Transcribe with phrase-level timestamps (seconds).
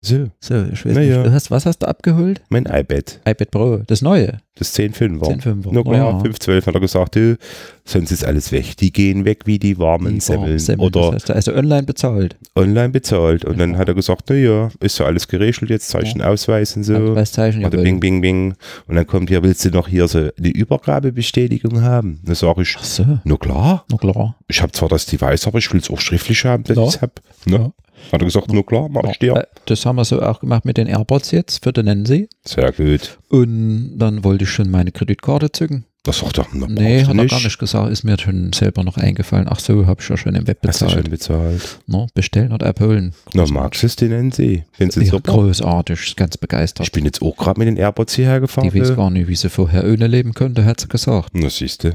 [0.00, 1.16] So, So, ich weiß Naja.
[1.18, 2.40] nicht, du hast, was hast du abgeholt?
[2.50, 3.20] mein iPad.
[3.26, 4.38] iPad Pro, das neue.
[4.54, 5.28] Das 10.5 war.
[5.30, 5.68] 10,5er.
[5.72, 6.18] Na klar, Ja.
[6.22, 7.36] 5.12 hat er gesagt, du,
[7.84, 8.76] sonst ist alles weg.
[8.76, 10.58] Die gehen weg wie die warmen Die Semmeln.
[10.60, 12.36] Semmeln, Oder das heißt, also online bezahlt.
[12.54, 13.44] online bezahlt.
[13.44, 13.78] Und dann Ja.
[13.78, 16.84] hat er gesagt, na ja, ist so alles geregelt, jetzt zeig ich den Ausweis und
[16.84, 16.94] so.
[16.96, 17.84] Ausweiszeichen, Oder jawohl.
[17.84, 18.54] bing, bing, bing.
[18.86, 22.20] Und dann kommt, ja, willst du noch hier so eine Übergabebestätigung haben?
[22.24, 24.36] Dann sage ich, Ach so, na klar, na klar.
[24.46, 26.82] ich habe zwar das Device, aber ich will es auch schriftlich haben, dass Ja.
[26.84, 27.12] ich es habe.
[27.46, 27.56] Ne?
[27.56, 27.72] Ja.
[28.12, 29.36] Hat er gesagt, na klar, mach ich dir.
[29.36, 32.28] Äh, Das haben wir so auch gemacht mit den AirPods jetzt für den Nancy.
[32.44, 33.18] Sehr gut.
[33.28, 35.84] Und dann wollte ich schon meine Kreditkarte zücken.
[36.04, 38.96] Das sagt er, na, Nee, hat er gar nicht gesagt, ist mir schon selber noch
[38.96, 39.46] eingefallen.
[39.50, 41.02] Ach so, habe ich ja schon im Web Hast du bezahlt.
[41.04, 41.78] schon bezahlt?
[41.86, 42.06] Ne?
[42.14, 43.12] Bestellen und abholen.
[43.34, 44.64] Na, magst du es den NC?
[44.72, 45.32] Findest du Ja, super?
[45.32, 46.86] großartig, ganz begeistert.
[46.86, 48.70] Ich bin jetzt auch gerade mit den AirPods hierher gefahren.
[48.72, 48.96] Die weiß ne?
[48.96, 51.30] gar nicht, wie sie vorher ohne leben könnte, hat sie gesagt.
[51.34, 51.92] Na, siehst du.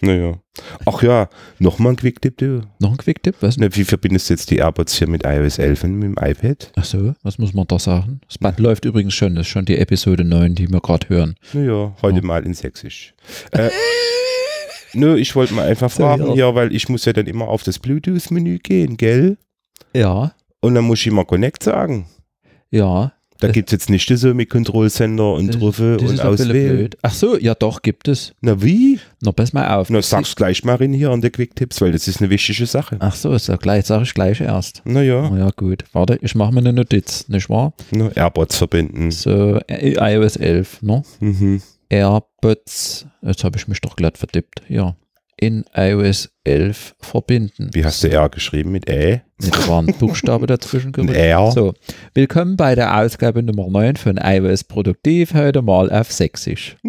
[0.00, 0.38] Naja.
[0.86, 2.60] Ach ja, nochmal ein Quick-Tipp, du.
[2.80, 3.36] Noch ein Quick-Tipp?
[3.40, 3.56] Was?
[3.58, 6.72] Na, wie verbindest du jetzt die AirPods hier mit iOS 11 und mit dem iPad?
[6.76, 8.20] Ach so, was muss man da sagen?
[8.28, 11.34] Das Band läuft übrigens schon, das ist schon die Episode 9, die wir gerade hören.
[11.52, 12.24] Naja, heute Ja.
[12.24, 13.14] mal in Sächsisch.
[13.52, 13.70] Äh,
[14.94, 16.34] nö, ich wollte mal einfach So, fragen, ja.
[16.34, 19.36] ja, weil ich muss ja dann immer auf das Bluetooth-Menü gehen, gell?
[19.94, 22.06] Ja, Und dann muss ich immer Connect sagen.
[22.70, 23.12] ja.
[23.40, 26.90] Da gibt es jetzt nicht so mit Kontrollsender und Das- Rufe Das und Auswählen.
[27.02, 28.32] Ach so, ja doch, gibt es.
[28.40, 28.98] Na wie?
[29.20, 29.90] Na, pass mal auf.
[29.90, 32.96] Na, sag's gleich mal in hier an der Quick-Tipps, weil das ist eine wichtige Sache.
[32.98, 34.82] Ach so, ja gleich, sage ich gleich erst.
[34.84, 35.84] Naja, Na ja, gut.
[35.92, 37.74] Warte, ich mache mir eine Notiz, nicht wahr?
[37.92, 39.10] na, AirPods verbinden.
[39.12, 41.02] So, äh, iOS 11, ne?
[41.20, 41.62] Mhm.
[41.90, 44.96] AirPods, jetzt habe ich mich doch glatt verdippt, ja.
[45.40, 47.70] In iOS 11 verbinden.
[47.72, 48.72] Wie hast du R geschrieben?
[48.72, 49.20] Mit Ä?
[49.68, 51.14] War ein Buchstabe dazwischen gerückt.
[51.14, 51.52] R?
[51.52, 51.74] So,
[52.12, 56.76] willkommen bei der Ausgabe Nummer 9 von iOS Produktiv, heute mal auf Sächsisch.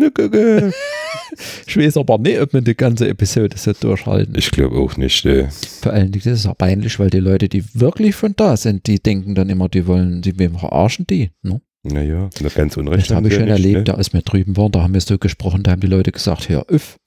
[1.67, 4.33] Ich weiß aber nicht, ob wir die ganze Episode so durchhalten.
[4.35, 5.23] Ich glaube auch nicht.
[5.27, 5.47] Äh.
[5.81, 8.87] Vor allen Dingen, das ist auch peinlich, weil die Leute, die wirklich von da sind,
[8.87, 11.29] die denken dann immer, die wollen, die wir verarschen die.
[11.43, 11.61] Ne?
[11.83, 13.83] Naja, na, ganz unrecht Das habe ich schon erlebt, Ne?
[13.83, 16.49] da als wir drüben waren, da haben wir so gesprochen, da haben die Leute gesagt,
[16.49, 16.97] hör öff.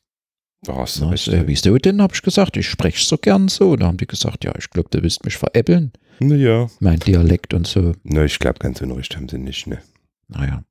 [0.65, 1.25] Da hast du recht.
[1.25, 3.75] so, äh, wieso denn, habe ich gesagt, ich spreche so gern so.
[3.75, 5.93] Da haben die gesagt, ja, ich glaube, du willst mich veräppeln.
[6.21, 7.95] Naja, Mein Dialekt und so.
[8.05, 9.67] na, ich glaube, ganz unrecht haben sie nicht.
[9.67, 9.79] Ne?
[10.29, 10.63] Naja.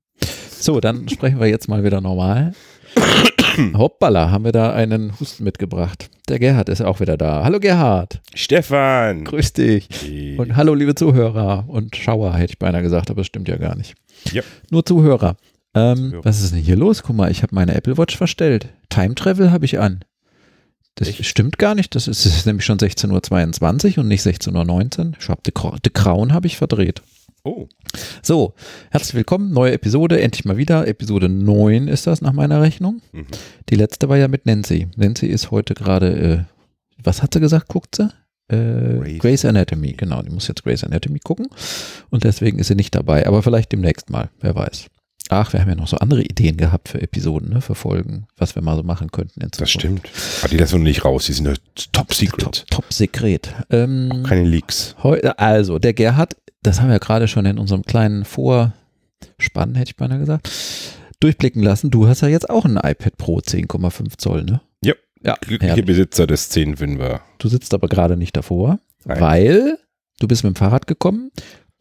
[0.58, 2.54] So, dann sprechen wir jetzt mal wieder normal.
[3.74, 6.10] Hoppala, haben wir da einen Husten mitgebracht.
[6.30, 7.44] Der Gerhard ist auch wieder da.
[7.44, 9.26] Hallo Gerhard, Stefan!
[9.26, 9.90] grüß dich.
[10.38, 13.76] Und hallo liebe Zuhörer und Schauer, hätte ich beinahe gesagt, aber das stimmt ja gar
[13.76, 13.96] nicht.
[14.32, 14.42] Ja.
[14.70, 15.36] Nur Zuhörer.
[15.74, 17.04] Ähm, was ist denn hier los?
[17.04, 18.70] Guck mal, ich habe meine Apple Watch verstellt.
[18.90, 20.04] Time Travel habe ich an.
[20.96, 21.26] Das Echt?
[21.26, 21.96] stimmt gar nicht.
[21.96, 25.12] Das ist, es ist nämlich schon 16.22 Uhr und nicht 16.19 Uhr.
[25.20, 27.02] Ich habe die, Gra- die Grauen habe ich verdreht.
[27.44, 27.68] oh,
[28.22, 28.54] So,
[28.92, 30.88] herzlich willkommen, neue Episode, endlich mal wieder.
[30.88, 33.02] Episode 9 ist das nach meiner Rechnung.
[33.14, 33.28] Mhm.
[33.70, 34.90] Die letzte war ja mit Nancy.
[34.98, 38.10] Nancy ist heute gerade, äh, was hat sie gesagt, guckt sie?
[38.50, 40.22] Äh, Grey's Grey's Anatomy, genau.
[40.22, 41.48] Die muss jetzt Grey's Anatomy gucken.
[42.10, 43.26] Und deswegen ist sie nicht dabei.
[43.26, 44.88] Aber vielleicht demnächst mal, wer weiß.
[45.34, 48.54] Ach, wir haben ja noch so andere Ideen gehabt für Episoden, ne, für Folgen, was
[48.56, 49.40] wir mal so machen könnten.
[49.40, 50.10] In das stimmt.
[50.42, 51.54] Aber die lassen wir nicht raus, die sind ja
[51.94, 52.42] top secret.
[52.42, 53.54] Top, top Sekret.
[53.70, 54.94] Ähm, Keine Leaks.
[55.38, 59.96] Also, der Gerhard, das haben wir ja gerade schon in unserem kleinen Vorspann, hätte ich
[59.96, 60.52] beinahe gesagt,
[61.22, 61.92] durchblicken lassen.
[61.92, 64.60] Du hast ja jetzt auch ein iPad Pro 10,5 Zoll, ne?
[64.84, 64.96] Ja.
[65.24, 65.38] Ja.
[65.40, 65.86] Glückliche ja.
[65.86, 67.22] Besitzer des 10.5er.
[67.38, 69.22] Du sitzt aber gerade nicht davor, Nein.
[69.22, 69.78] weil
[70.20, 71.32] du bist mit dem Fahrrad gekommen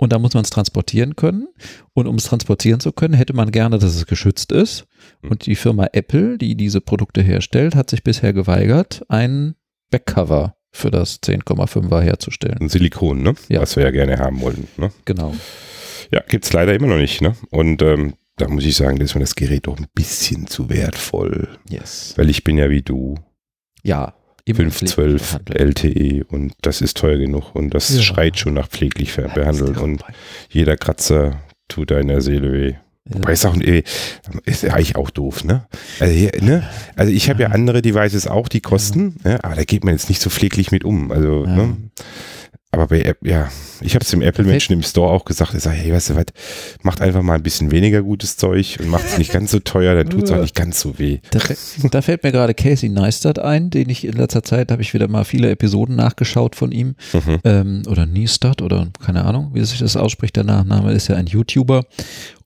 [0.00, 1.48] und da muss man es transportieren können.
[1.92, 4.86] Und um es transportieren zu können, hätte man gerne, dass es geschützt ist.
[5.20, 5.30] Hm.
[5.30, 9.56] Und die Firma Apple, die diese Produkte herstellt, hat sich bisher geweigert, ein
[9.90, 12.56] Backcover für das 10,5er herzustellen.
[12.62, 13.34] Ein Silikon, ne?
[13.50, 13.60] Ja.
[13.60, 14.68] Was wir ja gerne haben wollen.
[14.78, 14.90] Ne?
[15.04, 15.34] Genau.
[16.10, 17.20] Ja, gibt es leider immer noch nicht.
[17.20, 17.36] Ne?
[17.50, 20.70] Und ähm, da muss ich sagen, da ist mir das Gerät doch ein bisschen zu
[20.70, 21.58] wertvoll.
[21.68, 22.14] Yes.
[22.16, 23.16] Weil ich bin ja wie du,
[23.82, 24.14] Ja.
[24.44, 25.84] Immer 512 pfleglich behandelt.
[25.84, 28.02] LTE und das ist teuer genug und das Ja.
[28.02, 30.02] schreit schon nach pfleglich behandelt und
[30.48, 32.70] jeder Kratzer tut deiner Seele weh.
[32.70, 33.14] Ja.
[33.14, 33.82] Wobei ist auch äh,
[34.44, 35.66] ist eigentlich auch doof, ne?
[35.98, 36.68] Also, hier, ne?
[36.96, 40.08] also ich habe ja andere Devices auch, die kosten, ja, aber da geht man jetzt
[40.10, 41.10] nicht so pfleglich mit um.
[41.10, 41.76] Also, ne?
[42.72, 43.48] Aber bei App, ja,
[43.80, 46.26] ich habe es dem Apple-Menschen im Store auch gesagt, ich sage, hey, weißt du was,
[46.82, 49.96] macht einfach mal ein bisschen weniger gutes Zeug und macht es nicht ganz so teuer,
[49.96, 51.18] dann tut es auch nicht ganz so weh.
[51.32, 51.40] Da,
[51.90, 55.08] da fällt mir gerade Casey Neistat ein, den ich in letzter Zeit, habe ich wieder
[55.08, 56.94] mal viele Episoden nachgeschaut von ihm.
[57.12, 57.38] Mhm.
[57.42, 60.36] Ähm, oder Neistat oder keine Ahnung, wie sich das ausspricht.
[60.36, 61.84] Der Nachname ist ja ein YouTuber.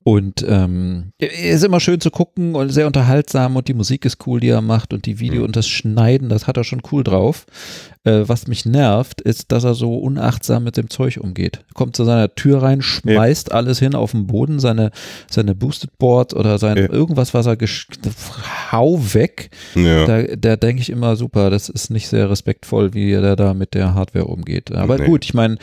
[0.06, 4.38] Und ähm, ist immer schön zu gucken und sehr unterhaltsam und die Musik ist cool,
[4.38, 5.46] die er macht und die Video Mhm.
[5.46, 7.46] und das Schneiden, das hat er schon cool drauf.
[8.06, 11.64] Äh, was mich nervt, ist, dass er so unachtsam mit dem Zeug umgeht.
[11.72, 14.90] Kommt zu seiner Tür rein, schmeißt alles hin auf den Boden, seine,
[15.30, 16.90] seine Boosted Board oder sein Ja.
[16.90, 17.88] irgendwas, was er gesch
[18.72, 19.50] hau weg.
[19.74, 20.04] Ja.
[20.04, 23.72] Da, da denke ich immer, super, das ist nicht sehr respektvoll, wie er da mit
[23.72, 24.70] der Hardware umgeht.
[24.72, 25.06] Aber Nee.
[25.06, 25.56] gut, ich meine,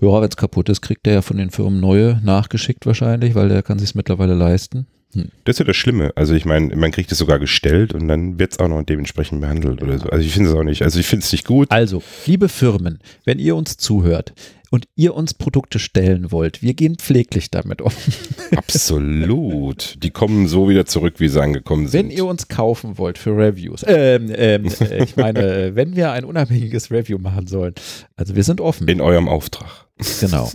[0.00, 3.48] ja, wenn es kaputt ist, kriegt er ja von den Firmen neue nachgeschickt wahrscheinlich, weil
[3.50, 4.86] der kann sich mittlerweile leisten.
[5.44, 6.12] Das ist ja das Schlimme.
[6.16, 9.40] Also ich meine, man kriegt es sogar gestellt und dann wird es auch noch dementsprechend
[9.40, 10.08] behandelt oder so.
[10.08, 10.82] Also ich finde es auch nicht.
[10.82, 11.70] Also ich finde es nicht gut.
[11.70, 14.32] Also, liebe Firmen, wenn ihr uns zuhört
[14.70, 17.92] und ihr uns Produkte stellen wollt, wir gehen pfleglich damit um.
[18.56, 20.02] Absolut.
[20.02, 22.08] Die kommen so wieder zurück, wie sie angekommen sind.
[22.08, 26.24] Wenn ihr uns kaufen wollt für Reviews, ähm, ähm, äh, ich meine, wenn wir ein
[26.24, 27.74] unabhängiges Review machen sollen,
[28.16, 28.88] also wir sind offen.
[28.88, 29.88] in eurem Auftrag.
[30.20, 30.50] Genau.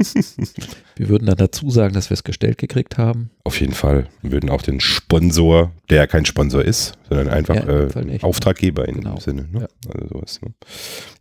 [0.96, 3.30] Wir würden dann dazu sagen, dass wir es gestellt gekriegt haben.
[3.44, 4.08] Auf jeden Fall.
[4.22, 8.24] Wir würden auch den Sponsor, der ja kein Sponsor ist, sondern einfach Ja, äh, nicht.
[8.24, 9.16] Auftraggeber in Genau.
[9.16, 9.48] dem Sinne.
[9.52, 9.60] Ne?
[9.62, 9.92] Ja.
[9.94, 10.54] Also sowas, ne?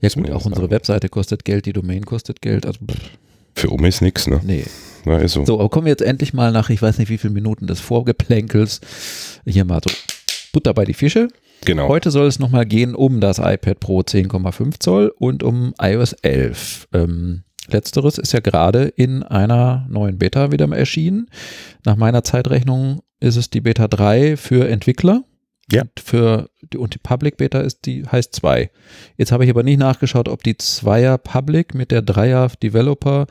[0.00, 0.70] Ja gut, auch unsere sagen.
[0.70, 2.64] Webseite kostet Geld, die Domain kostet Geld.
[2.64, 2.96] Also pff,
[3.54, 4.40] Für Oma ist nichts, ne?
[4.44, 4.64] nee.
[5.04, 5.44] Ja, ist so.
[5.44, 7.78] So, aber kommen wir jetzt endlich mal nach, ich weiß nicht wie viele Minuten des
[7.80, 8.80] Vorgeplänkels,
[9.46, 9.94] hier mal so
[10.52, 11.28] Butter bei die Fische.
[11.64, 11.88] Genau.
[11.88, 16.88] Heute soll es nochmal gehen um das iPad Pro 10,5 Zoll und um iOS 11.
[16.92, 21.28] Ähm, letzteres ist ja gerade in einer neuen Beta wieder mal erschienen.
[21.84, 25.24] Nach meiner Zeitrechnung ist es die Beta 3 für Entwickler.
[25.72, 25.82] Ja.
[25.82, 28.70] Und, für, die- und die Public Beta ist die, heißt 2.
[29.16, 33.26] Jetzt habe ich aber nicht nachgeschaut, ob die Zweier Public mit der Dreier Developer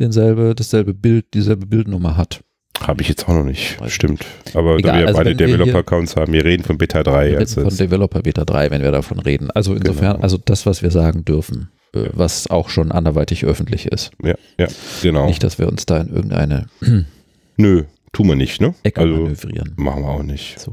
[0.00, 2.42] denselbe, dasselbe Bild, dieselbe Bildnummer hat.
[2.80, 3.80] Habe ich jetzt auch noch nicht.
[3.80, 4.24] Weiß Stimmt.
[4.54, 7.30] Aber Egal, da wir also beide Developer-Accounts haben, wir reden von Beta 3.
[7.32, 9.50] Wir Also reden von Developer Beta 3, wenn wir davon reden.
[9.50, 10.22] Also insofern, Genau.
[10.22, 11.70] also das, was wir sagen dürfen,
[12.12, 14.10] was auch schon anderweitig öffentlich ist.
[14.22, 14.66] ja, ja,
[15.02, 15.26] genau.
[15.26, 16.66] Nicht, dass wir uns da in irgendeine
[17.56, 18.74] Nö, tun wir nicht, ne?
[18.82, 19.72] Ecke Also manövrieren.
[19.76, 20.58] machen wir auch nicht.
[20.58, 20.72] So.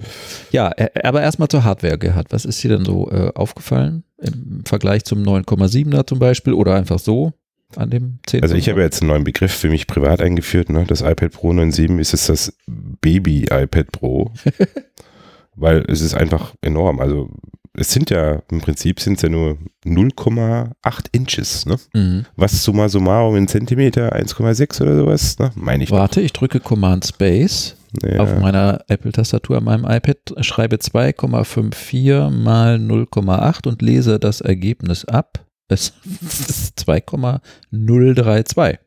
[0.52, 2.28] Ja, äh, aber erstmal zur Hardware, Gerhard.
[2.32, 7.00] Was ist dir denn so äh, aufgefallen im Vergleich zum 9,7er zum Beispiel oder einfach
[7.00, 7.34] so
[7.76, 8.44] an dem 10?
[8.44, 10.86] Also ich habe jetzt einen neuen Begriff für mich privat eingeführt, ne?
[10.88, 14.32] Das iPad Pro 9.7 ist es das Baby iPad Pro.
[15.56, 17.00] weil es ist einfach enorm.
[17.00, 17.30] Also
[17.74, 21.78] es sind ja, im Prinzip sind es ja nur 0,8 Inches, ne?
[21.94, 22.26] Mhm.
[22.36, 25.52] Was summa summarum in Zentimeter, 1,6 oder sowas, ne?
[25.56, 25.98] Meine ich doch.
[25.98, 28.20] Warte, ich drücke Command Space Ja.
[28.20, 35.46] auf meiner Apple-Tastatur an meinem iPad, schreibe 2,54 mal 0,8 und lese das Ergebnis ab.
[35.70, 38.80] Es ist 2,032.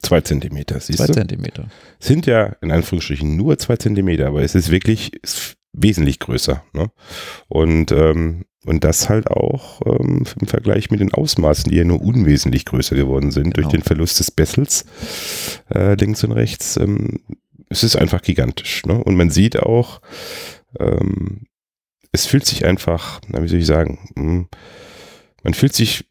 [0.00, 1.12] Zwei Zentimeter, siehst 2 du?
[1.14, 1.66] Zentimeter.
[1.98, 6.62] Sind ja in Anführungsstrichen nur zwei Zentimeter, aber es ist wirklich ist wesentlich größer.
[6.72, 6.90] Ne?
[7.48, 12.00] Und, ähm, und das halt auch ähm, im Vergleich mit den Ausmaßen, die ja nur
[12.02, 13.78] unwesentlich größer geworden sind durch Genau.
[13.78, 14.84] den Verlust des Bessels
[15.74, 16.76] äh, links und rechts.
[16.76, 17.20] Ähm,
[17.70, 18.84] es ist einfach gigantisch.
[18.86, 19.02] Ne?
[19.02, 20.00] Und man sieht auch,
[20.80, 21.42] ähm,
[22.12, 24.46] es fühlt sich einfach, na, wie soll ich sagen, mh,
[25.44, 26.04] man fühlt sich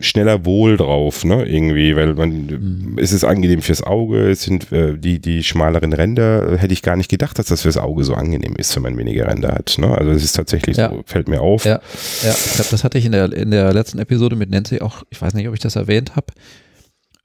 [0.00, 2.98] schneller wohl drauf, ne, irgendwie, weil man, Mhm.
[2.98, 6.82] es ist angenehm fürs Auge, es sind äh, die, die schmaleren Ränder, äh, hätte ich
[6.82, 9.76] gar nicht gedacht, dass das fürs Auge so angenehm ist, wenn man weniger Ränder hat,
[9.78, 10.90] ne, also es ist tatsächlich Ja.
[10.90, 11.64] so, fällt mir auf.
[11.64, 11.80] Ja.
[12.24, 15.04] Ja, ich glaube, das hatte ich in der, in der letzten Episode mit Nancy auch,
[15.10, 16.26] ich weiß nicht, ob ich das erwähnt habe.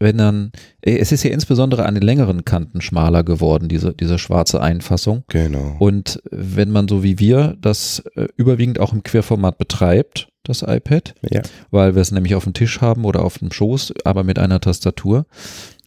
[0.01, 0.51] Wenn dann,
[0.81, 5.23] äh, es ist ja insbesondere an den längeren Kanten schmaler geworden, diese, diese schwarze Einfassung.
[5.27, 5.75] Genau.
[5.79, 11.15] Und wenn man so wie wir das äh, überwiegend auch im Querformat betreibt, das iPad,
[11.29, 11.41] ja.
[11.71, 14.59] weil wir es nämlich auf dem Tisch haben oder auf dem Schoß, aber mit einer
[14.59, 15.25] Tastatur,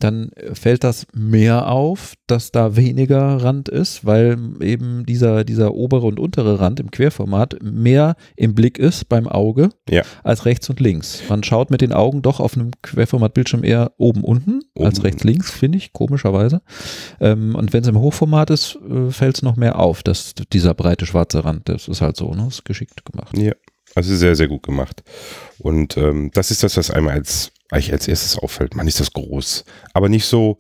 [0.03, 6.07] dann fällt das mehr auf, dass da weniger Rand ist, weil eben dieser, dieser obere
[6.07, 10.03] und untere Rand im Querformat mehr im Blick ist beim Auge Ja.
[10.25, 11.23] als rechts und links.
[11.29, 15.23] Man schaut mit den Augen doch auf einem Querformat-Bildschirm eher oben unten Oben als rechts
[15.25, 16.63] links, finde ich, komischerweise.
[17.21, 20.75] Ähm, und wenn es im Hochformat ist, äh, fällt es noch mehr auf, dass dieser
[20.75, 22.45] breite schwarze Rand, das ist halt so, ne?
[22.47, 23.37] Das ist geschickt gemacht.
[23.39, 23.53] Ja,
[23.95, 25.03] also sehr, sehr gut gemacht.
[25.59, 28.75] Und ähm, das ist das, was einmal als, eigentlich als erstes auffällt.
[28.75, 30.59] Man ist das groß, aber nicht so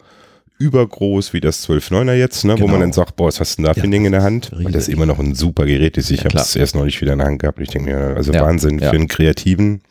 [0.58, 2.68] übergroß wie das 12.9er jetzt, ne, wo Genau.
[2.72, 4.22] man dann sagt, boah, was hast du denn da für Ja, ein Ding in der
[4.22, 4.52] Hand?
[4.52, 4.64] riesig.
[4.64, 6.10] Weil das immer noch ein super Gerät ist.
[6.10, 7.58] Ich Ja, habe es erst neulich wieder in der Hand gehabt.
[7.60, 8.90] Ich denke mir, also Ja, Wahnsinn ja.
[8.90, 9.82] für einen Kreativen.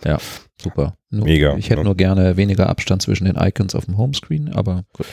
[0.62, 0.96] Super.
[1.10, 4.84] Nur, Mega, Ich hätte nur gerne weniger Abstand zwischen den Icons auf dem Homescreen, aber
[4.94, 5.06] gut.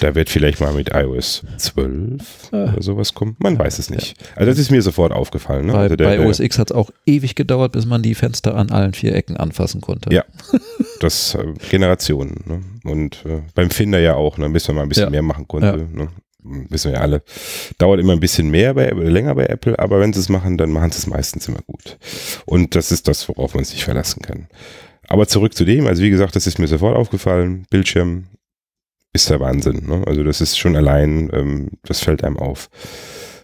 [0.00, 2.72] Da wird vielleicht mal mit iOS 12 Ah.
[2.72, 3.36] oder sowas kommen.
[3.38, 4.16] Man Ja, weiß es nicht.
[4.34, 5.66] Also das ist mir sofort aufgefallen.
[5.66, 5.72] Ne?
[5.72, 8.54] bei, also der, bei OS X hat es auch ewig gedauert, bis man die Fenster
[8.56, 10.12] an allen vier Ecken anfassen konnte.
[10.12, 10.24] Ja.
[11.00, 12.42] das äh, Generationen.
[12.46, 12.90] Ne?
[12.90, 14.50] Und äh, beim Finder ja auch, ne?
[14.50, 15.10] bis man mal ein bisschen Ja.
[15.10, 15.66] mehr machen konnte.
[15.68, 15.76] Ja.
[16.04, 16.08] Ne?
[16.68, 17.22] Wissen wir ja alle.
[17.78, 20.70] Dauert immer ein bisschen mehr bei länger bei Apple, aber wenn sie es machen, dann
[20.70, 21.98] machen sie es meistens immer gut.
[22.44, 24.46] Und das ist das, worauf man sich verlassen kann.
[25.08, 27.66] Aber zurück zu dem, also wie gesagt, das ist mir sofort aufgefallen.
[27.70, 28.24] Bildschirm
[29.12, 29.86] ist der Wahnsinn.
[29.86, 30.02] Ne?
[30.06, 32.68] Also das ist schon allein, ähm, das fällt einem auf.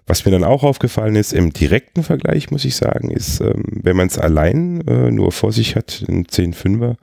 [0.07, 3.97] Was mir dann auch aufgefallen ist, im direkten Vergleich, muss ich sagen, ist, ähm, wenn
[3.97, 6.97] man es allein äh, nur vor sich hat, in 10.5er,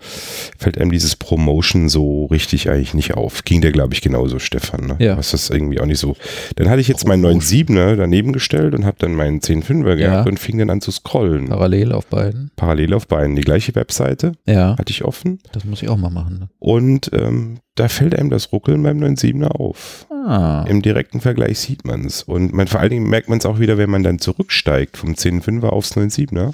[0.57, 3.43] fällt einem dieses Promotion so richtig eigentlich nicht auf.
[3.45, 4.85] Ging dir, glaube ich, genauso, Stefan.
[4.87, 4.95] Ne?
[4.99, 5.17] Ja.
[5.17, 6.15] Was das irgendwie auch nicht so.
[6.55, 10.29] Dann hatte ich jetzt meinen 9.7er daneben gestellt und habe dann meinen 10.5er gehabt Ja.
[10.29, 11.47] und fing dann an zu scrollen.
[11.47, 12.51] Parallel auf beiden.
[12.57, 13.35] Parallel auf beiden.
[13.35, 15.39] Die gleiche Webseite Ja, hatte ich offen.
[15.53, 16.39] das muss ich auch mal machen.
[16.39, 16.49] Ne?
[16.59, 20.05] Und ähm, da fällt einem das Ruckeln beim 9.7er auf.
[20.11, 22.23] Ah, Im direkten Vergleich sieht man es.
[22.23, 25.13] Und man, vor allen Dingen merkt man es auch wieder, wenn man dann zurücksteigt vom
[25.13, 26.53] 10.5er aufs 9.7er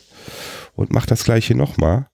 [0.75, 2.07] und macht das gleiche nochmal.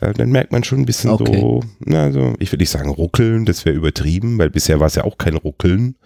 [0.00, 1.38] Äh, dann merkt man schon ein bisschen Okay.
[1.38, 4.94] so, na, so, ich will nicht sagen ruckeln, das wäre übertrieben, weil bisher war es
[4.94, 5.96] ja auch kein Ruckeln.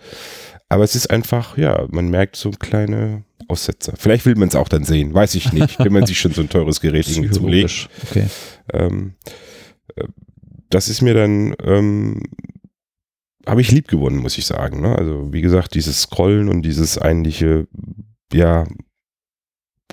[0.68, 3.94] Aber es ist einfach, ja, man merkt so kleine Aussetzer.
[3.96, 6.42] Vielleicht will man es auch dann sehen, weiß ich nicht, wenn man sich schon so
[6.42, 7.88] ein teures Gerät irgendwie zulegt.
[8.08, 8.26] Okay.
[8.72, 9.14] Ähm,
[9.96, 10.04] äh,
[10.70, 12.22] das ist mir dann, ähm,
[13.46, 14.80] habe ich lieb gewonnen, muss ich sagen.
[14.80, 14.96] Ne?
[14.96, 17.66] Also wie gesagt, dieses Scrollen und dieses eigentliche,
[18.32, 18.66] ja,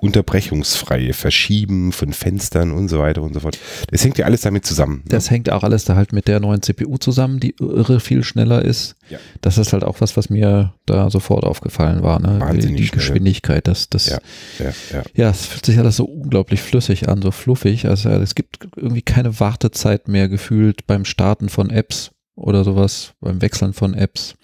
[0.01, 3.57] unterbrechungsfreie Verschieben von Fenstern und so weiter und so fort.
[3.91, 4.97] Das hängt ja alles damit zusammen.
[4.97, 5.09] Ne?
[5.09, 8.63] Das hängt auch alles da halt mit der neuen CPU zusammen, die irre viel schneller
[8.63, 8.95] ist.
[9.09, 9.17] Ja.
[9.41, 12.19] Das ist halt auch was, was mir da sofort aufgefallen war.
[12.19, 12.39] Ne?
[12.39, 12.97] Wahnsinnig die.
[12.97, 14.19] Geschwindigkeit, das, das, Ja.
[14.59, 15.03] ja, ja.
[15.15, 17.87] Ja, es fühlt sich alles so unglaublich flüssig an, so fluffig.
[17.87, 23.41] Also es gibt irgendwie keine Wartezeit mehr gefühlt beim Starten von Apps oder sowas, beim
[23.41, 24.35] Wechseln von Apps.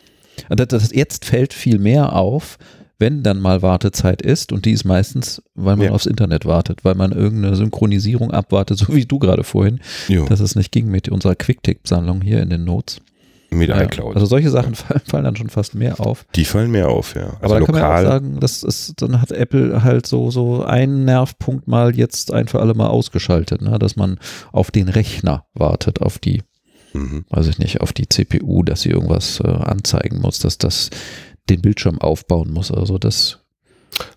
[0.50, 2.58] Und Das, das, jetzt fällt viel mehr auf,
[3.00, 5.92] wenn dann mal Wartezeit ist und die ist meistens, weil man Ja.
[5.92, 10.40] aufs Internet wartet, weil man irgendeine Synchronisierung abwartet, so wie du gerade vorhin, Jo, dass
[10.40, 13.02] es nicht ging mit unserer Quicktip-Sammlung hier in den Notes.
[13.52, 14.16] mit Ja, iCloud.
[14.16, 16.26] Also solche Sachen fallen, fallen dann schon fast mehr auf.
[16.36, 17.38] die fallen mir auf, ja.
[17.40, 20.64] Also Aber da kann man auch sagen, das ist, dann hat Apple halt so, so
[20.64, 23.78] einen Nervpunkt mal jetzt ein für alle Mal ausgeschaltet, ne?
[23.78, 24.18] dass man
[24.52, 26.42] auf den Rechner wartet, auf die,
[26.94, 27.26] mhm.
[27.30, 30.90] weiß ich nicht, auf die CPU, dass sie irgendwas äh, anzeigen muss, dass das
[31.50, 32.72] den Bildschirm aufbauen muss.
[32.72, 33.40] Also das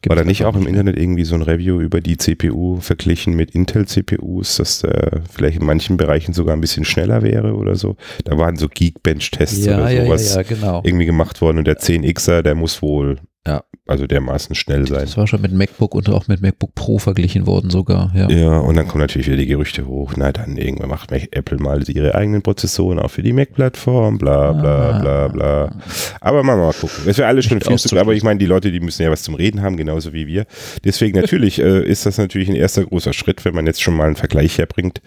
[0.06, 0.66] War da nicht auch im.
[0.66, 5.66] Internet irgendwie so ein Review über die CPU verglichen mit Intel-CPUs, dass der vielleicht in
[5.66, 7.96] manchen Bereichen sogar ein bisschen schneller wäre oder so?
[8.24, 10.82] Da waren so Geekbench-Tests Ja, oder ja, ja, sowas ja, genau.
[10.84, 13.62] irgendwie gemacht worden und der 10Xer, der muss wohl Ja.
[13.86, 15.02] also dermaßen schnell sein.
[15.02, 18.28] Das war schon mit MacBook und auch mit MacBook Pro verglichen worden sogar, ja.
[18.28, 20.14] Ja, und dann kommen natürlich wieder die Gerüchte hoch.
[20.16, 24.52] Na, dann irgendwann macht Mac- Apple mal ihre eigenen Prozessoren auch für die Mac-Plattform, bla,
[24.52, 25.72] bla, bla, bla.
[26.20, 27.04] Aber mal, mal gucken.
[27.06, 29.22] Das wäre alles schon viel zu, aber ich meine, die Leute, die müssen ja was
[29.22, 30.46] zum Reden haben, genauso wie wir.
[30.84, 34.06] Deswegen natürlich äh, ist das natürlich ein erster großer Schritt, wenn man jetzt schon mal
[34.06, 35.00] einen Vergleich herbringt.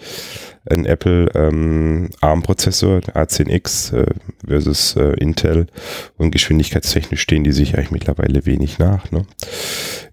[0.70, 4.06] Ein Apple ähm, ARM-Prozessor, A10X äh,
[4.46, 5.68] versus äh, Intel
[6.18, 9.12] und geschwindigkeitstechnisch stehen die sich eigentlich mittlerweile wenig nach.
[9.12, 9.26] Ne?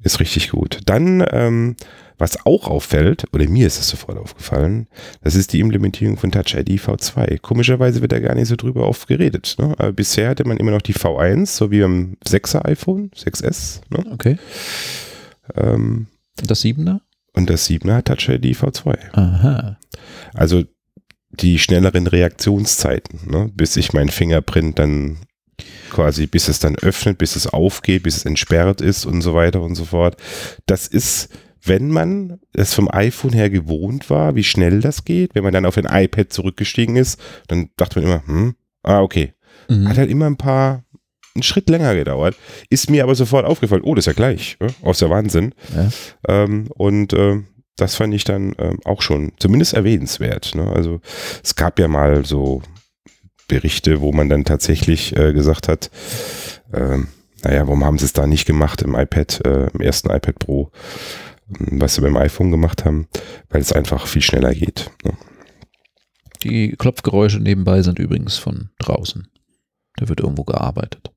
[0.03, 0.81] Ist richtig gut.
[0.87, 1.77] Dann, ähm,
[2.19, 4.87] was auch auffällt, oder mir ist es sofort aufgefallen,
[5.23, 7.41] das ist die Implementierung von Touch ID V2.
[7.41, 9.57] Komischerweise wird da gar nicht so drüber oft geredet.
[9.59, 9.75] Ne?
[9.79, 13.81] Aber bisher hatte man immer noch die V1, so wie am 6er iPhone, 6S.
[13.91, 14.05] Ne?
[14.13, 14.39] Okay.
[15.55, 16.07] Ähm,
[16.43, 17.03] das Siebener?
[17.37, 19.13] Und das 7er hat Touch ID V2.
[19.13, 19.79] Aha.
[20.35, 20.65] Also
[21.31, 23.51] die schnelleren Reaktionszeiten, ne?
[23.55, 25.19] bis ich mein Fingerprint dann
[25.91, 29.63] quasi, bis es dann öffnet, bis es aufgeht, bis es entsperrt ist und so weiter
[29.63, 30.17] und so fort.
[30.67, 31.29] Das ist,
[31.63, 35.67] wenn man es vom iPhone her gewohnt war, wie schnell das geht, wenn man dann
[35.67, 39.35] auf ein iPad zurückgestiegen ist, dann dachte man immer, hm, ah, okay.
[39.69, 39.89] Mhm.
[39.89, 40.85] Hat halt immer ein paar,
[41.37, 42.37] einen Schritt länger gedauert.
[42.71, 44.57] Ist mir aber sofort aufgefallen, oh, das ist ja gleich.
[44.61, 44.69] Ne?
[44.83, 45.55] Aus der Wahnsinn.
[45.75, 45.89] Ja.
[46.29, 47.43] Ähm, und äh,
[47.77, 50.55] das fand ich dann ähm, auch schon zumindest erwähnenswert.
[50.55, 50.71] Ne?
[50.71, 51.01] Also
[51.45, 52.63] es gab ja mal so
[53.49, 55.91] Berichte, wo man dann tatsächlich äh, gesagt hat,
[56.73, 57.09] ähm,
[57.43, 60.71] naja, warum haben sie es da nicht gemacht im iPad, äh, im ersten iPad Pro,
[61.61, 63.09] ähm, was sie beim iPhone gemacht haben,
[63.51, 64.91] weil es einfach viel schneller geht.
[65.05, 65.13] Ne?
[66.43, 69.29] Die Klopfgeräusche nebenbei sind übrigens von draußen.
[69.97, 71.11] Da wird irgendwo gearbeitet.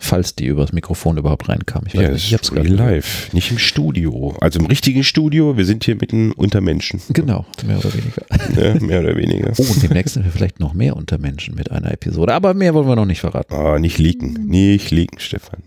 [0.00, 1.86] Falls die übers Mikrofon überhaupt reinkamen.
[1.86, 4.36] Ich weiß Ja, nicht, ich hab's real live, nicht im Studio.
[4.40, 7.00] Also im richtigen Studio, wir sind hier mitten unter Menschen.
[7.14, 8.22] Genau, mehr oder weniger.
[8.54, 8.78] Ne?
[8.86, 9.52] Mehr oder weniger.
[9.56, 12.34] Oh, und demnächst sind wir vielleicht noch mehr unter Menschen mit einer Episode.
[12.34, 13.54] Aber mehr wollen wir noch nicht verraten.
[13.54, 15.62] Ah, nicht leaken, nicht leaken, Stefan.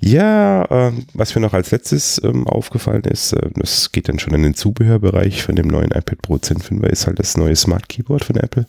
[0.00, 4.34] Ja, ähm, was mir noch als letztes ähm, aufgefallen ist, äh, das geht dann schon
[4.34, 8.24] in den Zubehörbereich von dem neuen iPad Pro 10.5er, ist halt das neue Smart Keyboard
[8.24, 8.66] von Apple.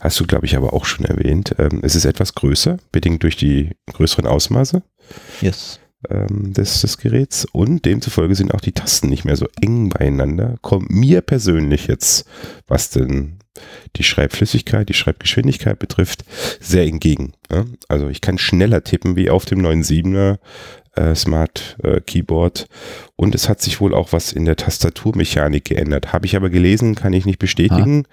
[0.00, 1.54] Hast du, glaube ich, aber auch schon erwähnt.
[1.58, 4.82] Ähm, es ist etwas größer, bedingt durch die größeren Ausmaße
[5.40, 5.78] Yes.
[6.08, 10.56] ähm, des, des Geräts und demzufolge sind auch die Tasten nicht mehr so eng beieinander.
[10.62, 12.26] Kommt mir persönlich jetzt,
[12.66, 13.38] was denn
[13.96, 16.24] die Schreibflüssigkeit, die Schreibgeschwindigkeit betrifft,
[16.60, 17.32] sehr entgegen.
[17.50, 17.64] Ja?
[17.88, 20.38] Also ich kann schneller tippen wie auf dem 9.7er
[20.94, 22.68] äh, Smart äh, Keyboard
[23.16, 26.12] und es hat sich wohl auch was in der Tastaturmechanik geändert.
[26.12, 28.04] Habe ich aber gelesen, kann ich nicht bestätigen.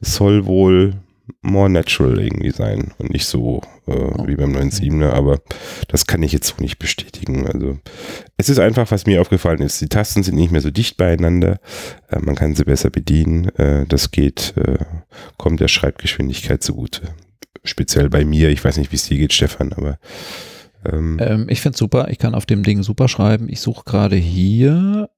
[0.00, 0.94] Es soll wohl
[1.42, 3.92] more natural irgendwie sein und nicht so äh,
[4.26, 5.40] wie beim 9.7er, aber
[5.88, 7.46] das kann ich jetzt so nicht bestätigen.
[7.46, 7.78] Also
[8.36, 11.60] es ist einfach, was mir aufgefallen ist, die Tasten sind nicht mehr so dicht beieinander,
[12.08, 14.78] äh, man kann sie besser bedienen, äh, das geht, äh,
[15.36, 17.14] kommt der Schreibgeschwindigkeit zugute.
[17.64, 19.98] Speziell bei mir, ich weiß nicht, wie es dir geht, Stefan, aber
[20.84, 23.48] ähm, ähm, ich finde es super, ich kann auf dem Ding super schreiben.
[23.48, 25.10] Ich suche gerade hier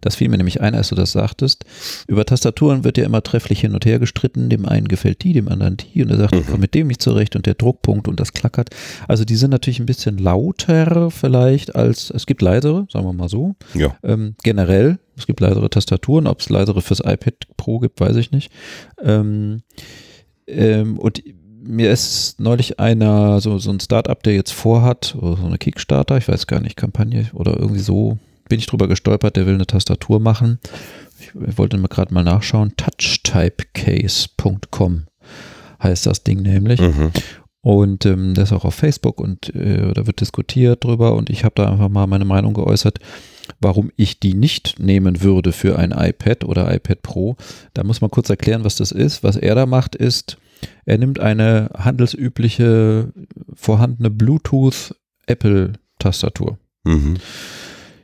[0.00, 1.64] das fiel mir nämlich ein, als du das sagtest.
[2.06, 4.48] Über Tastaturen wird ja immer trefflich hin und her gestritten.
[4.48, 6.02] Dem einen gefällt die, dem anderen die.
[6.02, 6.40] Und er sagt, mhm.
[6.40, 8.70] ich komme mit dem nicht zurecht und der Druckpunkt und das klackert.
[9.08, 13.28] Also die sind natürlich ein bisschen lauter vielleicht als, es gibt leisere, sagen wir mal
[13.28, 13.54] so.
[13.74, 13.96] Ja.
[14.02, 16.26] Ähm, generell, es gibt leisere Tastaturen.
[16.26, 18.52] Ob es leisere fürs iPad Pro gibt, weiß ich nicht.
[19.02, 19.62] Ähm,
[20.46, 21.22] ähm, und
[21.66, 26.28] mir ist neulich einer, so, so ein Startup, der jetzt vorhat, so eine Kickstarter, ich
[26.28, 30.18] weiß gar nicht, Kampagne oder irgendwie so, bin ich drüber gestolpert, der will eine Tastatur
[30.20, 30.58] machen.
[31.18, 32.74] Ich wollte mir gerade mal nachschauen.
[32.76, 35.04] Touchtypecase.com
[35.82, 36.80] heißt das Ding nämlich.
[36.80, 37.10] Mhm.
[37.60, 41.42] Und ähm, das ist auch auf Facebook und äh, da wird diskutiert drüber und ich
[41.42, 43.00] habe da einfach mal meine Meinung geäußert,
[43.60, 47.34] warum ich die nicht nehmen würde für ein iPad oder iPad Pro.
[47.74, 49.24] Da muss man kurz erklären, was das ist.
[49.24, 50.36] Was er da macht, ist,
[50.84, 53.12] er nimmt eine handelsübliche
[53.54, 54.94] vorhandene Bluetooth
[55.26, 56.58] Apple Tastatur.
[56.84, 57.16] Mhm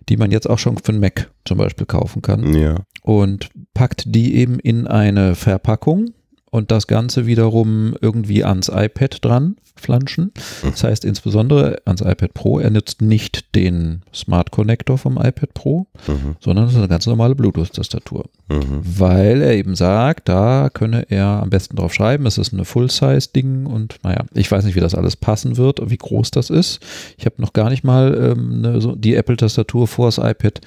[0.08, 2.54] die man jetzt auch schon für einen Mac zum Beispiel kaufen kann.
[2.54, 2.76] Ja.
[3.02, 6.12] Und packt die eben in eine Verpackung
[6.52, 10.32] und das Ganze wiederum irgendwie ans iPad dran flanschen.
[10.62, 15.86] Das heißt insbesondere ans iPad Pro, er nutzt nicht den Smart Connector vom iPad Pro,
[16.06, 16.36] mhm.
[16.40, 18.26] sondern es ist eine ganz normale Bluetooth-Tastatur.
[18.48, 18.82] Mhm.
[18.82, 22.26] Weil er eben sagt, da könne er am besten drauf schreiben.
[22.26, 25.96] Es ist eine Full-Size-Ding und naja, ich weiß nicht, wie das alles passen wird, wie
[25.96, 26.80] groß das ist.
[27.16, 30.60] Ich habe noch gar nicht mal ähm, eine, so die Apple-Tastatur vor das iPad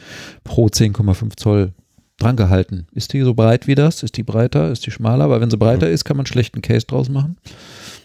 [0.43, 1.73] Pro 10,5 Zoll
[2.17, 2.87] dran gehalten.
[2.91, 4.03] Ist die so breit wie das?
[4.03, 4.71] Ist die breiter?
[4.71, 5.25] Ist die schmaler?
[5.25, 5.93] Aber wenn sie breiter mhm.
[5.93, 7.37] ist, kann man schlechten Case draus machen.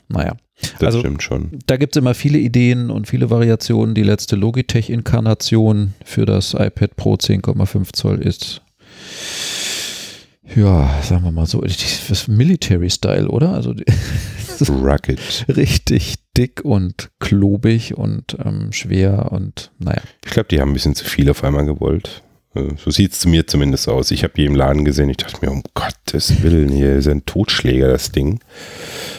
[0.09, 0.37] Naja.
[0.79, 1.59] Das also, stimmt schon.
[1.67, 3.95] Da gibt es immer viele Ideen und viele Variationen.
[3.95, 8.61] Die letzte Logitech-Inkarnation für das iPad Pro 10,5 Zoll ist,
[10.55, 13.51] ja, sagen wir mal so, das Military-Style, oder?
[13.53, 13.75] Also
[14.69, 15.47] Rugged.
[15.49, 20.03] richtig dick und klobig und ähm, schwer und naja.
[20.25, 22.23] Ich glaube, die haben ein bisschen zu viel auf einmal gewollt.
[22.55, 24.11] Äh, so sieht es zu mir zumindest aus.
[24.11, 25.09] Ich habe die im Laden gesehen.
[25.09, 28.41] Ich dachte mir, um Gottes Willen, hier ist ein Totschläger, das Ding.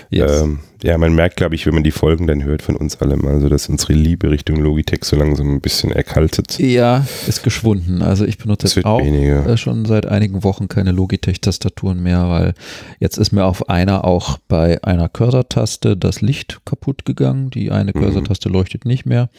[0.09, 0.41] Yes.
[0.41, 3.25] Ähm, ja, man merkt, glaube ich, wenn man die Folgen dann hört von uns allem,
[3.27, 6.57] also dass unsere Liebe Richtung Logitech so langsam ein bisschen erkaltet.
[6.59, 8.01] Ja, ist geschwunden.
[8.01, 9.45] Also ich benutze jetzt auch weniger.
[9.45, 12.53] Äh, schon seit einigen Wochen keine Logitech-Tastaturen mehr, weil
[12.99, 17.51] jetzt ist mir auf einer auch bei einer Cursor-Taste das Licht kaputt gegangen.
[17.51, 18.01] Die eine mhm.
[18.01, 19.29] Cursor-Taste leuchtet nicht mehr.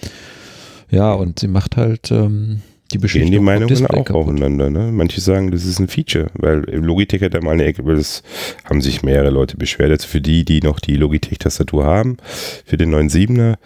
[0.91, 3.31] Ja, und sie macht halt ähm, die Beschichtung.
[3.31, 4.11] Gehen die Meinungen auch kaputt.
[4.11, 4.71] aufeinander.
[4.71, 4.91] Ne?
[4.93, 8.23] Manche sagen, das ist ein Feature, weil Logitech hat da mal eine Ecke, weil das
[8.65, 9.91] haben sich mehrere Leute beschwert.
[9.91, 12.17] Jetzt für die, die noch die Logitech-Tastatur haben,
[12.65, 13.57] für den 9.7er,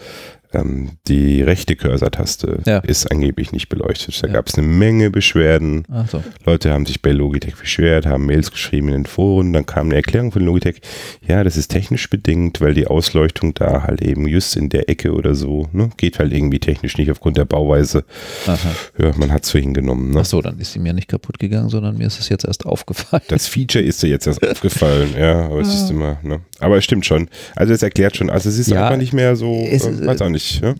[0.52, 2.78] ähm, die rechte Cursor-Taste ja.
[2.78, 4.22] ist angeblich nicht beleuchtet.
[4.22, 4.34] Da ja.
[4.34, 5.84] gab es eine Menge Beschwerden.
[6.10, 6.22] So.
[6.44, 9.52] Leute haben sich bei Logitech beschwert, haben Mails geschrieben in den Foren.
[9.52, 10.80] Dann kam eine Erklärung von Logitech.
[11.26, 15.12] Ja, das ist technisch bedingt, weil die Ausleuchtung da halt eben just in der Ecke
[15.12, 18.04] oder so, ne, geht halt irgendwie technisch nicht aufgrund der Bauweise.
[18.46, 18.58] Aha.
[18.98, 20.12] Ja, man hat es für hingenommen.
[20.12, 20.20] Ne?
[20.20, 22.66] Ach so, dann ist sie mir nicht kaputt gegangen, sondern mir ist es jetzt erst
[22.66, 23.22] aufgefallen.
[23.28, 26.40] Das Feature ist dir jetzt erst aufgefallen, ja, aber es ist immer, ne?
[26.58, 27.28] Aber es stimmt schon.
[27.54, 30.28] Also es erklärt schon, also es ist ja, einfach nicht mehr so, äh, weiß auch
[30.28, 30.62] nicht nicht.
[30.62, 30.74] Ja?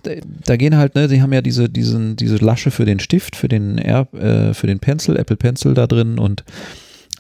[0.45, 3.49] Da, gehen halt, ne, sie haben ja diese, diesen, diese Lasche für den Stift, für
[3.49, 6.45] den, Air, äh, für den Pencil, Apple Pencil da drin und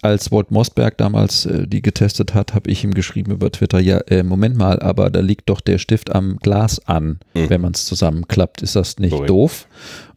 [0.02, 3.98] als Walt Mossberg damals äh, die getestet hat, habe ich ihm geschrieben über Twitter, ja,
[4.08, 7.50] äh, Moment mal, aber da liegt doch der Stift am Glas an, mhm.
[7.50, 8.62] wenn man es zusammenklappt.
[8.62, 9.26] Ist das nicht Sorry.
[9.26, 9.66] doof?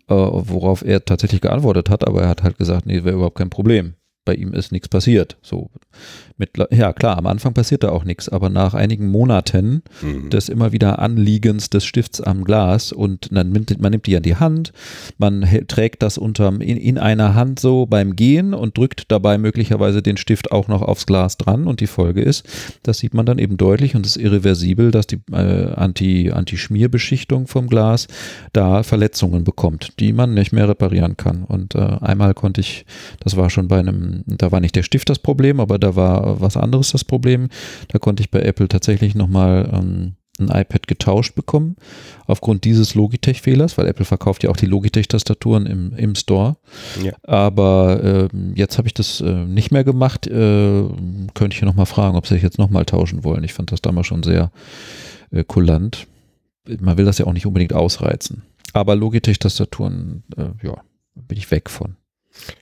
[0.07, 3.49] Äh, worauf er tatsächlich geantwortet hat, aber er hat halt gesagt, nee, wäre überhaupt kein
[3.49, 3.93] Problem.
[4.25, 5.37] Bei ihm ist nichts passiert.
[5.41, 5.69] So
[6.37, 10.29] mit, ja, klar, am Anfang passiert da auch nichts, aber nach einigen Monaten mhm.
[10.29, 14.23] des immer wieder Anliegens des Stifts am Glas und dann nimmt, man nimmt die an
[14.23, 14.71] die Hand,
[15.17, 20.01] man trägt das unterm, in, in einer Hand so beim Gehen und drückt dabei möglicherweise
[20.01, 22.47] den Stift auch noch aufs Glas dran und die Folge ist,
[22.83, 27.47] das sieht man dann eben deutlich und es ist irreversibel, dass die äh, Anti, Anti-Schmierbeschichtung
[27.47, 28.07] vom Glas
[28.53, 31.43] da Verletzungen bekommt, die man nicht mehr reparieren kann.
[31.43, 32.85] Und äh, einmal konnte ich,
[33.19, 36.41] das war schon bei einem, da war nicht der Stift das Problem, aber da war
[36.41, 37.49] was anderes das Problem.
[37.89, 41.75] Da konnte ich bei Apple tatsächlich nochmal ähm, ein iPad getauscht bekommen,
[42.25, 46.57] aufgrund dieses Logitech-Fehlers, weil Apple verkauft ja auch die Logitech-Tastaturen im, im Store.
[47.03, 47.13] Ja.
[47.23, 50.27] Aber äh, jetzt habe ich das äh, nicht mehr gemacht.
[50.27, 50.83] Äh,
[51.33, 53.43] könnte ich ja nochmal fragen, ob sie sich jetzt nochmal tauschen wollen.
[53.43, 54.51] Ich fand das damals schon sehr
[55.31, 56.07] äh, kulant.
[56.79, 58.43] Man will das ja auch nicht unbedingt ausreizen.
[58.73, 60.77] Aber Logitech-Tastaturen, äh, ja,
[61.15, 61.95] bin ich weg von.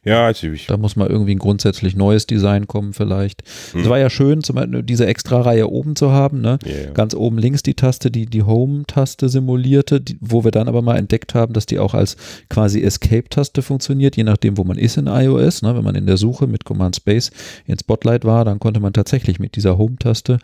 [0.04, 3.44] Ja, also ich, Da muss mal irgendwie ein grundsätzlich neues Design kommen vielleicht.
[3.72, 3.82] Hm.
[3.82, 6.60] Es war ja schön, zum Beispiel diese extra Reihe oben zu haben, ne?
[6.66, 6.92] ja.
[6.92, 10.98] Ganz oben links die Taste, die die Home-Taste simulierte, die, wo wir dann aber mal
[10.98, 12.18] entdeckt haben, dass die auch als
[12.50, 15.62] quasi Escape-Taste funktioniert, je nachdem, wo man ist in iOS.
[15.62, 15.76] Ne?
[15.76, 17.32] Wenn man in der Suche mit Command Space
[17.66, 20.40] in Spotlight war, dann konnte man tatsächlich mit dieser Home-Taste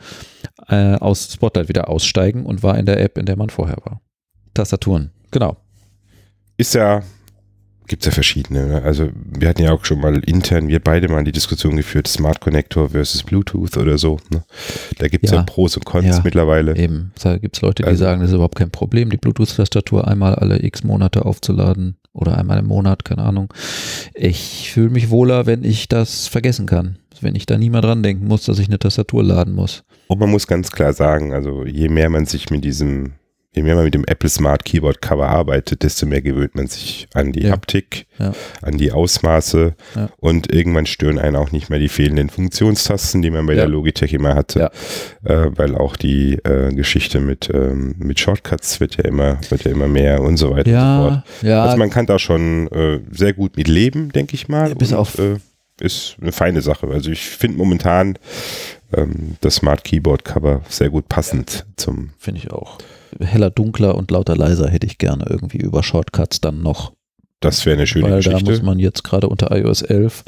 [0.67, 4.01] äh, aus Spotlight wieder aussteigen und war in der App, in der man vorher war.
[4.53, 5.57] Tastaturen, genau.
[6.57, 7.01] ist ja,
[7.87, 8.65] gibt es ja verschiedene.
[8.67, 8.81] Ne?
[8.83, 12.39] Also wir hatten ja auch schon mal intern, wir beide mal die Diskussion geführt, Smart
[12.41, 14.19] Connector versus Bluetooth oder so.
[14.31, 14.43] Ne?
[14.99, 15.37] Da gibt es ja.
[15.37, 15.43] Ja.
[15.43, 16.21] Pros und Cons Ja.
[16.23, 16.75] mittlerweile.
[16.77, 20.07] Eben, da gibt es Leute, die Also- sagen, das ist überhaupt kein Problem, die Bluetooth-Tastatur
[20.07, 23.53] einmal alle x Monate aufzuladen oder einmal im Monat, keine Ahnung.
[24.13, 26.97] Ich fühle mich wohler, wenn ich das vergessen kann.
[27.21, 29.83] Wenn ich da nie mal dran denken muss, dass ich eine Tastatur laden muss.
[30.07, 33.13] Und man muss ganz klar sagen, also je mehr man sich mit diesem,
[33.55, 37.07] je mehr man mit dem Apple Smart Keyboard Cover arbeitet, desto mehr gewöhnt man sich
[37.13, 37.51] an die Ja.
[37.51, 38.33] Haptik, Ja.
[38.61, 40.09] an die Ausmaße Ja.
[40.17, 44.13] und irgendwann stören einen auch nicht mehr die fehlenden Funktionstasten, die man bei der Logitech
[44.13, 44.71] immer hatte,
[45.23, 49.71] äh, weil auch die äh, Geschichte mit, ähm, mit Shortcuts wird ja immer, wird ja
[49.71, 51.09] immer mehr und so weiter und so
[51.43, 51.53] fort.
[51.63, 54.73] Also man kann da schon äh, sehr gut mit leben, denke ich mal.
[54.75, 55.35] Bis und, auf- äh,
[55.81, 56.87] ist eine feine Sache.
[56.87, 58.17] Also ich finde momentan
[58.95, 62.11] ähm, das Smart Keyboard Cover sehr gut passend zum.
[62.19, 62.77] finde ich auch.
[63.19, 66.93] Heller, dunkler und lauter leiser hätte ich gerne irgendwie über Shortcuts dann noch.
[67.43, 68.51] Das wäre eine schöne weil da Geschichte.
[68.51, 70.23] muss man jetzt gerade unter iOS 11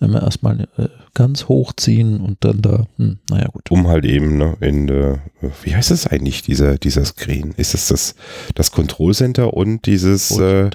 [0.00, 3.68] immer erstmal äh, ganz hochziehen und dann da, hm, naja gut.
[3.70, 5.18] um halt eben ne, in äh,
[5.64, 7.52] wie heißt das eigentlich dieser dieser Screen?
[7.56, 8.14] Ist es das
[8.54, 10.70] das Control Center und dieses äh,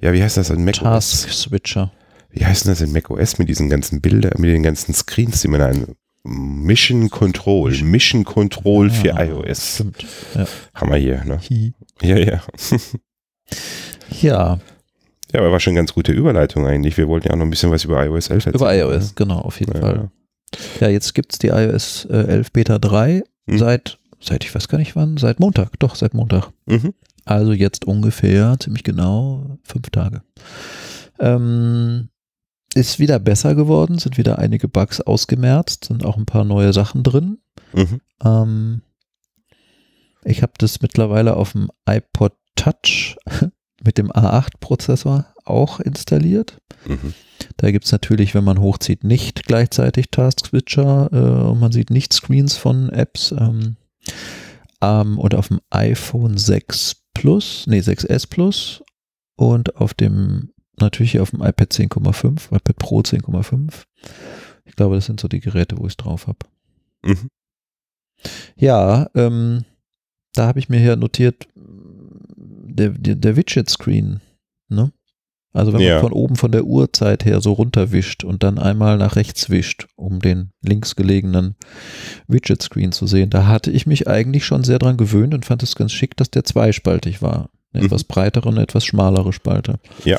[0.00, 1.42] ja wie heißt das in Mac Task OS?
[1.42, 1.92] Switcher.
[2.32, 5.42] Wie heißt denn das in Mac OS mit diesen ganzen Bildern, mit den ganzen Screens,
[5.42, 5.86] die man an
[6.22, 10.04] Mission Control, Mission Control für Ah, iOS Stimmt.
[10.74, 11.24] haben wir hier.
[11.24, 11.38] Ne?
[11.48, 11.72] Hi.
[12.02, 12.42] Ja ja.
[14.20, 14.58] Ja,
[15.32, 16.96] Ja, aber war schon eine ganz gute Überleitung eigentlich.
[16.96, 18.54] Wir wollten ja auch noch ein bisschen was über iOS 11 erzählen.
[18.54, 19.80] über iOS, genau, auf jeden Ja.
[19.80, 20.10] Fall.
[20.80, 23.58] Ja, jetzt gibt es die iOS äh, 11 Beta 3 Hm.
[23.58, 26.50] seit, seit ich weiß gar nicht wann, seit Montag, doch, seit Montag.
[26.66, 26.92] Mhm.
[27.24, 30.22] Also jetzt ungefähr, ziemlich genau, fünf Tage.
[31.18, 32.08] Ähm,
[32.74, 37.02] ist wieder besser geworden, sind wieder einige Bugs ausgemerzt, sind auch ein paar neue Sachen
[37.02, 37.38] drin.
[37.72, 38.00] Mhm.
[38.24, 38.82] Ähm,
[40.24, 43.16] ich habe das mittlerweile auf dem iPod Touch
[43.82, 46.60] mit dem A8-Prozessor auch installiert.
[46.86, 47.14] Mhm.
[47.56, 51.90] Da gibt es natürlich, wenn man hochzieht, nicht gleichzeitig Task Switcher äh, und man sieht
[51.90, 53.32] nicht Screens von Apps.
[53.32, 53.76] Ähm,
[54.82, 58.82] ähm, und auf dem iPhone 6 Plus, nee, 6S Plus
[59.36, 63.84] und auf dem, natürlich auf dem iPad 10,5, iPad Pro 10,5.
[64.64, 66.38] Ich glaube, das sind so die Geräte, wo ich es drauf habe.
[67.02, 67.28] Mhm.
[68.56, 69.64] Ja, ähm,
[70.34, 74.20] da habe ich mir hier notiert, der, der, der Widget-Screen,
[74.68, 74.92] ne?
[75.52, 75.94] Also wenn Ja.
[75.94, 79.88] man von oben von der Uhrzeit her so runterwischt und dann einmal nach rechts wischt,
[79.96, 81.56] um den links gelegenen
[82.28, 85.74] Widget-Screen zu sehen, da hatte ich mich eigentlich schon sehr dran gewöhnt und fand es
[85.74, 87.50] ganz schick, dass der zweispaltig war.
[87.72, 87.86] Eine Mhm.
[87.86, 89.80] etwas breitere und eine etwas schmalere Spalte.
[90.04, 90.18] Ja.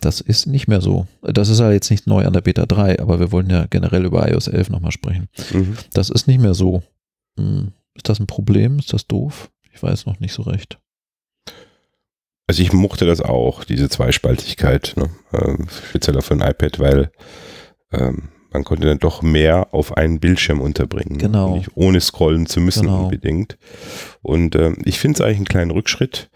[0.00, 1.06] Das ist nicht mehr so.
[1.22, 4.04] Das ist ja jetzt nicht neu an der Beta 3, aber wir wollen ja generell
[4.04, 5.28] über iOS 11 nochmal sprechen.
[5.52, 5.76] Mhm.
[5.92, 6.82] Das ist nicht mehr so.
[7.38, 8.78] Hm, Ist das ein Problem?
[8.78, 9.50] Ist das doof?
[9.72, 10.78] Ich weiß noch nicht so recht.
[12.46, 15.10] Also ich mochte das auch, diese Zweispaltigkeit, ne?
[15.34, 17.10] ähm, speziell auf ein iPad, weil
[17.92, 21.18] ähm, man konnte dann doch mehr auf einen Bildschirm unterbringen.
[21.18, 21.56] Genau.
[21.56, 23.04] Nicht ohne scrollen zu müssen Genau.
[23.04, 23.58] unbedingt.
[24.22, 26.30] Und ähm, ich finde es eigentlich einen kleinen Rückschritt,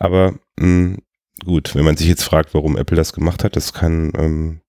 [0.00, 0.96] aber mh,
[1.44, 4.60] gut, wenn man sich jetzt fragt, warum Apple das gemacht hat, das kann ähm,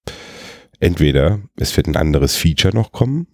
[0.80, 3.28] entweder es wird ein anderes Feature noch kommen,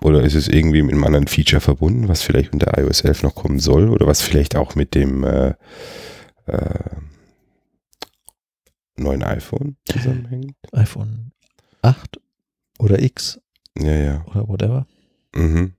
[0.00, 3.34] oder ist es irgendwie mit einem anderen Feature verbunden, was vielleicht unter iOS 11 noch
[3.34, 5.54] kommen soll oder was vielleicht auch mit dem äh,
[6.46, 6.78] äh,
[8.96, 10.54] neuen iPhone zusammenhängt?
[10.72, 11.32] iPhone
[11.82, 12.18] 8
[12.78, 13.40] oder X
[13.78, 14.24] Ja, ja.
[14.26, 14.86] oder whatever.
[15.34, 15.74] Mhm.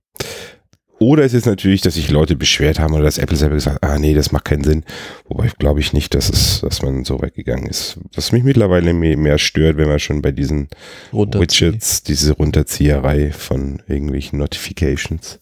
[1.02, 3.90] Oder es ist natürlich, dass sich Leute beschwert haben oder dass Apple selber gesagt hat,
[3.90, 4.84] ah nee, das macht keinen Sinn.
[5.26, 7.98] Wobei glaube ich nicht, dass es, dass man so weit gegangen ist.
[8.14, 10.68] Was mich mittlerweile mehr, stört, wenn man schon bei diesen.
[11.40, 15.40] Widgets, diese Runterzieherei von irgendwelchen Notifications,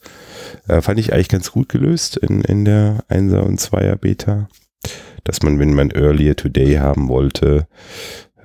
[0.66, 4.49] äh, fand ich eigentlich ganz gut gelöst in, in der 1er und 2er Beta.
[5.25, 7.66] Dass man, wenn man Earlier Today haben wollte,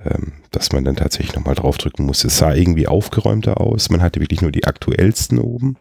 [0.04, 2.28] ähm, dass man dann tatsächlich nochmal draufdrücken musste.
[2.28, 3.89] Es sah irgendwie aufgeräumter aus.
[3.89, 5.78] Man hatte wirklich nur die aktuellsten oben.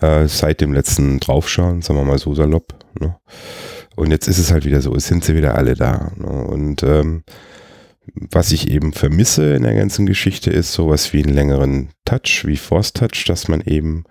[0.00, 2.74] Äh, seit dem letzten Draufschauen, sagen wir mal so salopp.
[3.00, 3.16] Ne?
[3.94, 6.12] Und jetzt ist es halt wieder so, es sind sie wieder alle da.
[6.16, 6.26] Ne?
[6.26, 7.24] Und ähm,
[8.14, 12.56] was ich eben vermisse in der ganzen Geschichte ist sowas wie einen längeren Touch, wie
[12.56, 14.04] Force Touch, dass man eben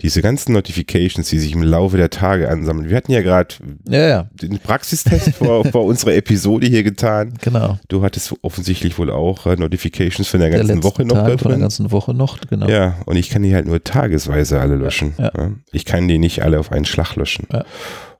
[0.00, 2.88] diese ganzen Notifications, die sich im Laufe der Tage ansammeln.
[2.88, 3.54] Wir hatten ja gerade
[3.88, 7.34] Ja, ja, den Praxistest vor, vor unserer Episode hier getan.
[7.40, 7.78] genau.
[7.88, 11.38] Du hattest offensichtlich wohl auch äh, Notifications von der ganzen letzten Woche noch Tage da
[11.38, 11.60] Von der drin.
[11.60, 12.68] ganzen Woche noch, genau.
[12.68, 15.14] Ja, und ich kann die halt nur tagesweise alle löschen.
[15.18, 15.32] Ja.
[15.72, 17.46] Ich kann die nicht alle auf einen Schlag löschen.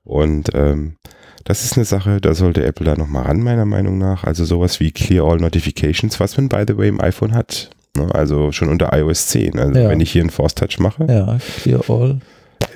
[0.05, 0.97] Und ähm,
[1.45, 4.25] das ist eine Sache, da sollte Apple da nochmal ran, meiner Meinung nach.
[4.25, 7.71] Also sowas wie Clear All Notifications, was man, by the way, im iPhone hat.
[7.97, 9.59] Ne, Also schon unter iOS 10.
[9.59, 9.89] Also Ja.
[9.89, 11.07] wenn ich hier einen Force Touch mache.
[11.09, 12.21] Ja, Clear All,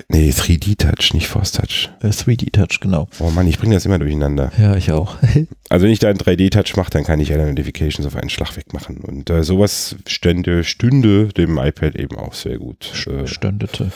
[0.09, 1.89] Nee, 3D Touch, nicht Force Touch.
[2.01, 3.07] äh, 3D Touch, genau.
[3.19, 4.51] Oh Mann, ich bringe das immer durcheinander.
[4.57, 5.15] Ja, ich auch.
[5.69, 8.55] Also wenn ich da einen 3D-Touch mache, dann kann ich alle Notifications auf einen Schlag
[8.55, 8.97] wegmachen.
[8.99, 13.05] Und äh, sowas stände, stünde dem iPad eben auch sehr gut.
[13.05, 13.91] Äh, Stündete.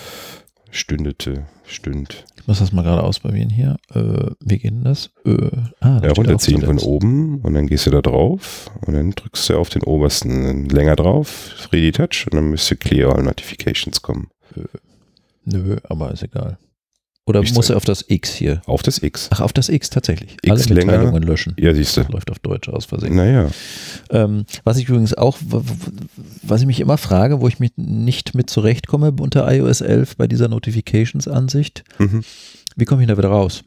[0.72, 2.26] Stündete, stünd.
[2.38, 3.78] Ich muss das mal gerade ausprobieren hier.
[3.94, 5.12] Äh, wie geht denn das?
[5.26, 9.12] Äh, ah, da Ja, runterziehen von oben und dann gehst du da drauf und dann
[9.12, 14.30] drückst du auf den obersten länger drauf, 3D-Touch und dann müsste Clear All Notifications kommen.
[15.46, 16.58] Nö, aber ist egal.
[17.28, 18.62] Oder Ich muss er auf das X hier?
[18.66, 19.30] Auf das X.
[19.32, 20.38] Ach, auf das X tatsächlich.
[20.42, 20.76] X Alle.
[20.76, 21.54] Mitteilungen löschen.
[21.60, 22.02] Ja, siehst du.
[22.10, 23.16] Läuft auf Deutsch aus Versehen.
[23.16, 23.50] Naja.
[24.10, 25.38] Ähm, was ich übrigens auch,
[26.42, 30.28] was ich mich immer frage, wo ich mich nicht mit zurechtkomme unter iOS 11 bei
[30.28, 32.24] dieser Notifications-Ansicht, Mhm.
[32.76, 33.64] wie komme ich da wieder raus?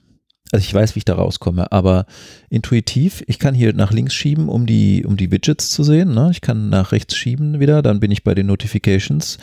[0.52, 2.06] Also ich weiß, wie ich da rauskomme, aber
[2.50, 6.12] intuitiv, ich kann hier nach links schieben, um die, um die Widgets zu sehen.
[6.14, 6.28] Ne?
[6.32, 9.38] Ich kann nach rechts schieben wieder, dann bin ich bei den Notifications.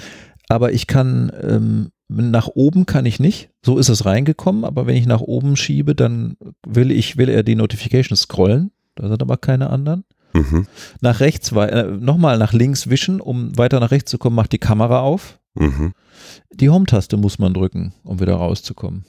[0.48, 3.50] Aber ich kann ähm, nach oben kann ich nicht.
[3.66, 6.36] So ist es reingekommen, aber wenn ich nach oben schiebe, dann
[6.68, 8.72] will ich, will er die Notifications scrollen.
[8.96, 10.66] Da sind aber keine anderen Mhm.
[11.02, 14.60] nach rechts, äh, nochmal nach links wischen, um weiter nach rechts zu kommen, macht die
[14.60, 15.40] Kamera auf.
[15.56, 15.92] Mhm.
[16.54, 19.04] Die Home-Taste muss man drücken, um wieder rauszukommen.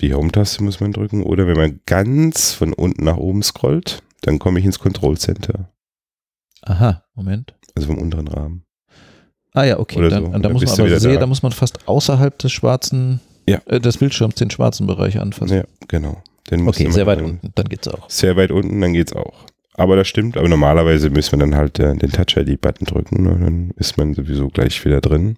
[0.00, 4.40] Die Home-Taste muss man drücken oder wenn man ganz von unten nach oben scrollt, dann
[4.40, 5.70] komme ich ins Control Center,
[6.62, 7.54] Aha, Moment.
[7.76, 8.63] also vom unteren Rahmen.
[9.54, 9.98] Ah ja, okay.
[9.98, 10.30] Oder dann, so.
[10.32, 11.20] dann Dann muss man aber sehen, da.
[11.20, 13.60] da muss man fast außerhalb des schwarzen, Ja.
[13.66, 15.56] äh, des Bildschirms den schwarzen Bereich anfassen.
[15.56, 16.22] Ja, genau.
[16.50, 18.10] Den okay, sehr weit dann- unten, dann geht's auch.
[18.10, 19.32] Sehr weit unten, dann geht's auch.
[19.76, 23.30] Aber das stimmt, aber normalerweise müssen wir dann halt äh, den Touch-ID-Button drücken, ne?
[23.40, 25.36] dann ist man sowieso gleich wieder drin.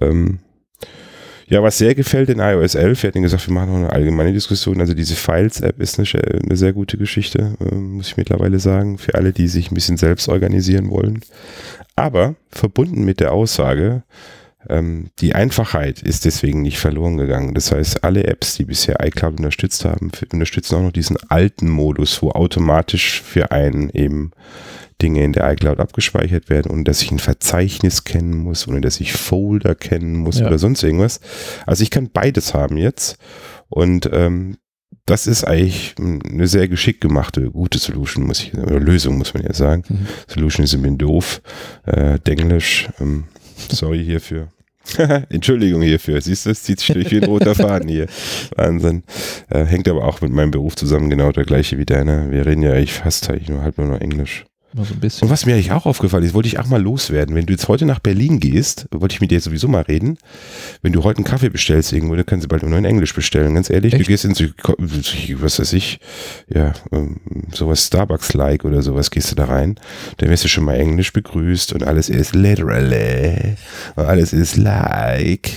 [0.00, 0.38] Ähm,
[1.46, 4.32] ja, was sehr gefällt in iOS 11, wir hatten gesagt, wir machen noch eine allgemeine
[4.32, 6.08] Diskussion, also diese Files-App ist eine,
[6.44, 9.96] eine sehr gute Geschichte, äh, muss ich mittlerweile sagen, für alle, die sich ein bisschen
[9.96, 11.20] selbst organisieren wollen.
[12.00, 14.04] Aber verbunden mit der Aussage,
[14.68, 17.54] ähm, die Einfachheit ist deswegen nicht verloren gegangen.
[17.54, 22.22] Das heißt, alle Apps, die bisher iCloud unterstützt haben, unterstützen auch noch diesen alten Modus,
[22.22, 24.30] wo automatisch für einen eben
[25.02, 29.00] Dinge in der iCloud abgespeichert werden, ohne dass ich ein Verzeichnis kennen muss, ohne dass
[29.00, 30.46] ich Folder kennen muss Ja.
[30.46, 31.20] oder sonst irgendwas.
[31.66, 33.16] Also ich kann beides haben jetzt
[33.68, 34.56] und ähm,
[35.06, 39.42] das ist eigentlich eine sehr geschickt gemachte, gute Solution, muss ich, oder Lösung, muss man
[39.42, 39.84] ja sagen.
[39.88, 40.06] Mhm.
[40.26, 41.42] Solution ist ein bisschen doof,
[41.86, 43.24] äh, Denglisch, ähm,
[43.70, 44.48] sorry hierfür.
[45.28, 48.06] Entschuldigung hierfür, siehst du, es zieht sich durch wie ein roter Faden hier.
[48.56, 49.04] Wahnsinn.
[49.48, 52.30] Äh, hängt aber auch mit meinem Beruf zusammen, genau der gleiche wie deiner.
[52.30, 54.44] Wir reden ja eigentlich fast eigentlich nur halb nur noch Englisch.
[54.72, 55.30] Mal so ein Und bisschen.
[55.30, 57.34] was mir eigentlich auch aufgefallen ist, wollte ich auch mal loswerden.
[57.34, 60.16] Wenn du jetzt heute nach Berlin gehst, wollte ich mit dir sowieso mal reden.
[60.82, 63.54] Wenn du heute einen Kaffee bestellst irgendwo, dann kannst du bald nur in Englisch bestellen.
[63.54, 64.08] Ganz ehrlich, du Echt?
[64.08, 65.98] gehst in so, was weiß ich,
[66.48, 67.20] ja, ähm,
[67.52, 69.78] sowas Starbucks-like oder sowas, gehst du da rein.
[70.18, 73.56] Dann wirst du schon mal Englisch begrüßt und alles ist literally
[73.96, 75.50] und alles ist like.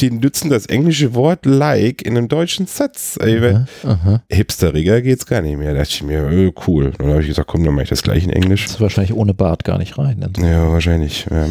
[0.00, 3.18] Die nutzen das englische Wort like in einem deutschen Satz.
[3.20, 4.22] Aha, aha.
[4.30, 5.72] Hipsteriger geht's gar nicht mehr.
[5.72, 6.86] Da dachte ich mir, äh, cool.
[6.86, 8.64] Und dann habe ich gesagt, komm, dann mache ich das gleich in Englisch.
[8.64, 10.20] Das ist wahrscheinlich ohne Bart gar nicht rein.
[10.20, 10.44] Dann.
[10.44, 11.26] Ja, wahrscheinlich.
[11.30, 11.46] Ja,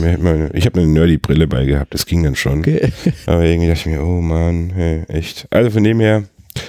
[0.54, 2.60] ich habe eine Nerdy-Brille bei gehabt, das ging dann schon.
[2.60, 2.92] Okay.
[3.26, 5.48] Aber irgendwie dachte ich mir, oh Mann, hey, echt.
[5.50, 6.24] Also von dem her,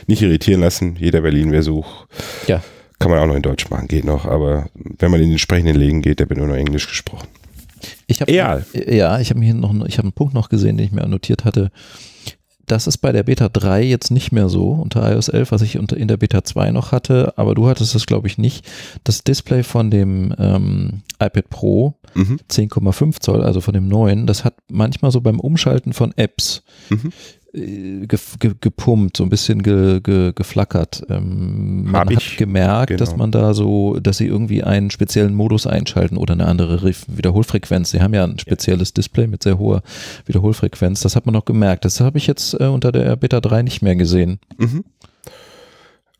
[0.06, 0.96] nicht irritieren lassen.
[0.98, 2.06] Jeder Berlin-Versuch.
[2.46, 2.62] Ja.
[2.98, 4.24] Kann man auch noch in Deutsch machen, geht noch.
[4.24, 4.66] Aber
[4.98, 7.28] wenn man in den entsprechenden Läden geht, da wird nur noch Englisch gesprochen.
[8.06, 8.64] Ich hab, Egal.
[8.74, 11.44] Ja, ich habe hier noch, ich habe einen Punkt noch gesehen, den ich mir notiert
[11.44, 11.70] hatte.
[12.66, 15.78] Das ist bei der Beta 3 jetzt nicht mehr so unter iOS 11, was ich
[15.78, 18.64] unter, in der Beta 2 noch hatte, aber du hattest es, glaube ich, nicht.
[19.04, 22.38] Das Display von dem ähm, iPad Pro Mhm.
[22.48, 27.12] 10,5 Zoll, also von dem neuen, das hat manchmal so beim Umschalten von Apps Mhm.
[27.54, 31.04] Äh, ge, ge, gepumpt, so ein bisschen ge, ge, geflackert.
[31.08, 32.98] Ähm, man Hab hat ich, gemerkt, genau.
[32.98, 37.90] dass man da so, dass sie irgendwie einen speziellen Modus einschalten oder eine andere Wiederholfrequenz.
[37.90, 39.82] Sie haben ja ein spezielles Display mit sehr hoher
[40.26, 41.00] Wiederholfrequenz.
[41.00, 41.84] Das hat man noch gemerkt.
[41.84, 44.38] Das habe ich jetzt äh, unter der Beta 3 nicht mehr gesehen.
[44.58, 44.84] Mhm.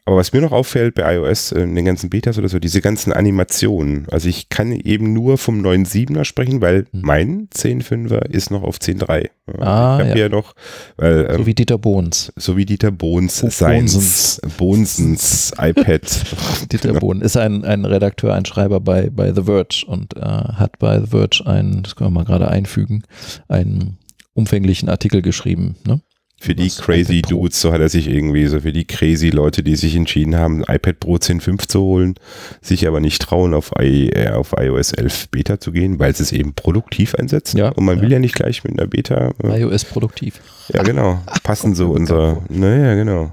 [0.07, 2.83] Aber was mir noch auffällt bei iOS, äh, in den ganzen Betas oder so, diese
[2.83, 4.07] ganzen Animationen.
[4.11, 7.01] Also ich kann eben nur vom 9.7er sprechen, weil Hm.
[7.01, 9.31] mein 10.5er ist noch auf 10.3.
[9.47, 10.27] Also Ah, ich habe ja.
[10.27, 10.55] ja noch,
[10.99, 12.33] weil, ähm, So wie Dieter Bohns.
[12.37, 16.03] so wie Dieter Bohns, Bo- seins, Bohnsens iPad.
[16.73, 17.01] Dieter Genau.
[17.01, 21.01] Bohn ist ein, ein Redakteur, ein Schreiber bei, bei The Verge und äh, hat bei
[21.01, 23.05] The Verge einen, das können wir mal gerade einfügen,
[23.49, 23.97] einen
[24.35, 25.77] umfänglichen Artikel geschrieben.
[25.87, 26.01] Ne?
[26.45, 27.23] Für die crazy.
[27.23, 30.63] Dudes, so hat er sich irgendwie, so für die crazy Leute, die sich entschieden haben,
[30.63, 32.15] iPad Pro 10.5 zu holen,
[32.61, 36.23] sich aber nicht trauen, auf, I, äh, auf iOS 11 Beta zu gehen, weil sie
[36.23, 37.55] es eben produktiv einsetzt.
[37.55, 38.03] Ja, Und man ja.
[38.03, 39.31] will ja nicht gleich mit einer Beta.
[39.43, 40.41] Äh, iOS produktiv.
[40.69, 41.23] ja, genau.
[41.43, 42.43] Passen so unser.
[42.51, 43.33] Naja, genau.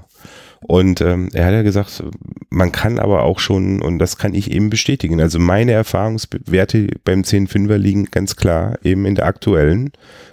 [0.62, 2.02] Und ähm, er hat ja gesagt,
[2.48, 7.22] man kann aber auch schon, und das kann ich eben bestätigen, also meine Erfahrungswerte beim
[7.22, 9.92] 10.5er liegen ganz klar eben in der aktuellen,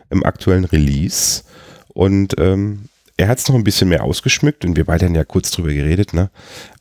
[0.10, 1.44] im aktuellen Release.
[1.94, 2.86] Und ähm,
[3.18, 5.74] er hat es noch ein bisschen mehr ausgeschmückt und wir beide haben ja kurz drüber
[5.74, 6.30] geredet, ne?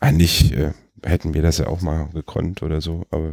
[0.00, 0.70] Eigentlich äh,
[1.04, 3.32] hätten wir das ja auch mal gekonnt oder so, aber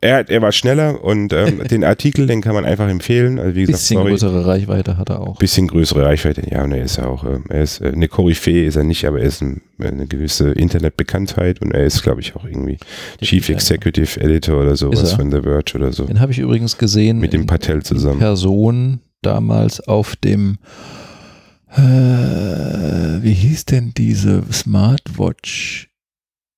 [0.00, 3.38] er, er war schneller und ähm, den Artikel, den kann man einfach empfehlen.
[3.38, 5.38] Also wie gesagt, Bisschen sorry, größere Reichweite hat er auch.
[5.38, 6.42] bisschen größere Reichweite.
[6.50, 9.04] Ja, und er ist ja auch, äh, er ist äh, eine Koryphäe ist er nicht,
[9.06, 12.78] aber er ist ein, eine gewisse Internetbekanntheit und er ist, glaube ich, auch irgendwie
[13.20, 13.50] Chief Definitiv.
[13.50, 16.04] Executive Editor oder sowas von The Verge oder so.
[16.04, 18.18] Den habe ich übrigens gesehen Mit dem Patel zusammen.
[18.18, 20.58] Person damals auf dem
[21.76, 21.80] äh,
[23.22, 25.90] wie hieß denn diese Smartwatch,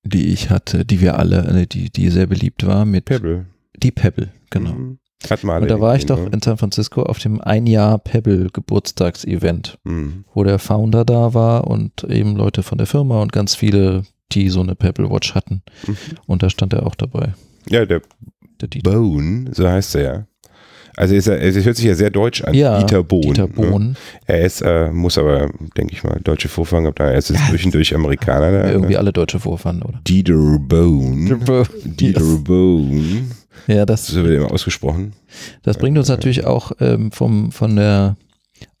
[0.03, 3.45] die ich hatte, die wir alle, äh, die, die sehr beliebt war mit Pebble.
[3.75, 4.73] die Pebble, genau.
[4.73, 4.99] Mhm.
[5.27, 7.97] Hat mal Und da war ich doch gesehen, in San Francisco auf dem ein Jahr
[7.97, 9.91] Pebble Geburtstagsevent, ne?
[9.91, 10.25] Mhm.
[10.35, 14.49] wo der Founder da war und eben Leute von der Firma und ganz viele, die
[14.49, 15.63] so eine Pebble Watch hatten.
[15.87, 15.97] Mhm.
[16.27, 17.33] Und da stand er auch dabei.
[17.67, 18.01] Ja, der
[18.61, 18.91] Der Dieter.
[18.91, 20.27] Bone, so heißt er ja.
[20.97, 22.53] Also ist er, es hört sich ja sehr deutsch an.
[22.55, 23.21] Ja, Dieter Bohn.
[23.21, 23.53] Dieter ne?
[23.53, 23.97] Bohn.
[24.25, 27.09] Er ist, äh, muss aber, denke ich mal, deutsche Vorfahren gehabt haben.
[27.11, 28.51] Er ist jetzt zwischendurch Amerikaner.
[28.51, 28.99] Da, Irgendwie ne?
[28.99, 30.01] alle Deutsche Vorfahren, oder?
[30.07, 31.39] Dieter Bone.
[31.85, 33.27] Dieter Bone.
[33.67, 35.13] Ja, das, So wird er immer ausgesprochen.
[35.63, 38.17] das bringt uns natürlich auch ähm, vom, von der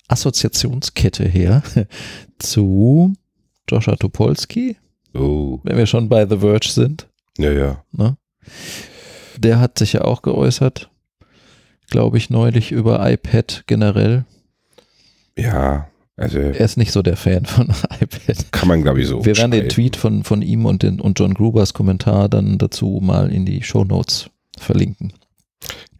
[0.07, 1.61] Assoziationskette her
[2.39, 3.13] zu
[3.69, 4.77] Joshua Topolsky,
[5.13, 7.07] Oh, wenn wir schon bei The Verge sind.
[7.37, 7.83] ja, ja.
[7.91, 8.17] Ne?
[9.37, 10.89] Der hat sich ja auch geäußert,
[11.89, 14.25] glaube ich, neulich über iPad generell.
[15.37, 17.67] Ja, also Er ist nicht so der Fan von
[18.01, 18.51] iPad.
[18.51, 19.23] kann man, glaube ich, so.
[19.23, 19.69] Wir werden den.
[19.69, 23.61] Tweet von, von ihm und, den, und John Grubers Kommentar dann dazu mal in die
[23.61, 25.13] Show Notes verlinken.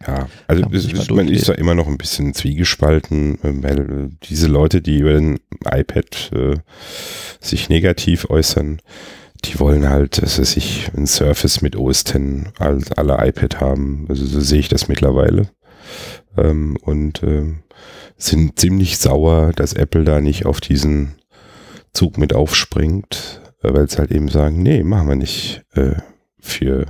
[0.05, 4.09] Ja, also es, es, man ist da immer noch ein bisschen zwiegespalten, äh, weil äh,
[4.23, 6.55] diese Leute, die über den iPad äh,
[7.39, 8.79] sich negativ äußern,
[9.45, 12.15] die wollen halt, dass sie sich ein Surface mit OS X
[12.59, 14.05] als alle iPad haben.
[14.09, 15.49] Also so sehe ich das mittlerweile.
[16.37, 17.63] Ähm, und ähm,
[18.17, 21.15] sind ziemlich sauer, dass Apple da nicht auf diesen
[21.93, 25.95] Zug mit aufspringt, äh, weil sie halt eben sagen, nee, machen wir nicht äh,
[26.39, 26.85] für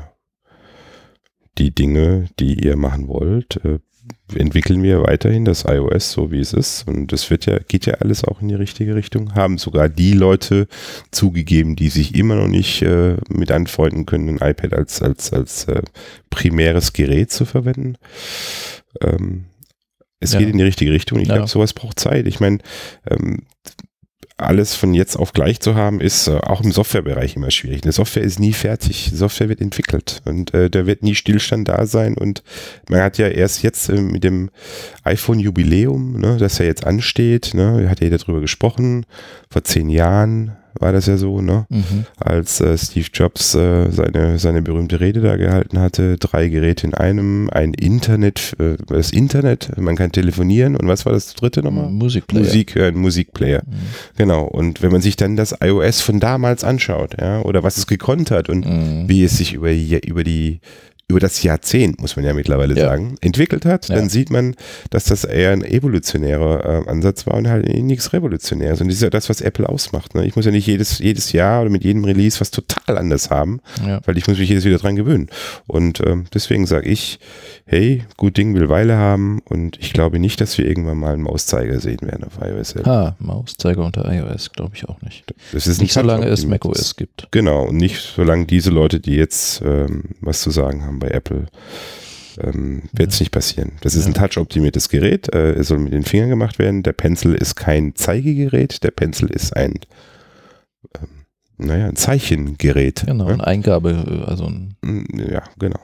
[1.58, 3.80] die Dinge, die ihr machen wollt, äh,
[4.36, 7.96] entwickeln wir weiterhin das iOS so wie es ist und das wird ja geht ja
[7.96, 9.36] alles auch in die richtige Richtung.
[9.36, 10.68] Haben sogar die Leute
[11.12, 15.66] zugegeben, die sich immer noch nicht äh, mit anfreunden können, ein iPad als als als
[15.66, 15.82] äh,
[16.30, 17.96] primäres Gerät zu verwenden.
[19.02, 19.46] Ähm,
[20.20, 20.40] es Ja.
[20.40, 21.20] geht in die richtige Richtung.
[21.20, 21.36] Ich Ja.
[21.36, 22.26] glaube, sowas braucht Zeit.
[22.28, 22.58] Ich meine,
[23.10, 23.44] ähm,
[24.40, 27.84] alles von jetzt auf gleich zu haben, ist äh, auch im Softwarebereich immer schwierig.
[27.84, 29.12] Eine Software ist nie fertig.
[29.14, 32.16] Software wird entwickelt und äh, da wird nie Stillstand da sein.
[32.16, 32.44] Und
[32.88, 34.50] man hat ja erst jetzt äh, mit dem
[35.04, 39.06] iPhone-Jubiläum, ne, das ja jetzt ansteht, ne, hat ja jeder drüber gesprochen.
[39.50, 41.66] Vor zehn Jahren war das ja so, ne?
[41.70, 42.06] Mhm.
[42.18, 46.18] als äh, Steve Jobs äh, seine, seine berühmte Rede da gehalten hatte.
[46.18, 51.14] Drei Geräte in einem, ein Internet, äh, das Internet, man kann telefonieren und was war
[51.14, 51.90] das dritte nochmal?
[51.90, 52.44] Musikplayer.
[52.44, 53.64] Musik hören, Musikplayer.
[53.66, 53.74] Mhm.
[54.18, 54.44] Genau.
[54.46, 58.32] Und wenn man sich dann das iOS von damals anschaut, ja, oder was es gekonnt
[58.32, 59.08] hat und Mhm.
[59.08, 60.60] wie es sich über, über die
[61.10, 62.90] über das Jahrzehnt, muss man ja mittlerweile Ja.
[62.90, 63.96] sagen, entwickelt hat, Ja.
[63.96, 64.56] dann sieht man,
[64.90, 68.82] dass das eher ein evolutionärer äh, Ansatz war und halt nichts Revolutionäres.
[68.82, 70.16] Und das ist ja das, was Apple ausmacht.
[70.16, 70.26] Ne?
[70.26, 73.62] Ich muss ja nicht jedes, jedes Jahr oder mit jedem Release was total anders haben,
[73.86, 74.02] Ja.
[74.06, 75.28] weil ich muss mich jedes wieder dran gewöhnen.
[75.66, 77.20] Und ähm, deswegen sage ich,
[77.66, 81.24] hey, gut Ding will Weile haben und ich glaube nicht, dass wir irgendwann mal einen
[81.24, 82.86] Mauszeiger sehen werden auf iOS 11.
[82.88, 85.24] Ah, Mauszeiger unter iOS, glaube ich auch nicht.
[85.54, 87.30] Das ist Nicht ein solange es macOS gibt.
[87.32, 91.46] Genau, und nicht solange diese Leute, die jetzt ähm, was zu sagen haben bei Apple,
[92.42, 93.24] ähm, wird es Ja.
[93.24, 93.74] nicht passieren.
[93.82, 94.12] Das ist Ja.
[94.12, 96.84] ein touch-optimiertes Gerät, äh, es soll mit den Fingern gemacht werden.
[96.84, 99.74] Der Pencil ist kein Zeigegerät, der Pencil ist ein,
[101.02, 101.08] ähm,
[101.58, 103.04] naja, ein Zeichengerät.
[103.06, 103.34] Genau, ne?
[103.34, 103.92] eine Eingabe,
[104.26, 105.80] äh, also ein, Mm, Ja, genau.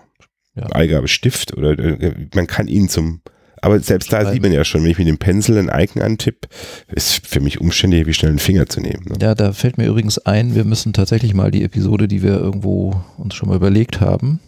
[0.56, 0.68] Ja.
[0.68, 3.22] Eingabestift oder äh, man kann ihn zum
[3.64, 6.50] aber selbst da sieht man ja schon, wenn ich mit dem Pencil ein Icon antippe,
[6.94, 9.06] ist für mich umständlich, wie schnell einen Finger zu nehmen.
[9.08, 9.16] Ne?
[9.22, 12.94] Ja, da fällt mir übrigens ein, wir müssen tatsächlich mal die Episode, die wir irgendwo
[13.18, 14.42] uns schon mal überlegt haben,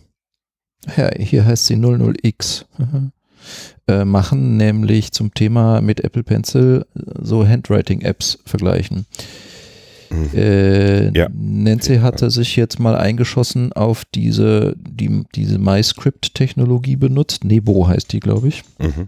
[0.98, 2.66] ja, hier heißt sie 00x,
[3.88, 6.86] äh, machen, nämlich zum Thema mit Apple Pencil
[7.22, 9.06] so Handwriting-Apps vergleichen.
[10.10, 10.30] Mhm.
[10.34, 11.28] Äh, ja.
[11.34, 17.44] Nancy hatte sich jetzt mal eingeschossen auf diese, die, diese MyScript-Technologie benutzt.
[17.44, 18.64] Nebo heißt die, glaube ich.
[18.80, 19.08] Mhm.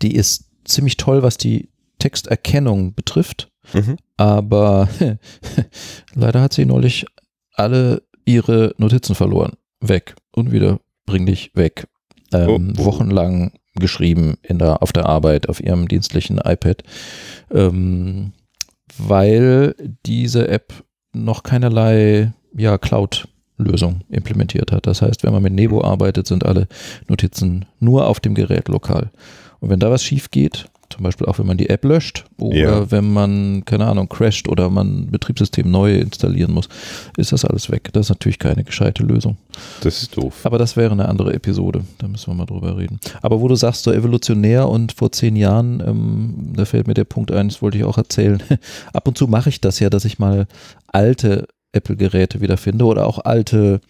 [0.00, 1.68] Die ist ziemlich toll, was die
[1.98, 3.48] Texterkennung betrifft.
[3.72, 3.96] Mhm.
[4.16, 4.88] Aber
[6.14, 7.06] leider hat sie neulich
[7.54, 9.52] alle ihre Notizen verloren.
[9.80, 10.14] Weg.
[11.06, 11.86] Unwiederbringlich weg.
[12.32, 12.84] Ähm, oh, oh.
[12.84, 16.82] Wochenlang geschrieben in der, auf der Arbeit, auf ihrem dienstlichen iPad.
[17.50, 18.32] Ähm,
[18.98, 19.74] weil
[20.04, 24.86] diese App noch keinerlei ja, Cloud-Lösung implementiert hat.
[24.86, 25.84] Das heißt, wenn man mit Nebo mhm.
[25.84, 26.68] arbeitet, sind alle
[27.08, 29.10] Notizen nur auf dem Gerät lokal.
[29.60, 32.56] Und wenn da was schief geht, zum Beispiel auch wenn man die App löscht oder
[32.56, 32.90] ja.
[32.90, 36.68] wenn man, keine Ahnung, crasht oder man ein Betriebssystem neu installieren muss,
[37.16, 37.90] ist das alles weg.
[37.92, 39.36] Das ist natürlich keine gescheite Lösung.
[39.82, 40.40] Das ist doof.
[40.44, 41.82] Aber das wäre eine andere Episode.
[41.98, 43.00] Da müssen wir mal drüber reden.
[43.22, 47.04] Aber wo du sagst, so evolutionär und vor zehn Jahren, ähm, da fällt mir der
[47.04, 48.42] Punkt ein, das wollte ich auch erzählen.
[48.92, 50.46] Ab und zu mache ich das ja, dass ich mal
[50.88, 53.80] alte Apple-Geräte wiederfinde oder auch alte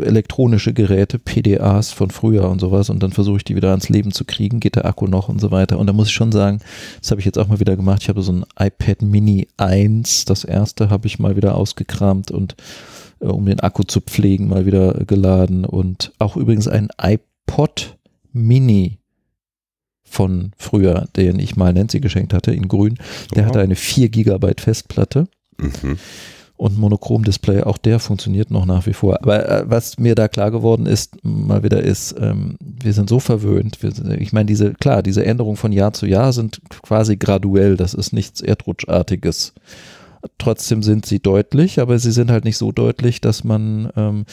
[0.00, 4.12] elektronische Geräte, PDAs von früher und sowas und dann versuche ich die wieder ans Leben
[4.12, 5.78] zu kriegen, geht der Akku noch und so weiter.
[5.78, 6.60] Und da muss ich schon sagen,
[7.00, 8.02] das habe ich jetzt auch mal wieder gemacht.
[8.02, 12.54] Ich habe so ein iPad Mini 1, das erste habe ich mal wieder ausgekramt und
[13.20, 17.96] äh, um den Akku zu pflegen, mal wieder geladen und auch übrigens ein iPod
[18.32, 18.98] Mini
[20.04, 22.98] von früher, den ich mal Nancy geschenkt hatte, in grün.
[23.34, 23.48] Der wow.
[23.48, 25.26] hatte eine 4 Gigabyte Festplatte.
[25.58, 25.98] Mhm
[26.60, 29.18] und Monochrom-Display, auch der funktioniert noch nach wie vor.
[29.22, 33.18] Aber äh, was mir da klar geworden ist, mal wieder ist, ähm, wir sind so
[33.18, 33.82] verwöhnt.
[33.82, 37.94] Wir, ich meine, diese, klar, diese Änderungen von Jahr zu Jahr sind quasi graduell, das
[37.94, 39.54] ist nichts Erdrutschartiges.
[40.36, 44.26] Trotzdem sind sie deutlich, aber sie sind halt nicht so deutlich, dass man, ähm,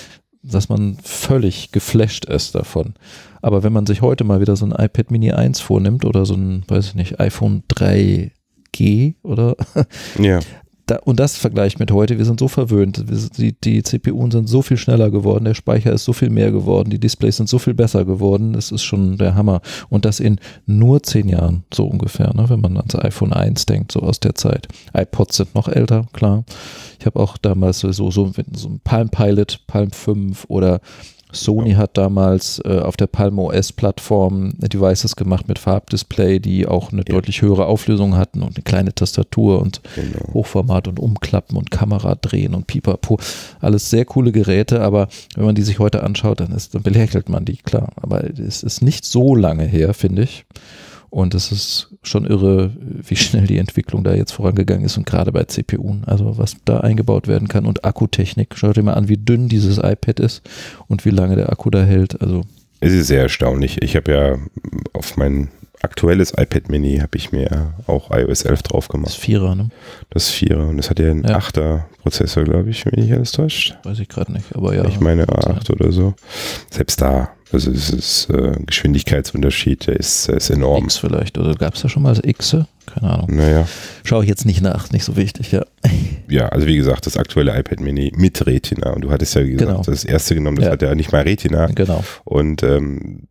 [0.43, 2.95] dass man völlig geflasht ist davon.
[3.41, 6.33] Aber wenn man sich heute mal wieder so ein iPad Mini 1 vornimmt oder so
[6.33, 9.55] ein, weiß ich nicht, iPhone 3G oder
[10.19, 10.41] ja
[10.87, 13.03] da, und das vergleicht mit heute, wir sind so verwöhnt,
[13.37, 16.89] die, die CPUs sind so viel schneller geworden, der Speicher ist so viel mehr geworden,
[16.89, 19.61] die Displays sind so viel besser geworden, das ist schon der Hammer.
[19.89, 23.91] Und das in nur zehn Jahren, so ungefähr, ne, wenn man ans iPhone 1 denkt,
[23.91, 24.69] so aus der Zeit.
[24.95, 26.45] iPods sind noch älter, klar.
[26.99, 28.31] Ich habe auch damals so, so, so
[28.69, 30.79] ein Palm Pilot, Palm 5 oder
[31.31, 31.77] Sony ja.
[31.77, 37.01] hat damals äh, auf der Palm OS Plattform Devices gemacht mit Farbdisplay, die auch eine
[37.07, 37.13] ja.
[37.13, 40.33] deutlich höhere Auflösung hatten und eine kleine Tastatur und genau.
[40.33, 43.19] Hochformat und Umklappen und Kamera drehen und Pipapo.
[43.59, 47.29] Alles sehr coole Geräte, aber wenn man die sich heute anschaut, dann, ist, dann belächelt
[47.29, 47.91] man die, klar.
[47.97, 50.45] Aber es ist nicht so lange her, finde ich.
[51.09, 55.31] Und es ist schon irre, wie schnell die Entwicklung da jetzt vorangegangen ist und gerade
[55.31, 55.95] bei CPU.
[56.05, 58.55] Also was da eingebaut werden kann und Akkutechnik.
[58.55, 60.41] Schaut dir mal an, wie dünn dieses iPad ist
[60.87, 62.21] und wie lange der Akku da hält.
[62.21, 62.43] Also
[62.79, 63.81] es ist sehr erstaunlich.
[63.81, 64.37] Ich habe ja
[64.93, 65.49] auf mein
[65.81, 69.09] aktuelles iPad Mini habe ich mir auch iOS 11 drauf gemacht.
[69.09, 69.69] Das Vierer, ne?
[70.09, 71.37] Das Vierer und das hat ja einen ja.
[71.37, 73.77] 8er Prozessor, glaube ich, wenn ich alles täuscht.
[73.83, 74.85] Weiß ich gerade nicht, aber ja.
[74.85, 76.13] Ich meine A8 oder so.
[76.69, 80.85] Selbst da also es ist äh, Geschwindigkeitsunterschied, der ist, ist enorm.
[80.85, 82.57] X vielleicht, oder gab es da schon mal X?
[82.85, 83.35] Keine Ahnung.
[83.35, 83.67] Naja.
[84.03, 85.65] Schaue ich jetzt nicht nach, nicht so wichtig, ja.
[86.29, 88.91] Ja, also wie gesagt, das aktuelle iPad Mini mit Retina.
[88.91, 89.81] Und du hattest ja gesagt, genau.
[89.81, 90.71] das erste genommen, das ja.
[90.71, 91.67] hat ja nicht mal Retina.
[91.67, 92.03] Genau.
[92.25, 93.21] Und ähm,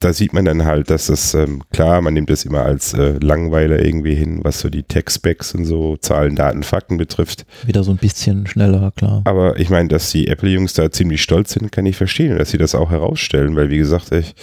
[0.00, 3.18] da sieht man dann halt, dass das, ähm, klar, man nimmt das immer als äh,
[3.20, 7.44] Langweiler irgendwie hin, was so die Tech-Specs und so Zahlen, Daten, Fakten betrifft.
[7.66, 9.20] Wieder so ein bisschen schneller, klar.
[9.26, 12.58] Aber ich meine, dass die Apple-Jungs da ziemlich stolz sind, kann ich verstehen, dass sie
[12.58, 14.34] das auch herausstellen, weil wie gesagt, ich,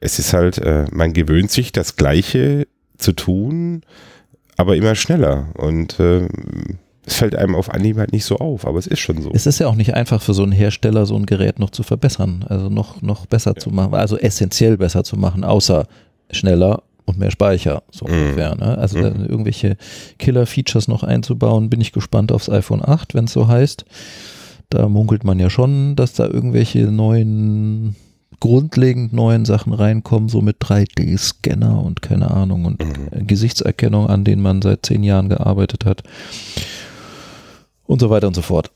[0.00, 2.66] es ist halt, äh, man gewöhnt sich das Gleiche
[2.98, 3.80] zu tun,
[4.58, 6.28] aber immer schneller und äh,
[7.08, 9.30] es fällt einem auf Anhieb halt nicht so auf, aber es ist schon so.
[9.32, 11.82] Es ist ja auch nicht einfach für so einen Hersteller, so ein Gerät noch zu
[11.82, 13.60] verbessern, also noch, noch besser ja.
[13.60, 15.86] zu machen, also essentiell besser zu machen, außer
[16.30, 18.10] schneller und mehr Speicher, so mm.
[18.10, 18.54] ungefähr.
[18.56, 18.76] Ne?
[18.76, 19.24] Also mm.
[19.26, 19.78] irgendwelche
[20.18, 23.86] Killer-Features noch einzubauen, bin ich gespannt aufs iPhone 8, wenn es so heißt.
[24.68, 27.96] Da munkelt man ja schon, dass da irgendwelche neuen
[28.40, 33.26] grundlegend neuen Sachen reinkommen, so mit 3D-Scanner und keine Ahnung und mhm.
[33.26, 36.02] Gesichtserkennung, an denen man seit zehn Jahren gearbeitet hat
[37.88, 38.70] und so weiter und so fort.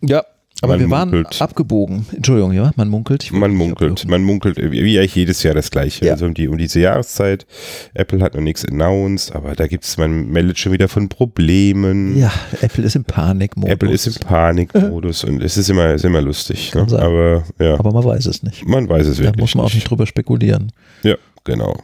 [0.00, 0.24] Ja,
[0.62, 1.40] aber man wir munkelt.
[1.40, 2.06] waren abgebogen.
[2.14, 3.32] Entschuldigung, ja, man munkelt.
[3.32, 6.06] Man munkelt, man munkelt, wie eigentlich jedes Jahr das Gleiche.
[6.06, 6.12] Ja.
[6.12, 7.46] Also um, die, um diese Jahreszeit.
[7.94, 12.16] Apple hat noch nichts announced, aber da gibt es, man meldet schon wieder von Problemen.
[12.16, 13.72] Ja, Apple ist im Panikmodus.
[13.72, 16.72] Apple ist im Panikmodus und es ist immer, ist immer lustig.
[16.74, 16.82] Ne?
[16.82, 17.74] Aber, ja.
[17.78, 18.64] aber man weiß es nicht.
[18.64, 19.36] Man weiß es wirklich.
[19.36, 20.70] Da muss man auch nicht drüber spekulieren.
[21.02, 21.76] Ja, genau.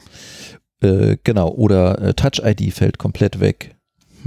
[0.80, 3.74] Äh, genau, oder äh, Touch ID fällt komplett weg.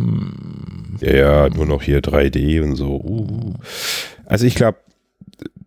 [0.02, 0.98] Hm.
[1.02, 3.02] Ja, nur noch hier 3D und so.
[3.04, 3.54] Uh.
[4.26, 4.78] Also ich glaube,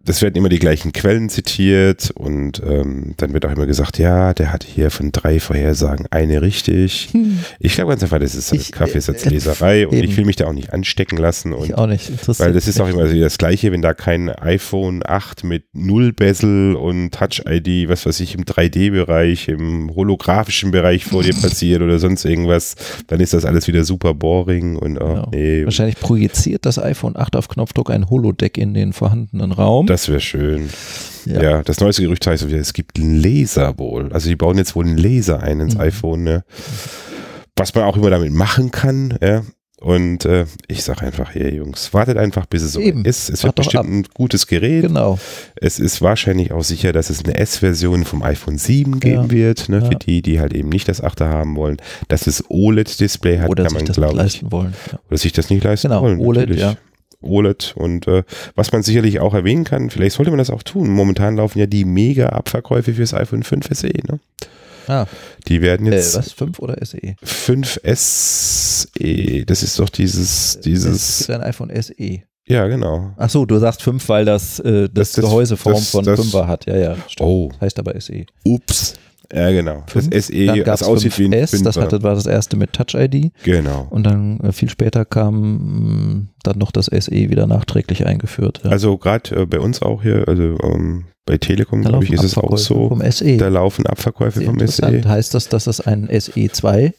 [0.05, 4.35] das werden immer die gleichen Quellen zitiert und ähm, dann wird auch immer gesagt, ja,
[4.35, 7.09] der hat hier von drei Vorhersagen eine richtig.
[7.13, 7.39] Hm.
[7.59, 10.05] Ich glaube ganz einfach, das ist Ich, Kaffeesatzleserei äh, und eben.
[10.11, 12.11] ich will mich da auch nicht anstecken lassen und Ich auch nicht.
[12.39, 16.13] Weil das ist auch immer so das Gleiche, wenn da kein iPhone 8 mit Null
[16.13, 21.99] Bezel und Touch-ID, was weiß ich, im 3D-Bereich, im holographischen Bereich vor dir passiert oder
[21.99, 22.77] sonst irgendwas,
[23.07, 25.29] dann ist das alles wieder super boring und oh, Genau.
[25.33, 29.87] nee, Wahrscheinlich projiziert das iPhone 8 auf Knopfdruck ein Holodeck in den vorhandenen Raum.
[29.87, 30.69] das wäre schön.
[31.27, 31.43] Ja.
[31.43, 31.63] Ja.
[31.63, 34.13] das neueste Gerücht heißt wieder, es gibt einen Laser wohl.
[34.13, 35.81] Also die bauen jetzt wohl einen Laser ein ins Mhm.
[35.81, 36.45] iPhone, ne?
[37.57, 39.43] was man auch immer damit machen kann, ja.
[39.81, 43.05] Und äh, ich sage einfach, hier Jungs, wartet einfach, bis es so Eben.
[43.05, 43.29] ist.
[43.29, 43.91] Es wird Wart bestimmt ab.
[43.91, 44.83] ein gutes Gerät.
[44.83, 45.19] Genau.
[45.57, 49.31] Es ist wahrscheinlich auch sicher, dass es eine S-Version vom iPhone 7 geben Ja.
[49.31, 49.85] wird, ne, Ja.
[49.91, 51.77] für die, die halt eben nicht das 8er haben wollen.
[52.09, 54.75] Dass es OLED-Display hat, Oder kann sich man, das nicht glaube ich, leisten wollen.
[54.91, 54.99] Ja.
[55.09, 56.19] oder sich das nicht leisten Genau, wollen.
[56.19, 56.63] OLED, natürlich.
[56.63, 56.77] ja.
[57.25, 58.23] OLED und äh,
[58.55, 60.89] was man sicherlich auch erwähnen kann, vielleicht sollte man das auch tun.
[60.91, 63.89] Momentan laufen ja die Mega-Abverkäufe fürs iPhone 5 SE.
[63.89, 64.21] Ne?
[64.87, 65.07] Ah,
[65.49, 66.33] Die werden äh, jetzt was?
[66.33, 66.99] 5 oder SE?
[67.23, 71.95] 5 SE, das ist doch dieses, Es dieses, gibt ein iPhone SE.
[72.47, 73.13] ja genau.
[73.17, 76.47] Ach so, du sagst 5, weil das, äh, das, Das- Gehäuseform das- von das- 5er
[76.47, 76.67] hat.
[76.67, 77.29] Ja, ja, stimmt.
[77.29, 78.25] Oh, Heißt aber SE.
[78.45, 78.95] ups.
[79.33, 79.83] Ja, genau.
[79.87, 81.81] Fünf, das SE, das aussieht wie ein 5S, das 5er.
[81.81, 83.33] hatte, war das erste mit Touch-ID.
[83.43, 83.87] Genau.
[83.91, 88.61] Und dann äh, viel später kam mh, dann noch das SE wieder nachträglich eingeführt.
[88.65, 88.71] Ja.
[88.71, 92.37] Also gerade äh, bei uns auch hier, also ähm, bei Telekom, glaube ich, ist es
[92.37, 92.89] auch so.
[92.89, 93.37] Vom SE.
[93.39, 94.59] Da laufen Abverkäufe vom.
[94.67, 95.03] SE.
[95.07, 96.93] Heißt das, dass es ein SE2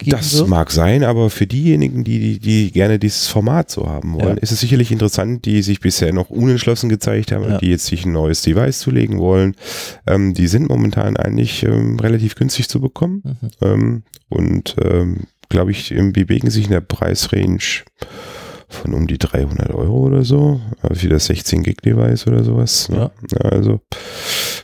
[0.00, 0.48] geben Das wird?
[0.48, 4.42] mag sein, aber für diejenigen, die, die, die gerne dieses Format so haben wollen, Ja.
[4.42, 7.58] ist es sicherlich interessant, die sich bisher noch unentschlossen gezeigt haben, Ja.
[7.58, 9.54] die jetzt sich ein neues Device zulegen wollen.
[10.06, 13.48] Ähm, die sind momentan eigentlich ähm, relativ günstig zu bekommen Mhm.
[13.62, 17.58] ähm, und ähm, glaube ich, ähm, bewegen sich in der Preisrange
[18.68, 22.88] von um die 300 Euro oder so, äh, für das 16 Gig Device oder sowas.
[22.88, 23.10] Ne?
[23.40, 23.80] Also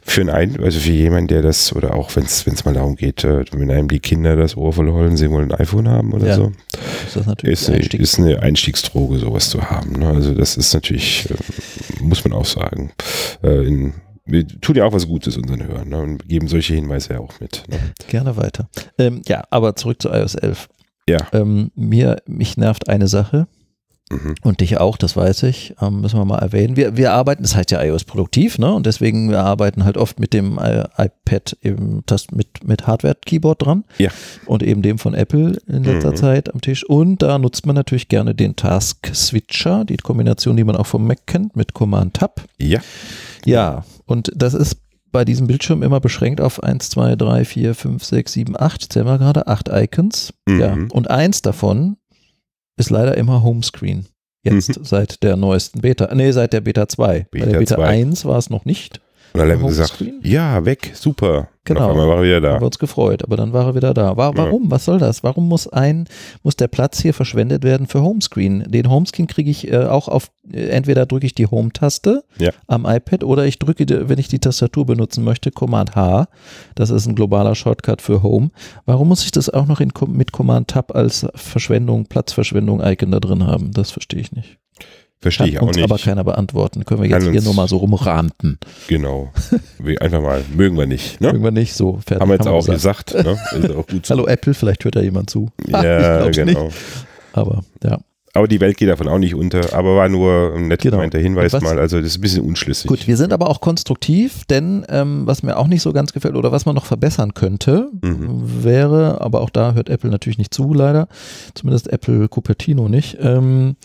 [0.08, 3.44] für einen, also für jemanden, der das, oder auch wenn es mal darum geht, äh,
[3.52, 6.36] wenn einem die Kinder das Ohr voll heulen, sie wollen ein iPhone haben oder Ja.
[6.36, 6.52] so,
[7.06, 9.98] Ist das natürlich ist eine, ist eine Einstiegsdroge, sowas zu haben.
[9.98, 10.08] Ne?
[10.08, 12.92] Also das ist natürlich, äh, muss man auch sagen,
[13.42, 13.94] äh, in,
[14.24, 15.98] wir tun ja auch was Gutes unseren Hörern ne?
[16.00, 17.64] und geben solche Hinweise ja auch mit.
[17.68, 17.78] Ne?
[18.08, 18.68] Gerne weiter.
[18.98, 20.68] Ähm, ja, aber zurück zu iOS 11.
[21.08, 21.18] Ja.
[21.32, 23.48] Ähm, mir, mich nervt eine Sache
[24.08, 24.36] Mhm.
[24.42, 26.76] und dich auch, das weiß ich, ähm, müssen wir mal erwähnen.
[26.76, 28.72] Wir, wir arbeiten, das heißt ja iOS produktiv, ne?
[28.72, 33.66] Und deswegen wir arbeiten halt oft mit dem äh, iPad eben das mit, mit Hardware-Keyboard
[33.66, 33.84] dran.
[33.98, 34.10] Ja.
[34.46, 36.16] Und eben dem von Apple in letzter Mhm.
[36.16, 36.84] Zeit am Tisch.
[36.88, 41.04] Und da nutzt man natürlich gerne den Task Switcher, die Kombination, die man auch vom
[41.06, 42.42] Mac kennt, mit Command Tab.
[42.58, 42.78] Ja,
[43.44, 44.76] Ja, und das ist
[45.10, 48.82] bei diesem Bildschirm immer beschränkt auf 1, 2, 3, 4, 5, 6, 7, 8.
[48.82, 50.32] Ich zähle mal gerade, 8 Icons.
[50.46, 50.60] Mhm.
[50.60, 50.76] Ja.
[50.92, 51.96] Und eins davon
[52.76, 54.06] ist leider immer Homescreen.
[54.44, 56.14] Jetzt seit der neuesten Beta.
[56.14, 57.26] Nee, seit der Beta 2.
[57.30, 57.84] Bei der Beta Beta 2.
[57.86, 59.00] 1 war es noch nicht.
[59.32, 61.48] Und dann haben gesagt, ja, weg, super.
[61.64, 61.80] Genau.
[61.80, 63.74] Und auf einmal war er wieder Da haben wir uns gefreut, aber dann war er
[63.74, 64.16] wieder da.
[64.16, 64.38] War, Ja.
[64.44, 64.70] warum?
[64.70, 65.24] Was soll das?
[65.24, 66.06] Warum muss ein,
[66.44, 68.64] muss der Platz hier verschwendet werden für Homescreen?
[68.70, 72.52] Den Homescreen kriege ich äh, auch auf, äh, entweder drücke ich die Home-Taste Ja.
[72.68, 76.28] am iPad oder ich drücke, wenn ich die Tastatur benutzen möchte, Command H.
[76.76, 78.50] Das ist ein globaler Shortcut für Home.
[78.84, 83.44] Warum muss ich das auch noch in, mit Command Tab als Verschwendung, Platzverschwendung-Icon da drin
[83.44, 83.72] haben?
[83.72, 84.58] Das verstehe ich nicht.
[85.20, 85.82] Verstehe Kann ich auch nicht.
[85.84, 86.84] aber keiner beantworten.
[86.84, 88.58] Können wir Kann jetzt hier uns- nur mal so rumranten.
[88.86, 89.32] Genau.
[89.78, 91.20] Wir einfach mal, mögen wir nicht.
[91.20, 91.28] Ne?
[91.28, 91.94] Irgendwann nicht so.
[92.06, 92.20] Fertig.
[92.20, 93.12] Haben wir jetzt auch gesagt.
[93.14, 93.24] gesagt.
[93.62, 93.76] Ne?
[93.76, 93.86] Auch.
[94.10, 95.48] Hallo Apple, vielleicht hört da jemand zu.
[95.66, 96.64] Ja, genau.
[96.64, 96.76] Nicht,
[97.32, 97.98] aber ja.
[98.34, 99.72] Aber die Welt geht davon auch nicht unter.
[99.74, 100.98] Aber war nur ein nett Genau.
[100.98, 101.78] gemeinter Hinweis was- mal.
[101.78, 102.86] Also das ist ein bisschen unschlüssig.
[102.86, 106.36] Gut, wir sind aber auch konstruktiv, denn ähm, was mir auch nicht so ganz gefällt
[106.36, 108.62] oder was man noch verbessern könnte, Mhm.
[108.62, 111.08] wäre, aber auch da hört Apple natürlich nicht zu, leider,
[111.54, 113.76] zumindest Apple Cupertino nicht, ähm,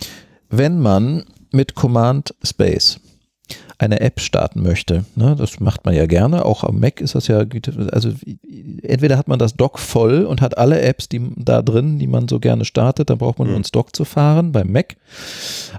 [0.52, 3.00] wenn man mit Command Space
[3.82, 5.06] eine App starten möchte.
[5.16, 6.46] Ne, das macht man ja gerne.
[6.46, 7.44] Auch am Mac ist das ja,
[7.92, 8.12] also
[8.84, 12.28] entweder hat man das Dock voll und hat alle Apps, die da drin, die man
[12.28, 13.62] so gerne startet, dann braucht man nur Mhm.
[13.62, 14.96] ins Dock zu fahren beim Mac.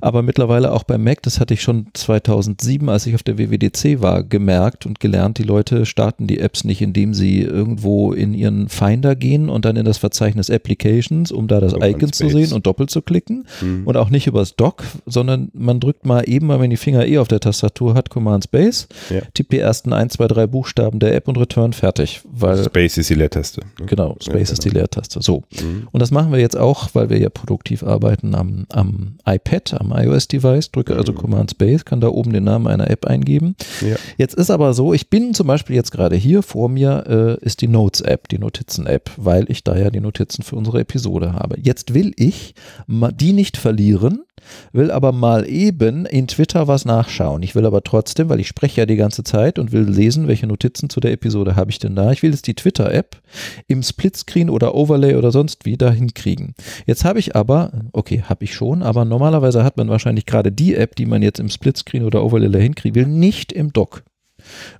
[0.00, 4.00] Aber mittlerweile auch beim Mac, das hatte ich schon 2007, als ich auf der WWDC
[4.02, 8.68] war, gemerkt und gelernt, die Leute starten die Apps nicht, indem sie irgendwo in ihren
[8.68, 12.52] Finder gehen und dann in das Verzeichnis Applications, um da das Command Icon zu sehen
[12.52, 13.86] und doppelt zu klicken Mhm.
[13.86, 17.28] und auch nicht übers Dock, sondern man drückt mal eben, man die Finger eh auf
[17.28, 19.20] der Tastatur Tastatur hat, Command Space, Ja.
[19.34, 22.20] tippt die ersten 1, 2, 3 Buchstaben der App und Return fertig.
[22.30, 23.60] Weil, Space ist die Leertaste.
[23.78, 23.86] ne?
[23.86, 25.20] genau, Space Ja, ist die Leertaste.
[25.22, 25.42] So.
[25.60, 25.88] Mhm.
[25.90, 29.92] Und das machen wir jetzt auch, weil wir ja produktiv arbeiten am, am iPad, am
[29.92, 30.70] iOS-Device.
[30.72, 31.16] Drücke also Mhm.
[31.16, 33.54] Command Space, kann da oben den Namen einer App eingeben.
[33.80, 33.96] Ja.
[34.16, 37.60] Jetzt ist aber so, ich bin zum Beispiel jetzt gerade hier, vor mir äh, ist
[37.60, 41.56] die Notes-App, die Notizen-App, weil ich da ja die Notizen für unsere Episode habe.
[41.60, 42.54] Jetzt will ich
[42.88, 44.22] die nicht verlieren,
[44.72, 47.42] will aber mal eben in Twitter was nachschauen.
[47.42, 50.46] Ich will aber trotzdem, weil ich spreche ja die ganze Zeit und will lesen, welche
[50.46, 52.12] Notizen zu der Episode habe ich denn da.
[52.12, 53.20] Ich will jetzt die Twitter-App
[53.66, 56.54] im Splitscreen oder Overlay oder sonst wie da hinkriegen.
[56.86, 60.74] Jetzt habe ich aber, okay, habe ich schon, aber normalerweise hat man wahrscheinlich gerade die
[60.74, 64.02] App, die man jetzt im Splitscreen oder Overlay da hinkriegen will, nicht im Dock.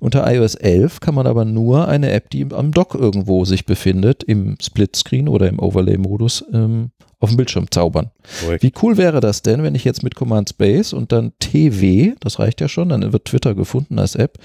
[0.01, 4.23] Unter iOS 11 kann man aber nur eine App, die am Dock irgendwo sich befindet,
[4.25, 6.91] im Splitscreen oder im Overlay-Modus ähm,
[7.23, 8.11] auf dem Bildschirm zaubern.
[8.41, 8.63] Korrekt.
[8.63, 12.39] Wie cool wäre das denn, wenn ich jetzt mit Command Space und dann TW, das
[12.39, 14.39] reicht ja schon, dann wird Twitter gefunden als App,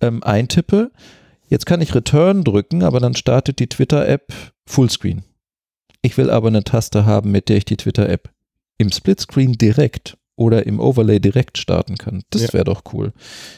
[0.00, 0.90] ähm, eintippe.
[1.48, 4.32] Jetzt kann ich Return drücken, aber dann startet die Twitter-App
[4.66, 5.24] Fullscreen.
[6.02, 8.30] Ich will aber eine Taste haben, mit der ich die Twitter-App
[8.78, 12.22] im Splitscreen direkt oder im Overlay direkt starten kann.
[12.30, 12.52] Das Ja.
[12.54, 13.12] wäre doch cool.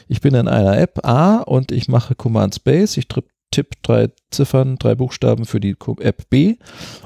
[0.09, 3.07] Ich bin in einer App A und ich mache Command Space, ich
[3.53, 6.55] tipp drei Ziffern, drei Buchstaben für die App B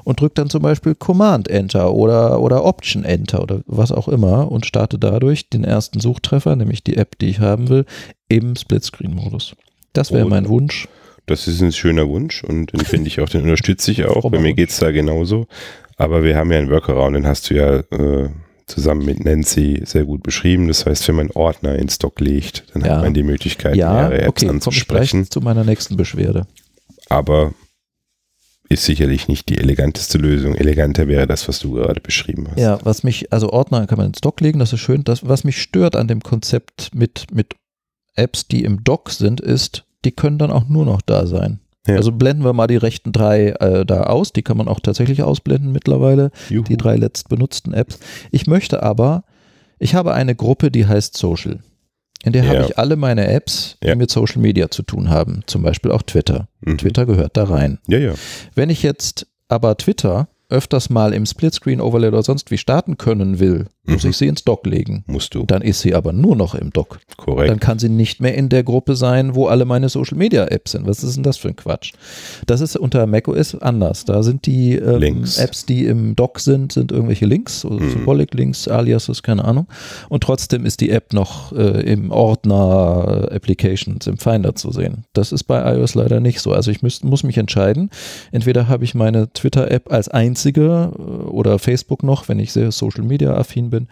[0.04, 4.52] und drücke dann zum Beispiel Command Enter oder, oder Option Enter oder was auch immer
[4.52, 7.86] und starte dadurch den ersten Suchtreffer, nämlich die App, die ich haben will,
[8.30, 9.56] im Splitscreen-Modus.
[9.94, 10.48] Das wäre Oh, mein.
[10.48, 10.88] Wunsch.
[11.26, 14.22] Das ist ein schöner Wunsch und den finde ich auch, den unterstütze ich auch.
[14.22, 15.48] Frommer Bei mir geht es da genauso.
[15.98, 18.30] Aber wir haben ja einen Workaround, den hast du ja äh,
[18.68, 20.68] zusammen mit Nancy sehr gut beschrieben.
[20.68, 22.96] Das heißt, wenn man Ordner in Stock legt, dann Ja.
[22.98, 25.30] hat man die Möglichkeit, Ja, mehrere Apps okay, ich anzusprechen.
[25.32, 26.46] zu meiner nächsten Beschwerde.
[27.10, 27.54] Aber
[28.70, 30.54] ist sicherlich nicht die eleganteste Lösung.
[30.56, 32.60] Eleganter wäre das, was du gerade beschrieben hast.
[32.60, 35.06] Ja, was mich, also Ordner kann man ins Dock legen, das ist schön.
[35.06, 37.56] Das, was mich stört an dem Konzept mit, mit
[38.16, 41.60] Apps, die im Dock sind, ist, die können dann auch nur noch da sein.
[41.88, 41.96] Ja.
[41.96, 45.24] Also blenden wir mal die rechten drei äh, da aus, die kann man auch tatsächlich
[45.24, 46.64] ausblenden mittlerweile, Juhu.
[46.64, 48.00] die drei letzt benutzten Apps.
[48.32, 49.24] Ich möchte aber,
[49.80, 51.60] ich habe eine Gruppe, die heißt Social.
[52.24, 52.50] In der Ja.
[52.50, 53.96] habe ich alle meine Apps, die Ja.
[53.96, 56.48] mit Social Media zu tun haben, zum Beispiel auch Twitter.
[56.62, 56.78] Mhm.
[56.80, 57.80] Twitter gehört da rein.
[57.88, 58.14] Ja, ja.
[58.56, 63.40] Wenn ich jetzt aber Twitter öfters mal im Splitscreen Overlay oder sonst wie starten können
[63.40, 64.10] will, muss Mhm.
[64.12, 65.04] ich sie ins Dock legen.
[65.08, 65.44] Musst du.
[65.46, 67.00] Dann ist sie aber nur noch im Dock.
[67.18, 67.50] Korrekt.
[67.50, 70.72] Dann kann sie nicht mehr in der Gruppe sein, wo alle meine Social Media Apps
[70.72, 70.88] sind.
[70.88, 71.94] Was ist denn das für ein Quatsch?
[72.46, 74.06] Das ist unter macOS anders.
[74.06, 75.26] Da sind die ähm.
[75.38, 77.92] Apps, die im Dock sind, sind irgendwelche Links, oder Mhm.
[77.92, 79.68] Symbolic Links, Aliases, keine Ahnung.
[80.10, 85.04] Und trotzdem ist die App noch äh, im Ordner äh, Applications, im Finder zu sehen.
[85.14, 86.52] Das ist bei iOS leider nicht so.
[86.54, 87.90] Also ich müsst, muss mich entscheiden.
[88.32, 90.08] Entweder habe ich meine Twitter-App als
[90.38, 93.88] einzige äh, oder Facebook noch, wenn ich sehr Social Media affin bin,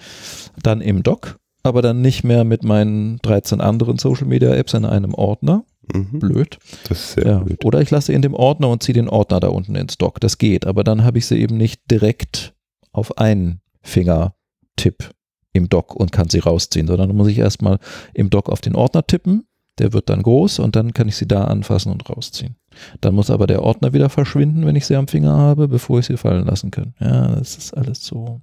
[0.62, 4.86] dann im Dock, aber dann nicht mehr mit meinen 13 anderen Social Media Apps in
[4.86, 5.66] einem Ordner.
[5.94, 6.20] Mhm.
[6.20, 6.58] Blöd.
[6.90, 7.40] Das ist sehr Ja.
[7.40, 7.64] blöd.
[7.66, 10.20] Oder ich lasse in dem Ordner und ziehe den Ordner da unten ins Dock.
[10.20, 12.54] Das geht, aber dann habe ich sie eben nicht direkt
[12.92, 15.12] auf einen Fingertipp
[15.54, 17.80] im Dock und kann sie rausziehen, sondern dann muss ich erstmal
[18.14, 19.46] im Dock auf den Ordner tippen.
[19.78, 22.56] Der wird dann groß und dann kann ich sie da anfassen und rausziehen.
[23.02, 26.06] Dann muss aber der Ordner wieder verschwinden, wenn ich sie am Finger habe, bevor ich
[26.08, 26.94] sie fallen lassen kann.
[27.00, 28.42] Ja, das ist alles so.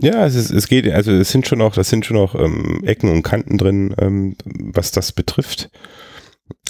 [0.00, 2.80] Ja, es, ist, es geht, also es sind schon auch, das sind schon auch ähm,
[2.84, 5.70] Ecken und Kanten drin, ähm, was das betrifft.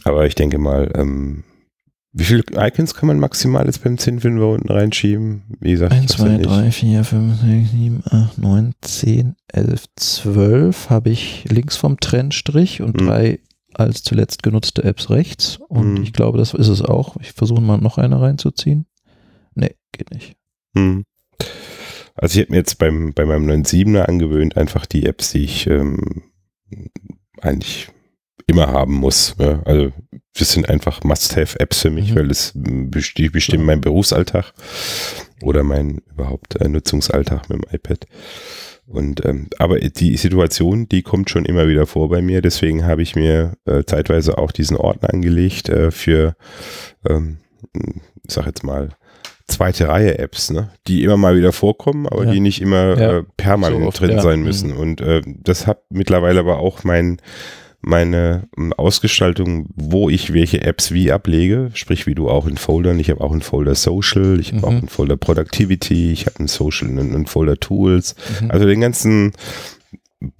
[0.04, 1.44] Aber ich denke mal, ähm,
[2.12, 5.42] wie viele Icons kann man maximal jetzt beim Zinnfilm unten reinschieben?
[5.58, 6.50] Wie gesagt, 1, ich hab's ja 2, nicht.
[6.50, 12.82] 3, 4, 5, 6, 7, 8, 9, 10, 11, 12 habe ich links vom Trennstrich
[12.82, 13.06] und Mhm.
[13.06, 13.40] drei
[13.74, 15.58] als zuletzt genutzte Apps rechts.
[15.68, 16.02] Und Mhm.
[16.02, 17.16] ich glaube, das ist es auch.
[17.20, 18.86] Ich versuche mal noch eine reinzuziehen.
[19.54, 20.36] Nee, geht nicht.
[20.76, 21.04] Hm.
[22.16, 25.66] Also ich habe mir jetzt beim, bei meinem 9.7er angewöhnt, einfach die Apps, die ich
[25.66, 25.98] ähm,
[27.40, 27.88] eigentlich
[28.46, 29.34] immer haben muss.
[29.38, 29.62] Ja.
[29.64, 29.92] Also
[30.36, 32.16] das sind einfach Must-Have-Apps für mich, Mhm.
[32.16, 34.52] weil es besti- die bestimmen meinen Berufsalltag
[35.42, 38.06] oder meinen überhaupt äh, Nutzungsalltag mit dem iPad.
[38.86, 42.42] Und ähm, aber die Situation, die kommt schon immer wieder vor bei mir.
[42.42, 46.36] Deswegen habe ich mir äh, zeitweise auch diesen Ordner angelegt äh, für,
[47.08, 47.38] ähm,
[47.74, 48.90] ich sag jetzt mal,
[49.46, 50.70] zweite Reihe Apps, ne?
[50.86, 52.30] die immer mal wieder vorkommen, aber Ja.
[52.32, 53.18] die nicht immer Ja.
[53.18, 54.22] äh, permanent So oft, drin ja.
[54.22, 54.44] sein Mhm.
[54.44, 54.72] müssen.
[54.72, 57.18] Und äh, das hat mittlerweile aber auch mein
[57.86, 62.98] meine ähm, Ausgestaltung, wo ich welche Apps wie ablege, sprich wie du auch in Foldern.
[62.98, 64.64] Ich habe auch einen Folder Social, ich habe Mhm.
[64.64, 68.14] auch einen Folder Productivity, ich habe einen Social, einen, einen Folder Tools.
[68.40, 68.50] Mhm.
[68.50, 69.32] Also den ganzen,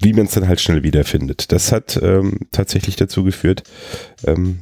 [0.03, 1.53] wie man es dann halt schnell wiederfindet.
[1.53, 3.63] Das hat ähm, tatsächlich dazu geführt,
[4.27, 4.59] ähm,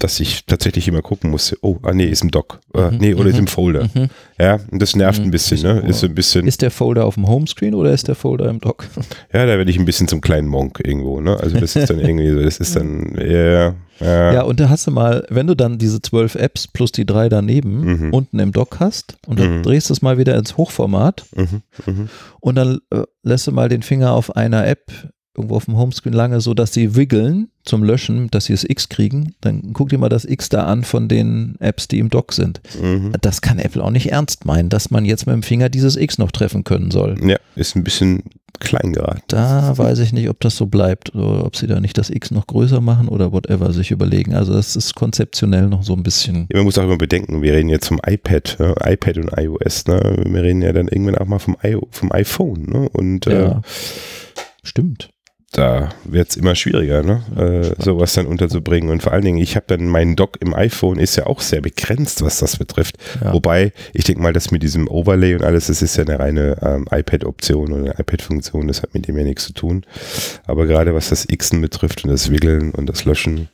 [0.00, 2.60] dass ich tatsächlich immer gucken musste, oh, ah nee, ist im Dock.
[2.72, 3.88] Äh, Mhm, nee, oder ist mhm, im Folder.
[3.94, 4.08] Mhm.
[4.38, 5.88] Ja, und das nervt Mhm, ein bisschen, bisschen ne?
[5.88, 8.60] Ist so ein bisschen, Ist der Folder auf dem Homescreen oder ist der Folder im
[8.60, 8.86] Dock?
[9.32, 11.36] ja, da werde ich ein bisschen zum kleinen Monk irgendwo, ne?
[11.40, 14.86] Also das ist dann irgendwie so, das ist dann, ja, ja, Ja, und da hast
[14.86, 18.14] du mal, wenn du dann diese zwölf Apps plus die drei daneben Mhm.
[18.14, 19.62] unten im Dock hast und dann Mhm.
[19.64, 22.08] drehst du es mal wieder ins Hochformat mhm, mhm.
[22.38, 24.92] und dann äh, lässt du mal den Finger auf einer App
[25.38, 28.88] irgendwo auf dem Homescreen lange, so dass sie wiggeln zum Löschen, dass sie das X
[28.88, 32.32] kriegen, dann guck dir mal das X da an von den Apps, die im Dock
[32.32, 32.60] sind.
[32.80, 33.12] Mhm.
[33.20, 36.18] Das kann Apple auch nicht ernst meinen, dass man jetzt mit dem Finger dieses X
[36.18, 37.16] noch treffen können soll.
[37.26, 38.22] Ja, ist ein bisschen
[38.60, 39.22] klein geraten.
[39.28, 42.30] Da weiß ich nicht, ob das so bleibt oder ob sie da nicht das X
[42.30, 44.34] noch größer machen oder whatever sich überlegen.
[44.34, 46.48] Also das ist konzeptionell noch so ein bisschen.
[46.50, 48.74] Ja, man muss auch immer bedenken, wir reden jetzt vom iPad, ne?
[48.84, 50.24] iPad und iOS, ne?
[50.26, 52.88] Wir reden ja dann irgendwann auch mal vom, I vom iPhone, ne?
[52.88, 53.60] Und Ja, äh,
[54.62, 55.10] stimmt.
[55.52, 57.22] Da wird es immer schwieriger, ne?
[57.78, 58.90] Äh, sowas dann unterzubringen.
[58.90, 61.62] Und vor allen Dingen, ich habe dann meinen Dock im iPhone ist ja auch sehr
[61.62, 62.96] begrenzt, was das betrifft.
[63.22, 63.32] Ja.
[63.32, 66.58] Wobei, ich denke mal, das mit diesem Overlay und alles, das ist ja eine reine
[66.60, 69.84] ähm, iPad-Option oder eine iPad-Funktion, das hat mit dem ja nichts zu tun.
[70.46, 73.48] Aber gerade was das Xen betrifft und das Wiggeln und das Löschen,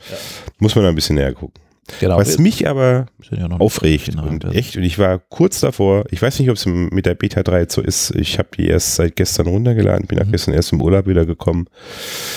[0.59, 1.61] muss man da ein bisschen näher gucken.
[2.01, 2.17] Genau.
[2.17, 6.39] Was mich aber ja aufregt Genau, und echt, und ich war kurz davor, ich weiß
[6.39, 9.17] nicht, ob es mit der Beta 3 jetzt so ist, ich habe die erst seit
[9.17, 10.31] gestern runtergeladen, bin Mhm.
[10.33, 11.67] gestern erst im Urlaub wieder gekommen.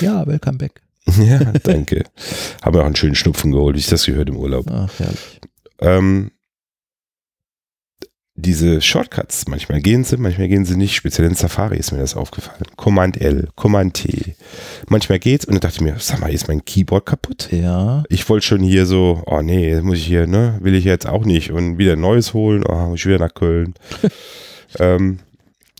[0.02, 0.82] Ja, welcome back.
[1.22, 2.04] Ja, danke.
[2.62, 4.66] Haben wir auch einen schönen Schnupfen geholt, wie ich das gehört im Urlaub.
[4.70, 5.40] Ach, herrlich.
[5.80, 6.32] Ähm,
[8.40, 10.96] diese Shortcuts, manchmal gehen sie, manchmal gehen sie nicht.
[10.96, 12.64] Speziell in Safari ist mir das aufgefallen.
[12.76, 14.36] Command L, Command T.
[14.88, 17.50] Manchmal geht's und dann dachte ich mir, sag mal, ist mein Keyboard kaputt?
[17.52, 21.08] Ja, Ich wollte schon hier so, oh nee, muss ich hier, ne, will ich jetzt
[21.08, 23.74] auch nicht und wieder ein neues holen, oh, muss ich wieder nach Köln.
[24.80, 25.18] ähm,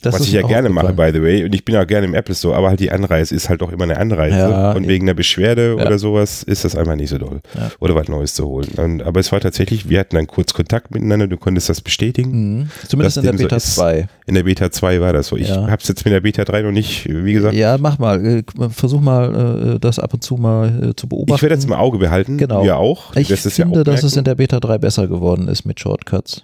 [0.02, 1.44] das was ich ja gerne mache, by the way.
[1.44, 3.72] Und ich bin auch gerne im Apple Store, aber halt die Anreise ist halt auch
[3.72, 4.38] immer eine Anreise.
[4.38, 4.88] Ja, und eben.
[4.88, 5.86] wegen der Beschwerde Ja.
[5.86, 7.42] oder sowas ist das einfach nicht so doll.
[7.56, 7.72] Ja.
[7.80, 8.68] Oder was Neues zu holen.
[8.78, 12.60] Und, aber es war tatsächlich, wir hatten dann kurz Kontakt miteinander, du konntest das bestätigen.
[12.60, 12.70] Mhm.
[12.88, 13.76] Zumindest Das in der so Beta ist.
[13.76, 14.08] 2.
[14.28, 15.36] In der Beta 2 war das so.
[15.38, 15.68] Ich Ja.
[15.68, 17.56] habe es jetzt mit der Beta 3 noch nicht, wie gesagt.
[17.56, 18.24] Ja, mach mal.
[18.24, 21.36] äh, Versuch mal, äh, das ab und zu mal äh, zu beobachten.
[21.38, 22.38] ich werde das im Auge behalten.
[22.38, 22.64] Genau.
[22.64, 23.16] Ja auch.
[23.16, 26.44] Ich es finde, dass es in der Beta 3 besser geworden ist mit Shortcuts.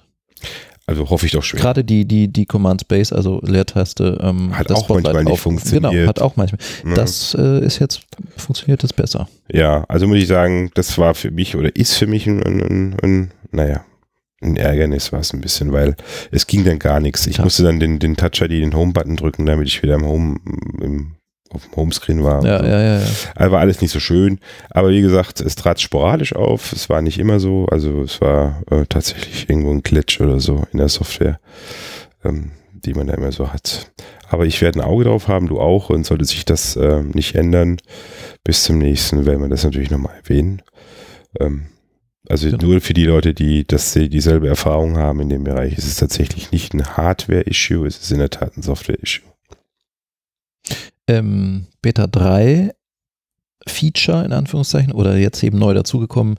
[0.86, 1.62] Also hoffe ich doch schwer.
[1.62, 5.40] Gerade die, die, die Command Space, also Leertaste, ähm, Hat das auch manchmal nicht auf-
[5.40, 5.92] funktioniert.
[5.94, 6.60] Genau, hat auch manchmal.
[6.84, 6.94] Ne?
[6.96, 8.02] Das äh, ist jetzt,
[8.36, 9.30] funktioniert jetzt besser.
[9.50, 12.62] Ja, also muss ich sagen, das war für mich oder ist für mich ein, ein,
[12.62, 13.86] ein, ein naja,
[14.42, 15.96] ein Ärgernis war es ein bisschen, weil
[16.32, 17.28] es ging dann gar nichts.
[17.28, 17.46] Ich Ja.
[17.46, 20.36] musste dann den, den Touch-ID, den Home-Button drücken, damit ich wieder im Home,
[20.82, 21.12] im,
[21.54, 22.43] auf dem Homescreen war.
[22.45, 22.66] Ja, so.
[22.66, 23.06] ja, ja, ja.
[23.36, 24.39] Also war alles nicht so schön.
[24.70, 26.74] Aber wie gesagt, es trat sporadisch auf.
[26.74, 27.66] Es war nicht immer so.
[27.68, 31.39] Also es war äh, tatsächlich irgendwo ein Glitch oder so in der Software,
[32.24, 33.91] ähm, die man da immer so hat.
[34.30, 35.89] Aber ich werde ein Auge drauf haben, du auch.
[35.89, 37.78] Und sollte sich das ähm, nicht ändern,
[38.43, 40.62] bis zum nächsten werden wir das natürlich nochmal erwähnen.
[41.39, 41.68] Ähm,
[42.30, 42.66] also Genau.
[42.68, 46.51] nur für die Leute, die das dieselbe Erfahrung haben in dem Bereich, ist es tatsächlich
[46.51, 49.26] nicht ein Hardware-Issue, es ist in der Tat ein Software-Issue.
[51.08, 52.72] Ähm, Beta 3
[53.66, 56.36] Feature in Anführungszeichen oder jetzt eben neu dazugekommen.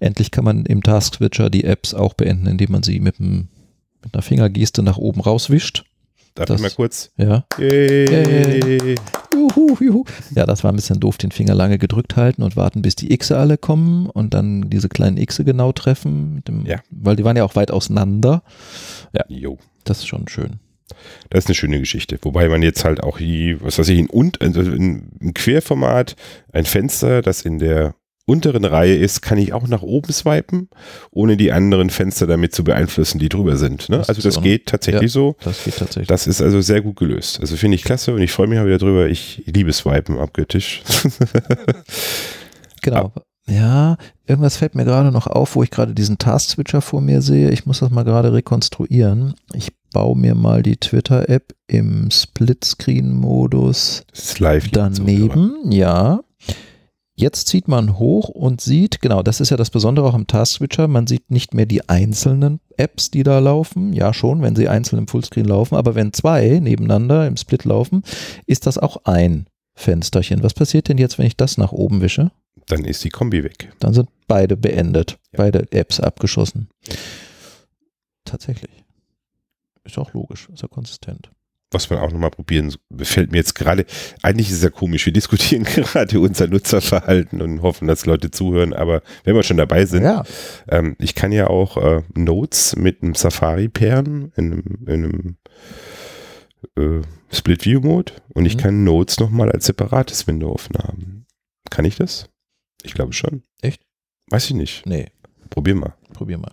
[0.00, 3.48] Endlich kann man im Task Switcher die Apps auch beenden, indem man sie mit, dem,
[4.02, 5.84] mit einer Fingergeste nach oben rauswischt.
[6.34, 7.12] Darf Das- ich mal kurz?
[7.16, 7.44] Ja.
[7.58, 8.96] Yay.
[9.32, 10.04] Juhu, juhu.
[10.34, 13.16] Ja, das war ein bisschen doof, den Finger lange gedrückt halten und warten, bis die
[13.16, 16.42] Xe alle kommen und dann diese kleinen Xe genau treffen.
[16.48, 16.80] Dem, Ja.
[16.90, 18.42] Weil die waren ja auch weit auseinander.
[19.28, 19.58] Jo.
[19.84, 20.58] Das ist schon schön.
[21.30, 22.18] Das ist eine schöne Geschichte.
[22.22, 26.14] Wobei man jetzt halt auch die, was weiß ich, in, und, also in, in Querformat
[26.52, 27.94] ein Fenster, das in der
[28.26, 30.70] unteren Reihe ist, kann ich auch nach oben swipen,
[31.10, 33.90] ohne die anderen Fenster damit zu beeinflussen, die drüber sind.
[33.90, 33.98] Ne?
[33.98, 35.36] Das Also das auch noch- geht tatsächlich so.
[35.42, 36.08] Das geht tatsächlich.
[36.08, 37.40] Das ist also sehr gut gelöst.
[37.40, 39.08] Also finde ich klasse und ich freue mich auch wieder drüber.
[39.08, 40.82] Ich liebe Swipen abgöttisch.
[42.82, 43.12] Genau.
[43.46, 47.50] Ja, irgendwas fällt mir gerade noch auf, wo ich gerade diesen Task-Switcher vor mir sehe.
[47.50, 49.34] Ich muss das mal gerade rekonstruieren.
[49.54, 54.04] Ich baue mir mal die Twitter-App im Splitscreen-Modus
[54.72, 55.70] daneben.
[55.72, 56.20] Ja.
[57.16, 60.88] Jetzt zieht man hoch und sieht, genau, das ist ja das Besondere auch am Task-Switcher,
[60.88, 63.92] man sieht nicht mehr die einzelnen Apps, die da laufen.
[63.92, 68.02] Ja, schon, wenn sie einzeln im Fullscreen laufen, aber wenn zwei nebeneinander im Split laufen,
[68.46, 70.42] ist das auch ein Fensterchen.
[70.42, 72.32] Was passiert denn jetzt, wenn ich das nach oben wische?
[72.66, 73.72] Dann ist die Kombi weg.
[73.78, 75.36] Dann sind beide beendet, Ja.
[75.38, 76.68] beide Apps abgeschossen.
[78.24, 78.83] Tatsächlich.
[79.84, 81.30] Ist auch logisch, ist ja konsistent.
[81.70, 82.72] was man auch nochmal probieren,
[83.02, 83.84] fällt mir jetzt gerade,
[84.22, 88.72] eigentlich ist es ja komisch, wir diskutieren gerade unser Nutzerverhalten und hoffen, dass Leute zuhören,
[88.72, 90.22] aber wenn wir schon dabei sind, Ja,
[90.68, 95.36] ähm, ich kann ja auch äh, Notes mit einem Safari pairen in einem, in einem
[96.76, 97.02] äh,
[97.34, 98.60] Split-View-Mode und ich Mhm.
[98.60, 101.26] kann Notes nochmal als separates Window offen haben.
[101.70, 102.28] Kann ich das?
[102.84, 103.42] Ich glaube schon.
[103.62, 103.82] Echt?
[104.30, 104.86] Weiß ich nicht.
[104.86, 105.10] Nee,
[105.50, 105.94] Probier mal.
[106.12, 106.52] probier mal.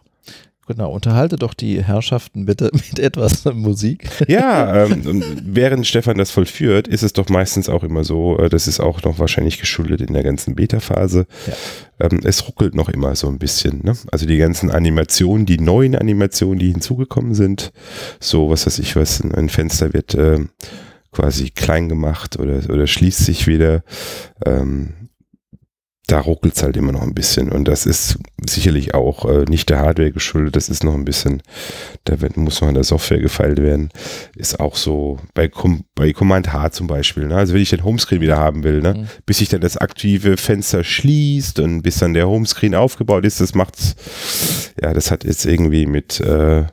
[0.71, 4.07] Genau, unterhalte doch die Herrschaften bitte mit etwas Musik.
[4.29, 8.69] Ja, ähm, während Stefan das vollführt, ist es doch meistens auch immer so, äh, das
[8.69, 11.27] ist auch noch wahrscheinlich geschuldet in der ganzen Beta-Phase.
[11.99, 13.81] Ähm, es ruckelt noch immer so ein bisschen.
[13.83, 13.97] Ne?
[14.13, 17.73] Also die ganzen Animationen, die neuen Animationen, die hinzugekommen sind,
[18.21, 20.51] so was weiß ich was, ein Fenster wird ähm,
[21.11, 23.83] quasi klein gemacht oder, oder schließt sich wieder.
[24.45, 25.00] Ähm,
[26.11, 27.49] da ruckelt es halt immer noch ein bisschen.
[27.49, 31.41] Und das ist sicherlich auch äh, nicht der Hardware geschuldet, das ist noch ein bisschen,
[32.03, 33.89] da wird, muss noch in der Software gefeilt werden.
[34.35, 37.27] Ist auch so bei, Com bei Command H zum Beispiel.
[37.27, 37.35] Ne?
[37.35, 38.93] Also wenn ich den Homescreen wieder haben will, ne?
[38.95, 39.07] Mhm.
[39.25, 43.55] bis sich dann das aktive Fenster schließt und bis dann der Homescreen aufgebaut ist, das
[43.55, 43.95] macht's,
[44.81, 46.65] ja, das hat jetzt irgendwie mit, äh,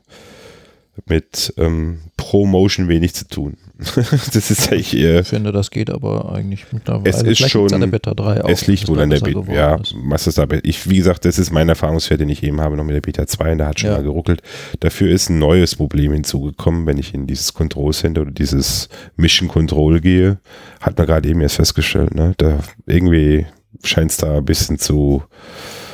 [1.05, 3.55] mit ähm, Pro-Motion wenig zu tun.
[4.33, 5.21] das ist eigentlich eher.
[5.21, 7.09] Ich finde, das geht aber eigentlich mittlerweile.
[7.09, 9.41] Es ist schon- an der Beta 3 auch, Es liegt wohl da an der Beta.
[9.53, 9.95] Ja, ist.
[10.03, 10.63] was ist aber?
[10.65, 13.25] Ich, wie gesagt, das ist mein Erfahrungswert, den ich eben habe, noch mit der Beta
[13.25, 13.95] 2 und da hat schon Ja.
[13.97, 14.41] mal geruckelt.
[14.81, 19.47] Dafür ist ein neues Problem hinzugekommen, wenn ich in dieses Control Center oder dieses Mission
[19.47, 20.39] Control gehe.
[20.81, 22.33] Hat man gerade eben erst festgestellt, ne?
[22.37, 23.45] Da irgendwie
[23.85, 25.23] scheint es da ein bisschen zu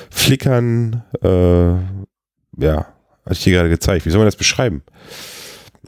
[0.09, 1.03] flickern.
[1.21, 1.69] Äh,
[2.63, 2.77] ja,
[3.25, 4.05] hatte ich dir gerade gezeigt.
[4.05, 4.81] Wie soll man das beschreiben?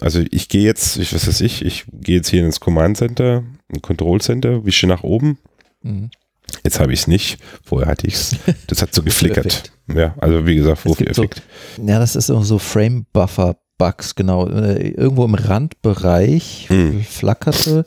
[0.01, 3.43] Also ich gehe jetzt, ich was weiß ich, ich gehe jetzt hier ins Command Center,
[3.73, 5.37] ein Control Center, wische nach oben.
[5.81, 6.09] Mhm.
[6.63, 7.39] Jetzt habe ich es nicht.
[7.63, 8.35] Vorher hatte ich es.
[8.67, 9.71] Das hat so geflickert.
[9.93, 11.25] Ja, also wie gesagt, Es gibt so-.
[11.85, 14.47] Ja, das ist auch so Frame-Buffer-Bugs, genau.
[14.47, 17.03] Äh, Irgendwo im Randbereich Hm.
[17.03, 17.85] flackerte.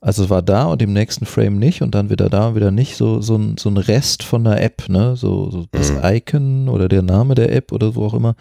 [0.00, 2.70] Also es war da und im nächsten Frame nicht und dann wieder da und wieder
[2.70, 2.96] nicht.
[2.96, 5.16] So, so, ein, so ein Rest von der App, ne?
[5.16, 6.00] So, so das Mhm.
[6.04, 8.36] Icon oder der Name der App oder so auch immer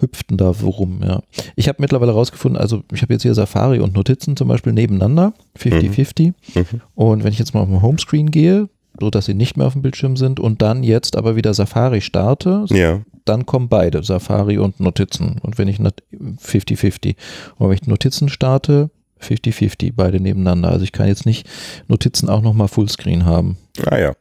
[0.00, 1.20] hüpften da rum, ja.
[1.56, 5.32] Ich habe mittlerweile rausgefunden, also ich habe jetzt hier Safari und Notizen zum Beispiel nebeneinander,
[5.58, 6.32] 50-50.
[6.54, 6.64] Mhm.
[6.94, 8.68] Und wenn ich jetzt mal auf den Homescreen gehe,
[9.00, 12.00] so dass sie nicht mehr auf dem Bildschirm sind und dann jetzt aber wieder Safari
[12.00, 15.36] starte, Ja, dann kommen beide, Safari und Notizen.
[15.42, 17.16] Und wenn ich not- 50-50.
[17.56, 18.90] Und wenn ich Notizen starte,
[19.20, 20.68] 50-50, beide nebeneinander.
[20.70, 21.48] Also ich kann jetzt nicht
[21.88, 23.56] Notizen auch nochmal Fullscreen haben.
[23.86, 24.12] ah ja.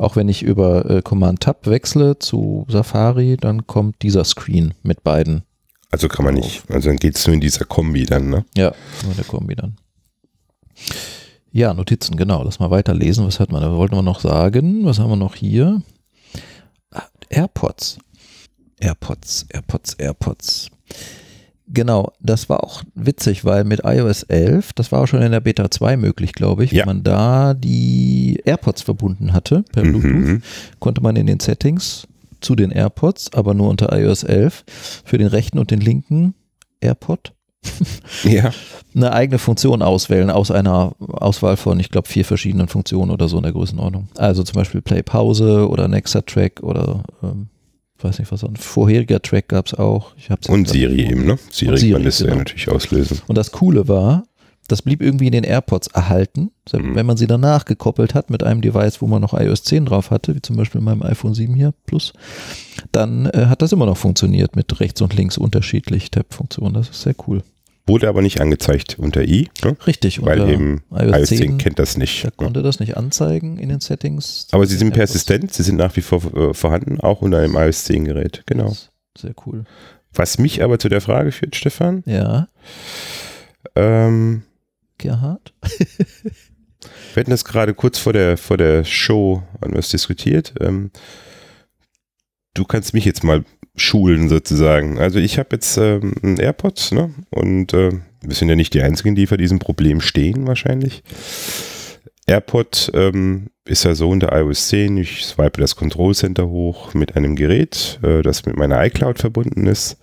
[0.00, 5.04] Auch wenn ich über äh, Command Tab wechsle zu Safari, dann kommt dieser Screen mit
[5.04, 5.42] beiden.
[5.90, 6.62] Also kann man nicht.
[6.70, 8.46] Also dann geht es nur in dieser Kombi dann, ne?
[8.56, 8.72] Ja,
[9.04, 9.76] nur der Kombi dann.
[11.52, 12.42] Ja, Notizen, genau.
[12.42, 13.26] Lass mal weiterlesen.
[13.26, 13.60] Was hat man?
[13.60, 14.86] Da wollten wir noch sagen.
[14.86, 15.82] Was haben wir noch hier?
[16.92, 17.98] Ah, AirPods.
[18.78, 20.70] AirPods, AirPods, AirPods.
[21.72, 25.40] Genau, das war auch witzig, weil mit iOS 11, das war auch schon in der
[25.40, 26.80] Beta 2 möglich, glaube ich, Ja.
[26.80, 30.42] wenn man da die AirPods verbunden hatte per Bluetooth, Mhm.
[30.80, 32.08] konnte man in den Settings
[32.40, 34.64] zu den AirPods, aber nur unter iOS 11,
[35.04, 36.34] für den rechten und den linken
[36.80, 37.34] AirPod
[38.24, 38.50] Ja.
[38.94, 43.36] eine eigene Funktion auswählen aus einer Auswahl von, ich glaube, vier verschiedenen Funktionen oder so
[43.36, 44.08] in der Größenordnung.
[44.16, 47.48] Also zum Beispiel Play Pause oder Nexa Track oder ähm,
[48.04, 48.62] weiß nicht was sonst.
[48.62, 50.12] Vorheriger Track gab es auch.
[50.48, 51.38] Und Siri eben, ne?
[51.50, 52.38] Siri, Siri, kann das ja genau.
[52.38, 53.20] natürlich auslösen.
[53.26, 54.24] Und das Coole war,
[54.68, 56.94] das blieb irgendwie in den AirPods erhalten, Mhm.
[56.94, 60.10] wenn man sie danach gekoppelt hat mit einem Device, wo man noch iOS 10 drauf
[60.10, 62.12] hatte, wie zum Beispiel meinem iPhone 7 hier Plus,
[62.92, 66.74] dann äh, hat das immer noch funktioniert mit rechts und links unterschiedlich Tab-Funktionen.
[66.74, 67.42] Das ist sehr cool.
[67.86, 69.76] Wurde aber nicht angezeigt unter i, ne?
[69.86, 70.22] Richtig.
[70.24, 72.22] weil eben iOS iOS 10 10 kennt das nicht.
[72.22, 72.34] Der Ne?
[72.36, 74.46] konnte das nicht anzeigen in den Settings.
[74.52, 77.84] Aber sie sind persistent, sie sind nach wie vor äh, vorhanden, auch unter einem iOS
[77.84, 78.42] 10 Gerät.
[78.46, 78.76] Genau.
[79.18, 79.64] Sehr cool.
[80.12, 82.48] Was mich aber zu der Frage führt, Stefan, Ja,
[83.74, 84.42] ähm,
[84.98, 85.52] Gerhard?
[87.14, 90.54] Wir hatten das gerade kurz vor der, vor der Show an was diskutiert.
[90.60, 90.90] Ähm,
[92.60, 93.42] du kannst mich jetzt mal
[93.74, 94.98] schulen sozusagen.
[94.98, 97.10] Also ich habe jetzt ähm, ein AirPods ne?
[97.30, 101.02] und äh, wir sind ja nicht die Einzigen, die vor diesem Problem stehen wahrscheinlich.
[102.26, 107.16] AirPod ähm, ist ja so unter iOS 10, ich swipe das Control Center hoch mit
[107.16, 109.96] einem Gerät, äh, das mit meiner iCloud verbunden ist.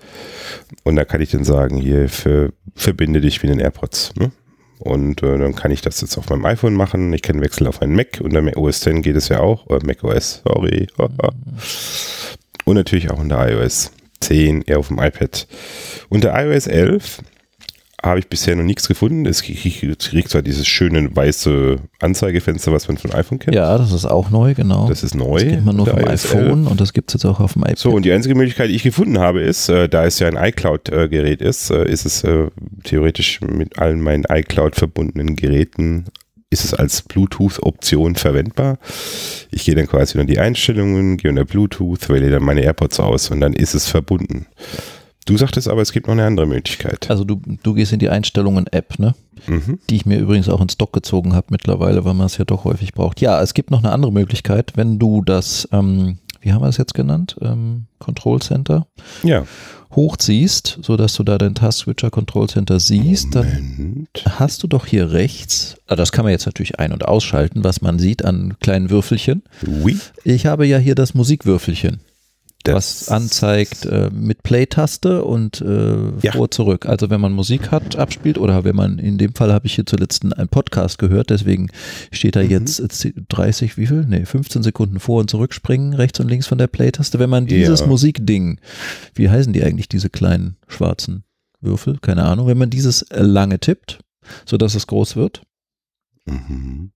[0.84, 4.16] Und da kann ich dann sagen, hier für, verbinde dich mit den AirPods.
[4.16, 4.32] Ne?
[4.80, 7.14] Und äh, dann kann ich das jetzt auf meinem iPhone machen.
[7.14, 8.20] Ich kann wechseln auf einen Mac.
[8.22, 9.70] Unter Mac OS 10 geht es ja auch.
[9.70, 10.88] Äh, Mac OS, sorry.
[12.68, 15.48] Und natürlich auch unter iOS 10, eher auf dem iPad.
[16.10, 17.22] Unter iOS 11
[18.04, 19.26] habe ich bisher noch nichts gefunden.
[19.26, 23.56] Es kriegt zwar dieses schöne weiße Anzeigefenster, was man von iPhone kennt.
[23.56, 24.90] Ja, das ist auch neu, genau.
[24.90, 25.40] Das ist neu.
[25.40, 26.36] Das kennt man nur vom iOS 11.
[26.36, 27.80] iPhone und das gibt es jetzt auch auf dem iPad.
[27.80, 30.36] So, und die einzige Möglichkeit, die ich gefunden habe, ist, äh, da es ja ein
[30.36, 32.48] iCloud-Gerät ist, äh, ist es äh,
[32.84, 36.08] theoretisch mit allen meinen iCloud verbundenen Geräten,
[36.50, 38.78] ist es als Bluetooth-Option verwendbar.
[39.52, 43.30] Ich gehe dann quasi unter die Einstellungen, gehe unter Bluetooth, wähle dann meine AirPods aus
[43.30, 44.48] und dann ist es verbunden.
[45.26, 47.10] Du sagtest aber, es gibt noch eine andere Möglichkeit.
[47.10, 49.14] Also du, du gehst in die Einstellungen App, ne?
[49.46, 49.78] Mhm.
[49.90, 52.64] Die ich mir übrigens auch ins Dock gezogen habe mittlerweile, weil man es ja doch
[52.64, 53.20] häufig braucht.
[53.20, 56.78] Ja, es gibt noch eine andere Möglichkeit, wenn du das, ähm, wie haben wir es
[56.78, 57.36] jetzt genannt?
[57.42, 58.88] Ähm, Control Center
[59.22, 59.44] Ja.
[59.96, 63.46] Hochziehst, sodass du da dein Task-Switcher Control Center siehst, dann
[63.78, 64.24] Moment.
[64.26, 67.82] hast du doch hier rechts, ah, das kann man jetzt natürlich ein- und ausschalten, was
[67.82, 69.44] man sieht an kleinen Würfelchen.
[69.66, 69.98] Oui.
[70.24, 72.00] Ich habe ja hier das Musikwürfelchen,
[72.68, 76.32] Das- was anzeigt äh, mit Play-Taste und äh, Ja.
[76.34, 76.86] vor zurück.
[76.86, 79.86] Also wenn man Musik hat, abspielt oder wenn man, in dem Fall habe ich hier
[79.86, 81.70] zuletzt einen Podcast gehört, deswegen
[82.12, 82.50] steht da Mhm.
[82.50, 84.06] jetzt äh, 30, wie viel?
[84.08, 87.20] Nee, 15 Sekunden vor und zurückspringen, rechts und links von der Play-Taste.
[87.20, 87.88] Wenn man dieses Ja.
[87.88, 88.60] Musikding,
[89.16, 91.24] wie heißen die eigentlich, diese kleinen schwarzen
[91.62, 91.98] Würfel?
[92.02, 92.48] Keine Ahnung.
[92.48, 94.00] Wenn man dieses äh, lange tippt,
[94.46, 95.42] sodass es groß wird,
[96.26, 96.92] Mhm.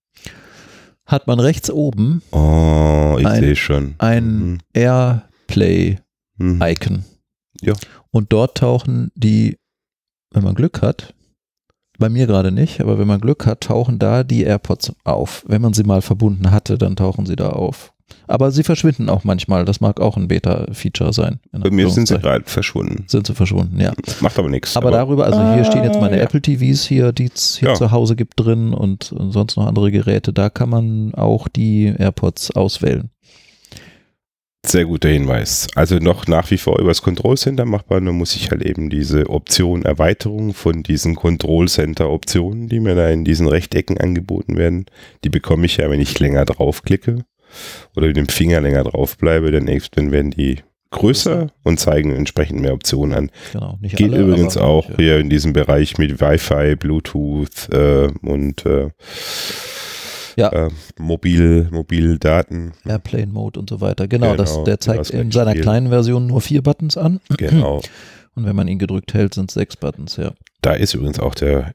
[1.05, 3.95] hat man rechts oben Oh, ich Ein- schon.
[3.97, 5.21] ein Airplay
[5.55, 5.97] Mhm.
[6.55, 6.61] Mhm.
[6.63, 7.05] Icon.
[7.61, 7.73] Ja.
[8.11, 9.57] Und dort tauchen die,
[10.33, 11.13] wenn man Glück hat,
[11.99, 15.43] bei mir gerade nicht, aber wenn man Glück hat, tauchen da die AirPods auf.
[15.47, 17.93] Wenn man sie mal verbunden hatte, dann tauchen sie da auf.
[18.27, 19.63] Aber sie verschwinden auch manchmal.
[19.65, 21.39] Das mag auch ein Beta-Feature sein.
[21.53, 23.05] in Bei mir sind sie gerade verschwunden.
[23.07, 23.93] sind sie verschwunden, ja.
[24.19, 24.75] Macht aber nichts.
[24.75, 26.23] Aber, darüber, also hier stehen jetzt meine Ah, ja.
[26.23, 27.75] Apple TVs hier, die es hier Ja.
[27.75, 30.33] zu Hause gibt drin und sonst noch andere Geräte.
[30.33, 33.11] Da kann man auch die AirPods auswählen.
[34.63, 35.67] Sehr guter Hinweis.
[35.73, 39.27] Also noch nach wie vor übers Control Center machbar, nur muss ich halt eben diese
[39.29, 44.85] Option Erweiterung von diesen Control Center Optionen, die mir da in diesen Rechtecken angeboten werden,
[45.23, 47.25] die bekomme ich ja, wenn ich länger draufklicke
[47.95, 49.67] oder mit dem Finger länger drauf bleibe, dann
[50.11, 50.57] werden die
[50.91, 53.31] größer und zeigen entsprechend mehr Optionen an.
[53.53, 55.01] Genau, nicht Geht alle, übrigens auch manche.
[55.01, 58.89] hier in diesem Bereich mit Wi-Fi, Bluetooth äh, und äh,
[60.35, 60.49] Ja.
[60.51, 60.69] äh,
[60.99, 62.73] Mobil, Mobildaten.
[62.85, 64.07] Airplane Mode und so weiter.
[64.07, 65.63] Genau, das, Genau, der das zeigt in seiner wegspielen.
[65.63, 67.19] kleinen Version nur vier Buttons an.
[67.37, 67.81] Genau.
[68.35, 70.31] Und wenn man ihn gedrückt hält, sind es sechs Buttons, ja.
[70.61, 71.73] Da ist übrigens auch der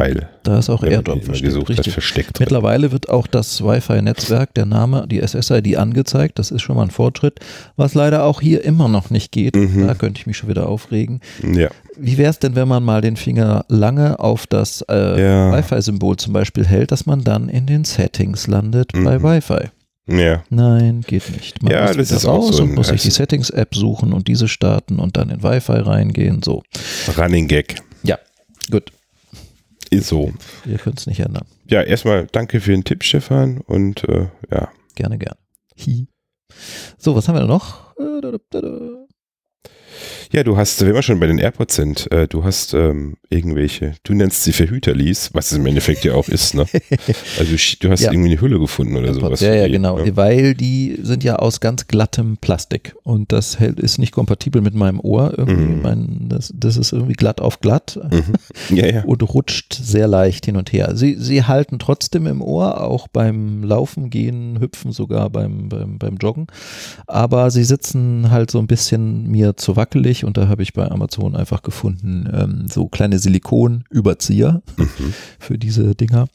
[0.00, 0.28] AirDrop-Teil.
[0.42, 1.92] Da ist auch AirDrop versteckt, gesucht richtig.
[1.92, 2.40] versteckt.
[2.40, 6.38] Mittlerweile wird auch das Wi-Fi-Netzwerk, der Name, die SSID angezeigt.
[6.38, 7.40] Das ist schon mal ein Fortschritt,
[7.76, 9.54] was leider auch hier immer noch nicht geht.
[9.56, 9.86] Mhm.
[9.86, 11.20] Da könnte ich mich schon wieder aufregen.
[11.42, 11.68] Ja.
[11.96, 15.52] Wie wäre es denn, wenn man mal den Finger lange auf das äh, Ja.
[15.52, 19.22] Wi-Fi-Symbol zum Beispiel hält, dass man dann in den Settings landet bei Mhm.
[19.22, 19.68] Wi-Fi?
[20.08, 20.42] Ja.
[20.50, 21.62] Nein, geht nicht.
[21.62, 24.26] Man Ja, muss das ist auch raus so und muss sich die Settings-App suchen und
[24.26, 26.42] diese starten und dann in Wi-Fi reingehen.
[26.42, 26.62] So,
[27.16, 27.76] Running Gag.
[28.70, 28.92] gut,
[29.92, 30.32] Ist so.
[30.64, 31.46] ihr könnt es nicht ändern.
[31.68, 33.58] Ja, erstmal danke für den Tipp, Stefan.
[33.58, 35.38] Und äh, ja, Gerne, gerne.
[35.78, 36.06] Hi.
[36.98, 37.94] So, was haben wir noch?
[40.32, 43.92] Ja, du hast, wenn wir schon bei den AirPods sind, äh, du hast ähm, irgendwelche,
[44.02, 46.64] du nennst sie Verhüterlies, was es im Endeffekt ja auch ist, ne?
[47.38, 48.12] Also du hast Ja.
[48.12, 49.40] irgendwie eine Hülle gefunden oder sowas.
[49.40, 49.98] ja, ja, die, genau.
[49.98, 50.16] ne?
[50.16, 54.74] Weil die sind ja aus ganz glattem Plastik und das hält, ist nicht kompatibel mit
[54.74, 55.34] meinem Ohr.
[55.36, 55.74] Irgendwie.
[55.74, 55.82] Mhm.
[55.82, 58.32] Mein, das, das ist irgendwie glatt auf glatt Mhm.
[58.76, 59.04] Ja, ja.
[59.04, 60.92] und rutscht sehr leicht hin und her.
[60.94, 66.16] Sie, sie halten trotzdem im Ohr, auch beim Laufen, Gehen, Hüpfen, sogar beim, beim, beim
[66.16, 66.46] Joggen.
[67.06, 70.90] Aber sie sitzen halt so ein bisschen mir zu wackelig und da habe ich bei
[70.90, 75.14] Amazon einfach gefunden, ähm, so kleine Silikonüberzieher Mhm.
[75.38, 76.26] für diese Dinger,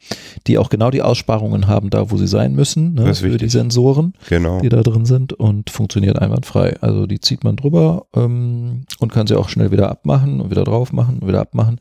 [0.47, 3.51] die auch genau die Aussparungen haben, da wo sie sein müssen, ne, für die wichtig.
[3.51, 4.59] Sensoren Genau.
[4.61, 6.77] die da drin sind und funktioniert einwandfrei.
[6.81, 10.63] Also die zieht man drüber ähm, und kann sie auch schnell wieder abmachen und wieder
[10.63, 11.79] drauf machen und wieder abmachen.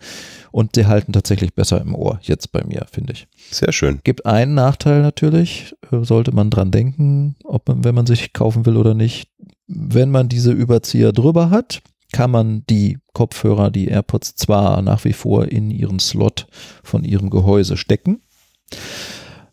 [0.50, 3.26] Und sie halten tatsächlich besser im Ohr, jetzt bei mir, finde ich.
[3.50, 4.00] Sehr schön.
[4.04, 8.64] Gibt einen Nachteil natürlich, äh, sollte man dran denken, ob man, wenn man sich kaufen
[8.66, 9.28] will oder nicht.
[9.68, 11.82] Wenn man diese Überzieher drüber hat,
[12.12, 16.46] kann man die Kopfhörer, die AirPods zwar nach wie vor in ihren Slot
[16.82, 18.20] von ihrem Gehäuse stecken.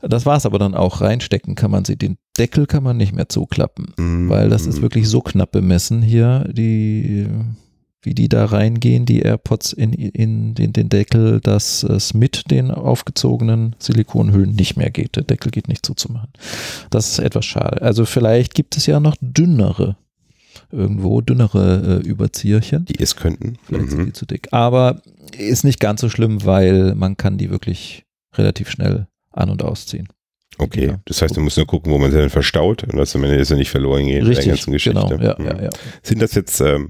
[0.01, 0.99] Das war es aber dann auch.
[1.01, 1.95] Reinstecken kann man sie.
[1.95, 4.30] Den Deckel kann man nicht mehr zuklappen, Mhm.
[4.30, 7.28] weil das ist wirklich so knapp bemessen hier, die,
[8.01, 12.70] wie die da reingehen, die AirPods in, in den, den Deckel, dass es mit den
[12.72, 15.16] aufgezogenen Silikonhüllen nicht mehr geht.
[15.16, 16.32] Der Deckel geht nicht zuzumachen.
[16.89, 17.82] Das ist etwas schade.
[17.82, 19.95] Also vielleicht gibt es ja noch dünnere,
[20.74, 22.86] irgendwo dünnere äh, Überzieherchen.
[22.86, 23.57] die es könnten.
[23.63, 24.05] Vielleicht sind Mhm.
[24.07, 24.47] die zu dick.
[24.51, 25.01] Aber
[25.38, 28.05] ist nicht ganz so schlimm, weil man kann die wirklich
[28.36, 30.07] relativ schnell an- und ausziehen.
[30.59, 30.99] Okay, Ja.
[31.05, 33.38] das heißt, du musst nur gucken, wo man sie dann verstaut und dass am Ende
[33.38, 34.99] ist er nicht verloren geht in der ganzen Geschichte.
[35.07, 35.24] genau.
[35.24, 35.45] Ja, Mhm.
[35.45, 35.69] ja, ja.
[36.03, 36.89] Sind das jetzt ähm,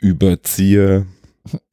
[0.00, 1.06] Überzieher,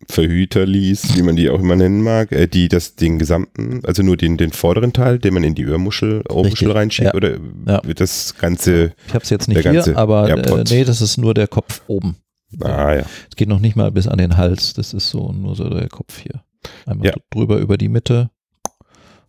[0.09, 4.17] Verhüterlies, wie man die auch immer nennen mag, äh, die das den gesamten, also nur
[4.17, 7.13] den, den vorderen Teil, den man in die Ohrmuschel, Ohrmuschel reinschiebt, ja.
[7.13, 7.81] oder Ja.
[7.83, 11.33] wird das Ganze, Ich habe es jetzt nicht hier, aber äh, nee, das ist nur
[11.33, 12.17] der Kopf oben.
[12.59, 14.73] ah ja, Es geht noch nicht mal bis an den Hals.
[14.73, 16.43] Das ist so nur so der Kopf hier.
[16.85, 17.13] Einmal Ja.
[17.29, 18.29] drüber über die Mitte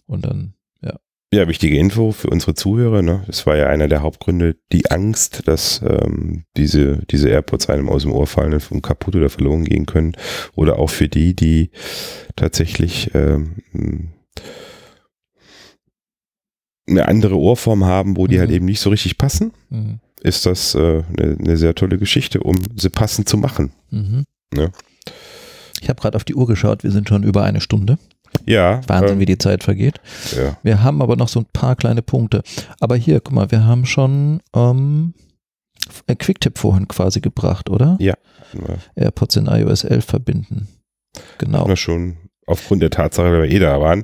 [0.06, 0.54] und dann,
[1.32, 1.48] ja.
[1.48, 3.02] Wichtige Info für unsere Zuhörer.
[3.02, 3.22] Ne?
[3.26, 8.02] Das war ja einer der Hauptgründe, die Angst, dass ähm, diese, diese AirPods einem aus
[8.02, 10.12] dem Ohr fallen und kaputt oder verloren gehen können.
[10.54, 11.70] Oder auch für die, die
[12.36, 13.56] tatsächlich ähm,
[16.88, 18.56] eine andere Ohrform haben, wo die halt Mhm.
[18.56, 20.00] eben nicht so richtig passen, Mhm.
[20.22, 23.72] ist das äh, eine, eine sehr tolle Geschichte, um sie passend zu machen.
[23.90, 24.24] Mhm.
[24.54, 24.68] Ja.
[25.80, 27.98] Ich habe gerade auf die Uhr geschaut, wir sind schon über eine Stunde.
[28.46, 30.00] Ja, Wahnsinn, ähm, wie die Zeit vergeht.
[30.36, 30.56] ja.
[30.62, 32.42] Wir haben aber noch so ein paar kleine Punkte.
[32.80, 35.14] Aber hier, guck mal, wir haben schon ähm,
[36.18, 37.96] Quicktip vorhin quasi gebracht, oder?
[38.00, 38.14] Ja.
[38.94, 40.68] AirPods in iOS 11 verbinden.
[41.38, 41.66] Genau.
[41.66, 42.16] Wir schon
[42.46, 44.02] aufgrund der Tatsache, dass wir eh da waren.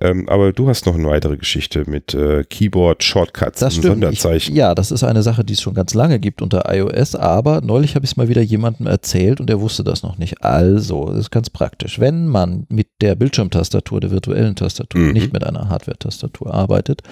[0.00, 3.94] Ähm, aber du hast noch eine weitere Geschichte mit äh, Keyboard, Shortcuts Das und stimmt.
[4.02, 4.52] Sonderzeichen.
[4.52, 7.60] Ich, ja, das ist eine Sache, die es schon ganz lange gibt unter iOS, aber
[7.62, 10.42] neulich habe ich es mal wieder jemandem erzählt und der wusste das noch nicht.
[10.44, 11.98] Also, das ist ganz praktisch.
[11.98, 15.12] Wenn man mit der Bildschirmtastatur, der virtuellen Tastatur, Mhm.
[15.12, 17.02] nicht mit einer Hardware-Tastatur arbeitet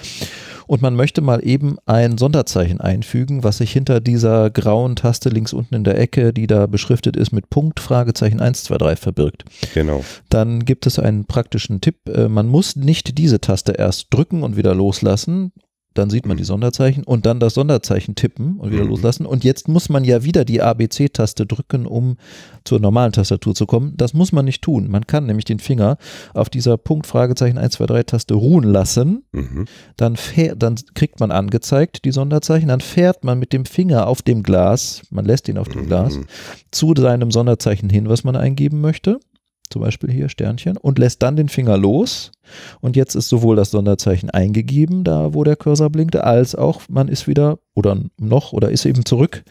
[0.66, 5.52] und man möchte mal eben ein Sonderzeichen einfügen, was sich hinter dieser grauen Taste links
[5.52, 9.44] unten in der Ecke, die da beschriftet ist mit Punkt, Fragezeichen 123 verbirgt,
[9.74, 10.04] Genau.
[10.28, 12.08] dann gibt es einen praktischen Tipp.
[12.08, 15.52] Äh, Man muss nicht diese Taste erst drücken und wieder loslassen.
[15.94, 18.88] Dann sieht man die Sonderzeichen und dann das Sonderzeichen tippen und wieder Mhm.
[18.88, 19.26] loslassen.
[19.26, 22.16] Und jetzt muss man ja wieder die ABC-Taste drücken, um
[22.64, 23.92] zur normalen Tastatur zu kommen.
[23.98, 24.88] Das muss man nicht tun.
[24.90, 25.98] Man kann nämlich den Finger
[26.32, 29.24] auf dieser Punkt, Fragezeichen 1, 2, 3 Taste ruhen lassen.
[29.32, 29.66] Mhm.
[29.98, 32.68] Dann, fähr, dann kriegt man angezeigt die Sonderzeichen.
[32.68, 36.16] Dann fährt man mit dem Finger auf dem Glas, man lässt ihn auf dem Glas,
[36.16, 36.24] Mhm.
[36.70, 39.20] zu seinem Sonderzeichen hin, was man eingeben möchte.
[39.72, 42.30] Zum Beispiel hier Sternchen und lässt dann den Finger los.
[42.82, 47.08] Und jetzt ist sowohl das Sonderzeichen eingegeben, da wo der Cursor blinkte, als auch man
[47.08, 49.42] ist wieder oder noch oder ist eben zurück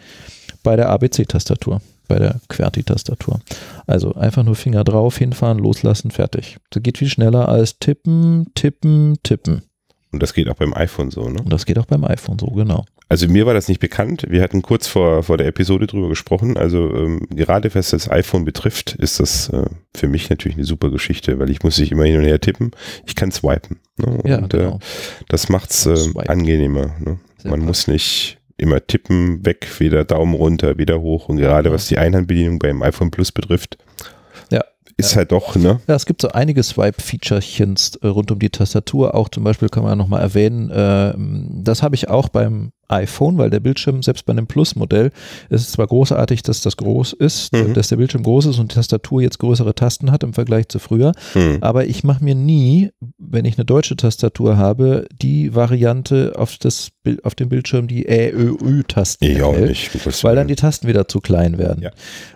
[0.61, 3.39] bei der ABC-Tastatur, bei der QWERTY-Tastatur.
[3.88, 6.57] Also einfach nur Finger drauf, hinfahren, loslassen, fertig.
[6.69, 9.63] Das geht viel schneller als tippen, tippen, tippen.
[10.12, 11.39] Und das geht auch beim iPhone so, ne?
[11.41, 12.86] Und das geht auch beim iPhone so, genau.
[13.07, 14.26] Also mir war das nicht bekannt.
[14.30, 16.57] Wir hatten kurz vor, vor der Episode drüber gesprochen.
[16.57, 20.89] Also ähm, gerade was das iPhone betrifft, ist das äh, für mich natürlich eine super
[20.89, 22.72] Geschichte, weil ich muss nicht immer hin und her tippen.
[23.05, 23.80] Ich kann swipen.
[23.97, 24.20] Ne?
[24.26, 24.76] Ja, und genau.
[24.76, 24.80] äh,
[25.28, 25.97] das macht's äh,
[26.28, 26.95] angenehmer.
[26.99, 27.20] Ne?
[27.43, 31.28] Man muss nicht immer tippen, weg, wieder Daumen runter, wieder hoch.
[31.30, 33.78] Und gerade was die Einhandbedienung beim iPhone Plus betrifft.
[35.06, 35.18] Ist Ja.
[35.18, 35.80] halt doch, ne?
[35.88, 39.16] Ja, es gibt so einige Swipe-Featurechens äh, rund um die Tastatur.
[39.16, 41.14] Auch zum Beispiel kann man nochmal erwähnen, äh,
[41.64, 45.12] das habe ich auch beim iPhone, weil der Bildschirm, selbst bei einem Plus-Modell,
[45.50, 47.74] es ist zwar großartig, dass das groß ist, Mhm.
[47.74, 50.80] dass der Bildschirm groß ist und die Tastatur jetzt größere Tasten hat im Vergleich zu
[50.80, 51.58] früher, Hm.
[51.62, 56.89] aber ich mache mir nie, wenn ich eine deutsche Tastatur habe, die Variante auf, das,
[57.24, 59.92] auf dem Bildschirm, die Ä, Ö, Ü-Tasten Ich auch nicht.
[60.24, 61.82] Weil dann die Tasten wieder zu klein werden.
[61.84, 61.89] Ja.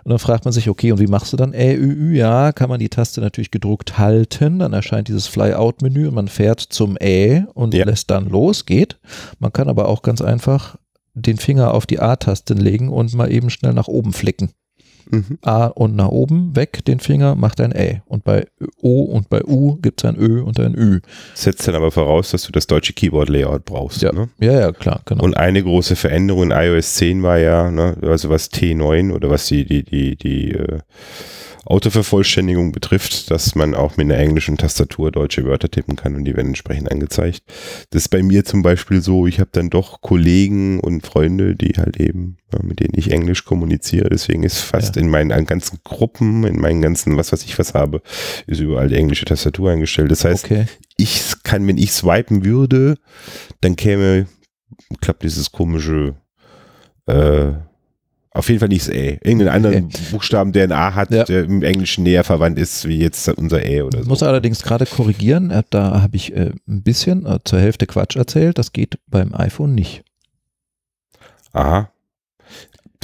[0.03, 2.15] Und dann fragt man sich, okay, und wie machst du dann Ä, Ü, Ü?
[2.17, 6.59] Ja, kann man die Taste natürlich gedruckt halten, dann erscheint dieses Fly-Out-Menü und man fährt
[6.61, 7.85] zum Ä und Ja.
[7.85, 8.97] lässt dann los, geht.
[9.39, 10.44] Man kann aber auch ganz einfach
[11.13, 14.51] den Finger auf die A-Tasten legen und mal eben schnell nach oben flicken.
[15.09, 15.37] Mhm.
[15.43, 18.01] A und nach oben, weg den Finger, macht ein Ä.
[18.05, 18.47] Und bei
[18.81, 20.99] O und bei U gibt es ein Ö und ein Ü.
[21.35, 24.01] Setzt dann aber voraus, dass du das deutsche Keyboard-Layout brauchst.
[24.01, 24.29] Ja, Ne?
[24.39, 25.23] ja, ja, klar, genau.
[25.23, 29.45] Und eine große Veränderung in iOS 10 war ja, ne, also was T9 oder was
[29.47, 30.79] die, die, die, die äh,
[31.65, 36.35] Autovervollständigung betrifft, dass man auch mit einer englischen Tastatur deutsche Wörter tippen kann und die
[36.35, 37.41] werden entsprechend angezeigt.
[37.89, 41.73] Das ist bei mir zum Beispiel so, ich habe dann doch Kollegen und Freunde, die
[41.77, 44.09] halt eben, ja, mit denen ich Englisch kommuniziere.
[44.09, 45.01] Deswegen ist fast Ja.
[45.01, 48.01] in meinen ganzen Gruppen, in meinen ganzen, was weiß ich was habe,
[48.45, 50.11] ist überall die englische Tastatur eingestellt.
[50.11, 50.65] Das heißt, okay.
[50.97, 52.95] ich kann, wenn ich swipen würde,
[53.61, 54.27] dann käme,
[55.01, 56.15] klappt dieses komische,
[57.07, 57.53] äh,
[58.35, 59.17] auf jeden Fall nicht das Ä.
[59.23, 61.23] Irgendeinen anderen Buchstaben, der ein A hat, Ja.
[61.23, 64.09] der im Englischen näher verwandt ist, wie jetzt unser Ä oder Ich so.
[64.09, 68.15] muss allerdings gerade korrigieren, äh, da habe ich äh, ein bisschen äh, zur Hälfte Quatsch
[68.15, 68.57] erzählt.
[68.57, 70.03] Das geht beim iPhone nicht.
[71.53, 71.89] Aha.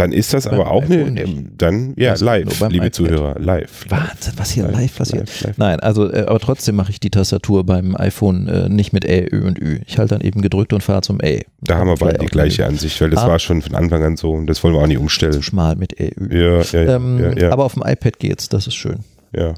[0.02, 2.96] Dann ist das aber auch eine, ähm, dann, ja, nur live, liebe iPad.
[2.96, 3.86] Zuhörer, live.
[3.90, 5.28] Wahnsinn, was hier live passiert.
[5.28, 5.58] Live, live.
[5.58, 9.28] Nein, also, äh, aber trotzdem mache ich die Tastatur beim iPhone äh, nicht mit Ä,
[9.32, 9.80] Ö und Ü.
[9.86, 11.42] Ich halte dann eben gedrückt und fahre zum Ä.
[11.62, 13.28] Da haben wir beide die gleiche Ansicht, weil das Ah.
[13.28, 15.44] war schon von Anfang an so und das wollen wir auch nicht Zu umstellen.
[15.44, 16.36] schmal mit Ä, Ü.
[16.36, 19.00] Ja, ja, ähm, ja, ja, Aber auf dem iPad geht's, das ist schön.
[19.34, 19.54] ja.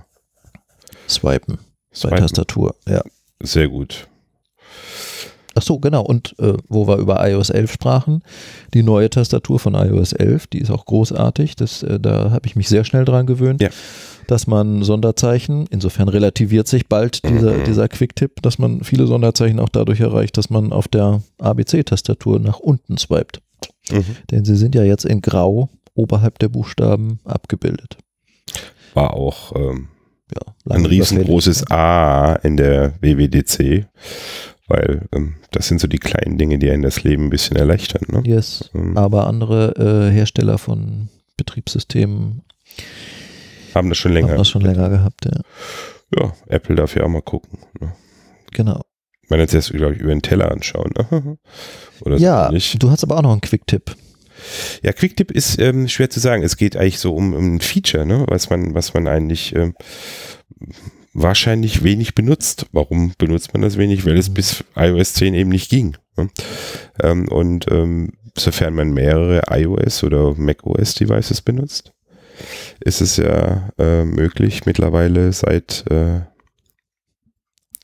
[1.08, 2.18] Swipen bei Swipen.
[2.18, 3.02] Tastatur, ja.
[3.41, 4.08] Sehr gut.
[5.56, 6.01] Ach so, genau.
[6.04, 8.24] Und äh, wo wir über iOS 11 sprachen,
[8.74, 11.56] die neue Tastatur von iOS 11, die ist auch großartig.
[11.56, 13.70] Das, äh, da habe ich mich sehr schnell dran gewöhnt, Ja.
[14.28, 17.64] dass man Sonderzeichen, insofern relativiert sich bald dieser, Mhm.
[17.66, 22.60] dieser Quick-Tipp, dass man viele Sonderzeichen auch dadurch erreicht, dass man auf der ABC-Tastatur nach
[22.60, 23.41] unten swiped.
[23.91, 24.06] Mhm.
[24.32, 27.97] Denn sie sind ja jetzt in Grau oberhalb der Buchstaben abgebildet.
[28.95, 29.89] War auch ähm,
[30.34, 33.86] Ja, ein riesengroßes A in der WWDC,
[34.74, 38.01] weil ähm, das sind so die kleinen Dinge, die einen das Leben ein bisschen erleichtern.
[38.07, 38.24] Ne?
[38.26, 38.69] Yes.
[38.74, 42.41] Ähm, Aber andere äh, Hersteller von Betriebssystemen
[43.76, 44.30] haben das schon länger.
[44.30, 45.39] haben das schon länger gehabt, ja.
[46.17, 47.59] Ja, Apple darf ja auch mal gucken.
[47.80, 47.93] Ne?
[48.51, 48.82] Genau.
[49.24, 50.91] Ich meine, jetzt erst, glaube ich, über den Teller anschauen.
[50.97, 51.38] Ne?
[52.01, 52.76] Oder so Ja, ähnlich.
[52.80, 53.95] du hast aber auch noch einen Quick-Tipp.
[54.84, 56.43] Ja, Quicktip ist ähm, schwer zu sagen.
[56.43, 58.26] Es geht eigentlich so um, um ein Feature, ne?
[58.28, 59.74] was man, was man eigentlich ähm,
[61.14, 62.68] wahrscheinlich wenig benutzt.
[62.72, 64.06] Warum benutzt man das wenig?
[64.06, 65.98] Weil es bis iOS 10 eben nicht ging.
[66.18, 66.30] Ne?
[67.02, 71.94] Ähm, und ähm, sofern man mehrere iOS oder macOS Devices benutzt,
[72.80, 76.22] ist es ja äh, möglich mittlerweile seit äh,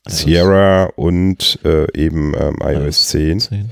[0.08, 3.70] Sierra und äh, eben ähm, iOS 10 10.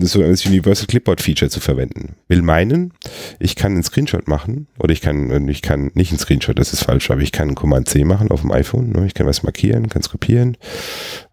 [0.00, 2.16] so das Universal Clipboard Feature zu verwenden.
[2.28, 2.92] Will meinen,
[3.38, 6.72] ich kann einen Screenshot machen oder ich kann, äh, ich kann nicht einen Screenshot, das
[6.72, 8.90] ist falsch, aber ich kann einen Command C machen auf dem iPhone.
[8.90, 9.06] Ne?
[9.06, 10.56] Ich kann was markieren, kann es kopieren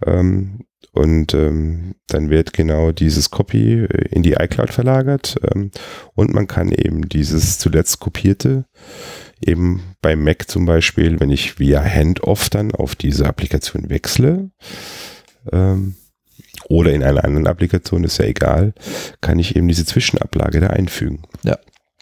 [0.06, 5.72] ähm, und ähm, dann wird genau dieses Copy äh, in die iCloud verlagert ähm,
[6.16, 8.66] und man kann eben dieses zuletzt kopierte
[9.46, 14.52] eben beim Mac zum Beispiel, wenn ich via Handoff dann auf diese Applikation wechsle,
[15.52, 15.96] ähm,
[16.70, 18.74] oder in einer anderen Applikation, ist ja egal,
[19.20, 21.24] kann ich eben diese Zwischenablage da einfügen.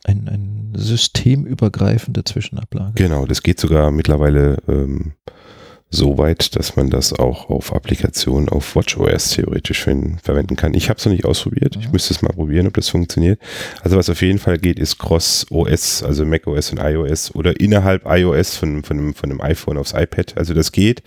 [0.03, 2.93] Ein, ein systemübergreifende Zwischenablage.
[2.95, 5.13] Genau, das geht sogar mittlerweile ähm,
[5.89, 10.73] so weit, dass man das auch auf Applikationen auf WatchOS theoretisch ver verwenden kann.
[10.73, 11.77] Ich habe es noch nicht ausprobiert.
[11.79, 11.91] Ich Mhm.
[11.93, 13.39] müsste es mal probieren, ob das funktioniert.
[13.83, 18.57] Also was auf jeden Fall geht, ist Cross-OS, also macOS und iOS oder innerhalb iOS
[18.57, 20.37] von, von, einem, von einem iPhone aufs iPad.
[20.37, 21.03] Also das geht.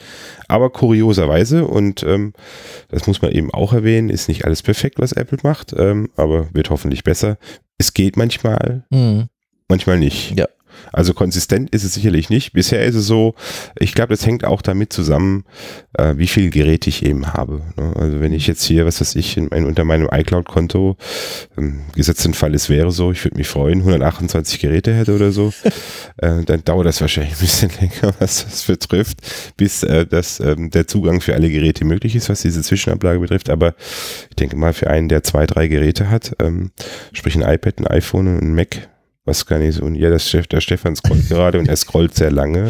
[0.48, 2.32] Aber kurioserweise, und ähm,
[2.88, 6.48] das muss man eben auch erwähnen, ist nicht alles perfekt, was Apple macht, ähm, aber
[6.54, 7.36] wird hoffentlich besser.
[7.76, 9.28] Es geht manchmal, Mhm.
[9.68, 10.38] manchmal nicht.
[10.38, 10.46] Ja.
[10.92, 12.52] Also konsistent ist es sicherlich nicht.
[12.52, 13.34] Bisher ist es so,
[13.78, 15.44] ich glaube, das hängt auch damit zusammen,
[15.96, 17.62] äh, wie viele Geräte ich eben habe.
[17.76, 17.92] Ne?
[17.96, 20.96] Also wenn ich jetzt hier, was weiß ich, in, mein, unter meinem iCloud-Konto,
[21.56, 25.52] ähm, gesetzt Fall, es wäre so, ich würde mich freuen, 128 Geräte hätte oder so,
[26.18, 29.18] äh, dann dauert das wahrscheinlich ein bisschen länger, was das betrifft,
[29.56, 33.50] bis äh, das, ähm, der Zugang für alle Geräte möglich ist, was diese Zwischenablage betrifft.
[33.50, 33.74] Aber
[34.28, 36.72] ich denke mal, für einen, der zwei, drei Geräte hat, ähm,
[37.12, 38.88] sprich ein iPad, ein iPhone und ein Mac,
[39.30, 42.14] was kann ich so, und ja, das, Steff- der Stefan scrollt gerade und er scrollt
[42.14, 42.68] sehr lange.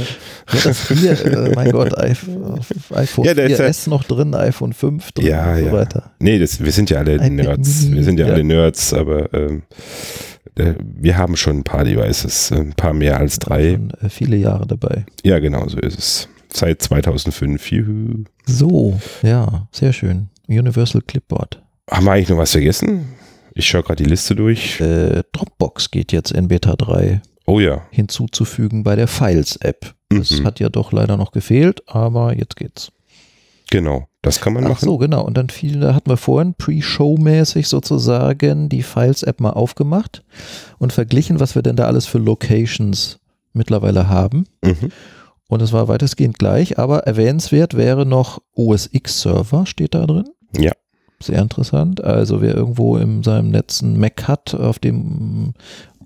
[0.52, 2.60] Ja, das hier, äh, mein Gott, iPhone,
[2.94, 5.72] iPhone Ja, der ist 4S noch drin, iPhone 5 drin Ja, und so ja.
[5.72, 6.12] weiter.
[6.20, 7.82] Nee, das, wir sind ja alle iPad Nerds.
[7.84, 9.62] Mini, Wir sind ja, alle Nerds, aber ähm,
[10.56, 13.72] äh, wir haben schon ein paar Devices, ein paar mehr als drei.
[13.72, 15.04] Schon äh, viele Jahre dabei.
[15.24, 16.28] Ja, genau, so ist es.
[16.52, 17.70] Seit 2005.
[17.70, 18.24] Juhu.
[18.46, 20.28] So, ja, sehr schön.
[20.48, 21.62] Universal Clipboard.
[21.90, 23.04] Haben wir eigentlich noch was vergessen?
[23.54, 24.80] Ich schaue gerade die Liste durch.
[24.80, 27.82] Äh, Dropbox geht jetzt in Beta 3 Oh ja.
[27.90, 29.94] hinzuzufügen bei der Files-App.
[30.10, 30.44] Das Mhm.
[30.46, 32.90] hat ja doch leider noch gefehlt, aber jetzt geht's.
[33.70, 34.08] Genau.
[34.22, 34.84] Das kann man Ach machen.
[34.84, 35.24] so, genau.
[35.24, 40.22] Und dann viel, da hatten wir vorhin Pre-Show-mäßig sozusagen die Files-App mal aufgemacht
[40.78, 43.18] und verglichen, was wir denn da alles für Locations
[43.52, 44.44] mittlerweile haben.
[44.64, 44.90] Mhm.
[45.48, 50.28] Und es war weitestgehend gleich, aber erwähnenswert wäre noch OS X-Server, steht da drin.
[50.56, 50.72] Ja.
[51.22, 52.02] Sehr interessant.
[52.02, 55.52] Also wer irgendwo in seinem Netz einen Mac hat, auf dem,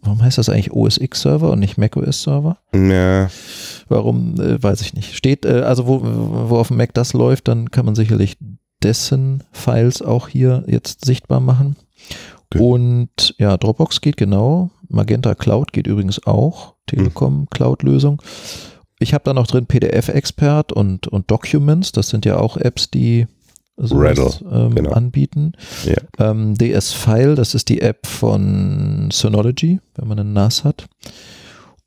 [0.03, 2.59] warum heißt das eigentlich OS X-Server und nicht macOS-Server?
[2.74, 3.28] Ja,
[3.89, 5.15] Warum, äh, weiß ich nicht.
[5.15, 8.36] Steht, äh, also wo, wo auf dem Mac das läuft, dann kann man sicherlich
[8.82, 11.77] dessen Files auch hier jetzt sichtbar machen.
[12.51, 12.62] Okay.
[12.62, 14.70] Und ja, Dropbox geht genau.
[14.89, 16.74] Magenta Cloud geht übrigens auch.
[16.86, 18.20] Telekom Cloud-Lösung.
[18.99, 21.93] Ich habe da noch drin PDF-Expert und, und Documents.
[21.93, 23.27] Das sind ja auch Apps, die
[23.76, 24.90] sowas, ähm, genau.
[24.90, 25.52] anbieten.
[25.84, 26.30] Ja.
[26.30, 30.86] Ähm, DS File, das ist die App von Synology, wenn man einen NAS hat.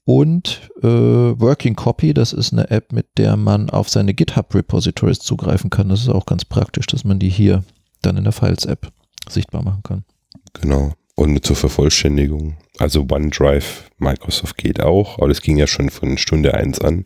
[0.04, 5.70] Und äh, Working Copy, das ist eine App, mit der man auf seine GitHub-Repositories zugreifen
[5.70, 5.90] kann.
[5.90, 7.64] Das ist auch ganz praktisch, dass man die hier
[8.02, 8.92] dann in der Files-App
[9.30, 10.06] sichtbar machen kann.
[10.54, 10.94] genau.
[11.20, 12.58] Und zur Vervollständigung.
[12.78, 17.06] Also OneDrive, Microsoft geht auch, aber das ging ja schon von Stunde 1 an.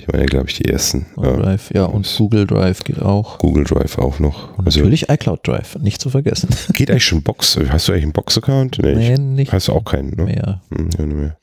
[0.00, 1.06] Die waren ja, glaube ich, die ersten.
[1.16, 3.38] OneDrive, ja, und Google Drive geht auch.
[3.38, 4.56] Google Drive auch noch.
[4.56, 6.50] Und Also natürlich iCloud Drive, nicht zu vergessen.
[6.72, 7.58] geht eigentlich schon Box.
[7.68, 8.78] Hast du eigentlich einen Box-Account?
[8.80, 10.24] Nee, nee, ich, nicht hast du auch keinen, ne?
[10.24, 10.62] mehr.
[10.72, 11.36] Hm, ja, nicht mehr.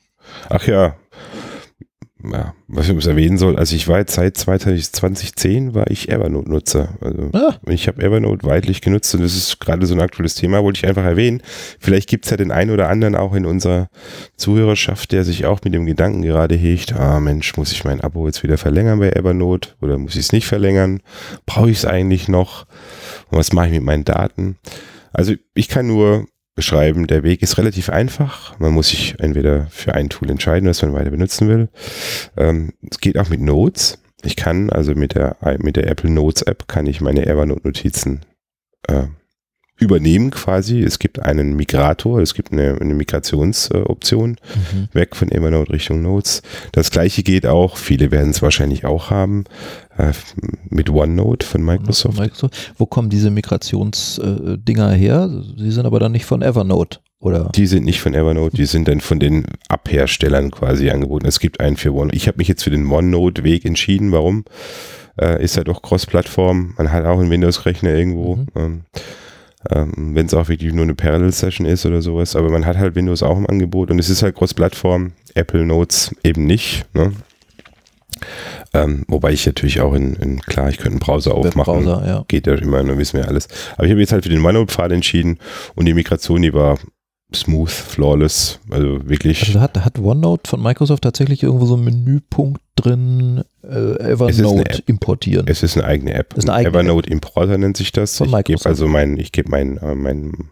[0.50, 0.96] Ach ja.
[2.24, 2.54] Ja.
[2.68, 6.98] Was ich erwähnen soll, also ich war jetzt seit 2010 war ich Evernote-Nutzer.
[7.02, 10.64] Also Ah, ich habe Evernote weitlich genutzt und das ist gerade so ein aktuelles Thema,
[10.64, 11.42] wollte ich einfach erwähnen.
[11.80, 13.90] Vielleicht gibt es ja den einen oder anderen auch in unserer
[14.38, 18.26] Zuhörerschaft, der sich auch mit dem Gedanken gerade hegt, ah Mensch, muss ich mein Abo
[18.26, 21.02] jetzt wieder verlängern bei Evernote oder muss ich es nicht verlängern?
[21.46, 22.66] Brauche ich es eigentlich noch?
[23.30, 24.58] Und was mache ich mit meinen Daten?
[25.14, 26.26] Also ich kann nur
[26.56, 28.58] beschreiben, der Weg ist relativ einfach.
[28.60, 31.70] Man muss sich entweder für ein Tool entscheiden, das man weiter benutzen will.
[32.38, 34.02] Ähm, es geht auch mit Notes.
[34.24, 38.22] Ich kann also mit der, mit der Apple Notes App kann ich meine Evernote Notizen
[38.88, 39.04] äh,
[39.78, 40.82] übernehmen quasi.
[40.82, 44.88] Es gibt einen Migrator, es gibt eine, eine Migrationsoption mhm.
[44.94, 46.42] weg von Evernote Richtung Notes.
[46.72, 49.44] Das gleiche geht auch, viele werden es wahrscheinlich auch haben,
[49.98, 50.14] äh,
[50.70, 52.20] mit OneNote von Microsoft.
[52.20, 52.74] Microsoft.
[52.78, 55.30] Wo kommen diese Migrationsdinger äh, her?
[55.58, 57.00] Sie sind aber dann nicht von Evernote.
[57.20, 57.50] Oder?
[57.56, 61.26] Die sind nicht von Evernote, die sind dann von den Abherstellern quasi angeboten.
[61.26, 62.16] Es gibt einen für OneNote.
[62.16, 64.12] Ich habe mich jetzt für den OneNote-Weg entschieden.
[64.12, 64.46] Warum?
[65.20, 66.76] Äh, ist ja doch Cross-Plattform.
[66.78, 68.36] Man hat auch einen Windows-Rechner irgendwo.
[68.36, 68.48] Mhm.
[68.56, 68.82] Ähm,
[69.72, 72.36] ähm, wenn es auch wirklich nur eine Parallel-Session ist oder sowas.
[72.36, 76.16] Aber man hat halt Windows auch im Angebot und es ist halt Cross-Plattform, Apple Notes
[76.24, 76.86] eben nicht.
[76.94, 77.14] Ne?
[78.74, 81.86] Ähm, wobei ich natürlich auch in, in, klar, ich könnte einen Browser aufmachen.
[81.86, 82.26] Ja.
[82.28, 83.48] Geht ja immer, dann wissen wir alles.
[83.76, 85.40] Aber ich habe jetzt halt für den OneNote-Pfad entschieden
[85.76, 86.78] und die Migration, die war
[87.34, 89.48] smooth, flawless, also wirklich.
[89.48, 95.48] Also hat, hat OneNote von Microsoft tatsächlich irgendwo so einen Menüpunkt drin, äh, Evernote importieren.
[95.48, 96.36] Es ist eine eigene App.
[96.40, 98.18] Eine eigene Evernote Importer nennt sich das.
[98.18, 100.50] Von ich gebe also mein, ich gebe mein, äh, mein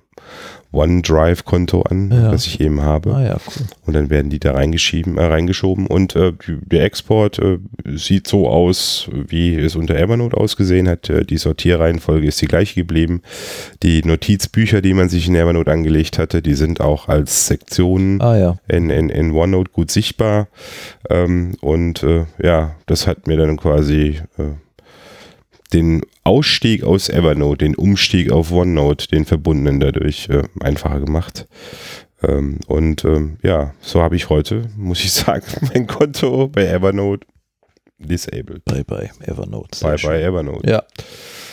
[0.73, 2.31] OneDrive-Konto an, ja.
[2.31, 3.13] das ich eben habe.
[3.13, 3.65] Ah, ja, cool.
[3.85, 7.59] Und dann werden die da reingeschieben, äh, reingeschoben und äh, der Export äh,
[7.95, 11.09] sieht so aus, wie es unter Evernote ausgesehen hat.
[11.09, 13.21] Äh, die Sortierreihenfolge ist die gleiche geblieben.
[13.83, 18.37] Die Notizbücher, die man sich in Evernote angelegt hatte, die sind auch als Sektionen ah,
[18.37, 18.57] ja.
[18.67, 20.47] in, in, in OneNote gut sichtbar.
[21.09, 24.43] Ähm, und äh, ja, das hat mir dann quasi äh,
[25.73, 31.47] den Ausstieg aus Evernote, den Umstieg auf OneNote, den verbundenen dadurch äh, einfacher gemacht.
[32.21, 37.25] Ähm, und ähm, ja, so habe ich heute, muss ich sagen, mein Konto bei Evernote
[37.97, 38.65] disabled.
[38.65, 39.79] Bye bye Evernote.
[39.81, 40.69] Bye bye Evernote.
[40.69, 40.83] Ja.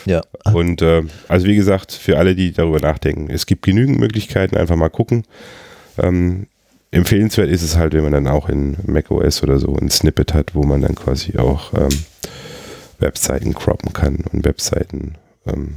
[0.07, 0.23] Ja.
[0.55, 4.77] Und äh, also wie gesagt, für alle, die darüber nachdenken, es gibt genügend Möglichkeiten, einfach
[4.77, 5.25] mal gucken.
[5.99, 6.47] Ähm,
[6.91, 10.55] empfehlenswert ist es halt, wenn man dann auch in macOS oder so ein Snippet hat,
[10.55, 11.91] wo man dann quasi auch ähm,
[13.01, 15.17] Webseiten croppen kann und Webseiten
[15.47, 15.77] ähm,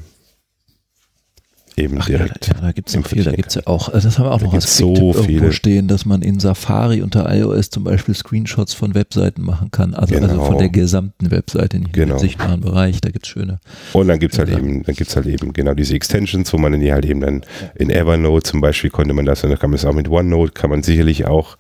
[1.78, 2.48] eben Ach direkt.
[2.48, 4.20] Ja, da, ja, da gibt es noch viel, da gibt es ja auch, also das
[4.20, 7.70] haben wir auch da noch als so irgendwo stehen, dass man in Safari unter iOS
[7.70, 10.28] zum Beispiel Screenshots von Webseiten machen kann, also, genau.
[10.28, 12.18] also von der gesamten Webseite, nicht genau.
[12.18, 13.60] sichtbaren Bereich, da gibt es schöne.
[13.94, 16.80] Und dann gibt es halt eben, dann gibt halt eben genau diese Extensions, wo man
[16.80, 17.42] die halt eben dann
[17.76, 20.54] in Evernote zum Beispiel konnte man das, und da kann man es auch mit OneNote,
[20.54, 21.58] kann man sicherlich auch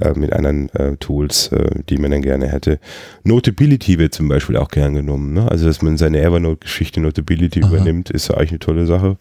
[0.00, 2.78] äh, mit anderen äh, Tools, äh, die man dann gerne hätte.
[3.24, 5.50] Notability wird zum Beispiel auch gern genommen, ne?
[5.50, 7.68] also dass man seine Evernote-Geschichte Notability Aha.
[7.68, 9.16] übernimmt, ist ja eigentlich eine tolle Sache.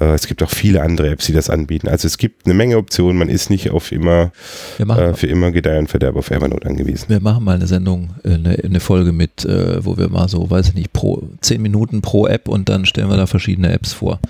[0.00, 1.88] Äh, es gibt auch viele andere Apps, die das anbieten.
[1.88, 3.18] Also es gibt eine Menge Optionen.
[3.18, 4.32] Man ist nicht auf immer
[4.78, 7.08] äh, für immer Gedeih und Verderb auf Evernote angewiesen.
[7.08, 10.50] Wir machen mal eine Sendung, äh, eine, eine Folge mit, äh, wo wir mal so,
[10.50, 13.92] weiß ich nicht, pro zehn Minuten pro App und dann stellen wir da verschiedene Apps
[13.92, 14.20] vor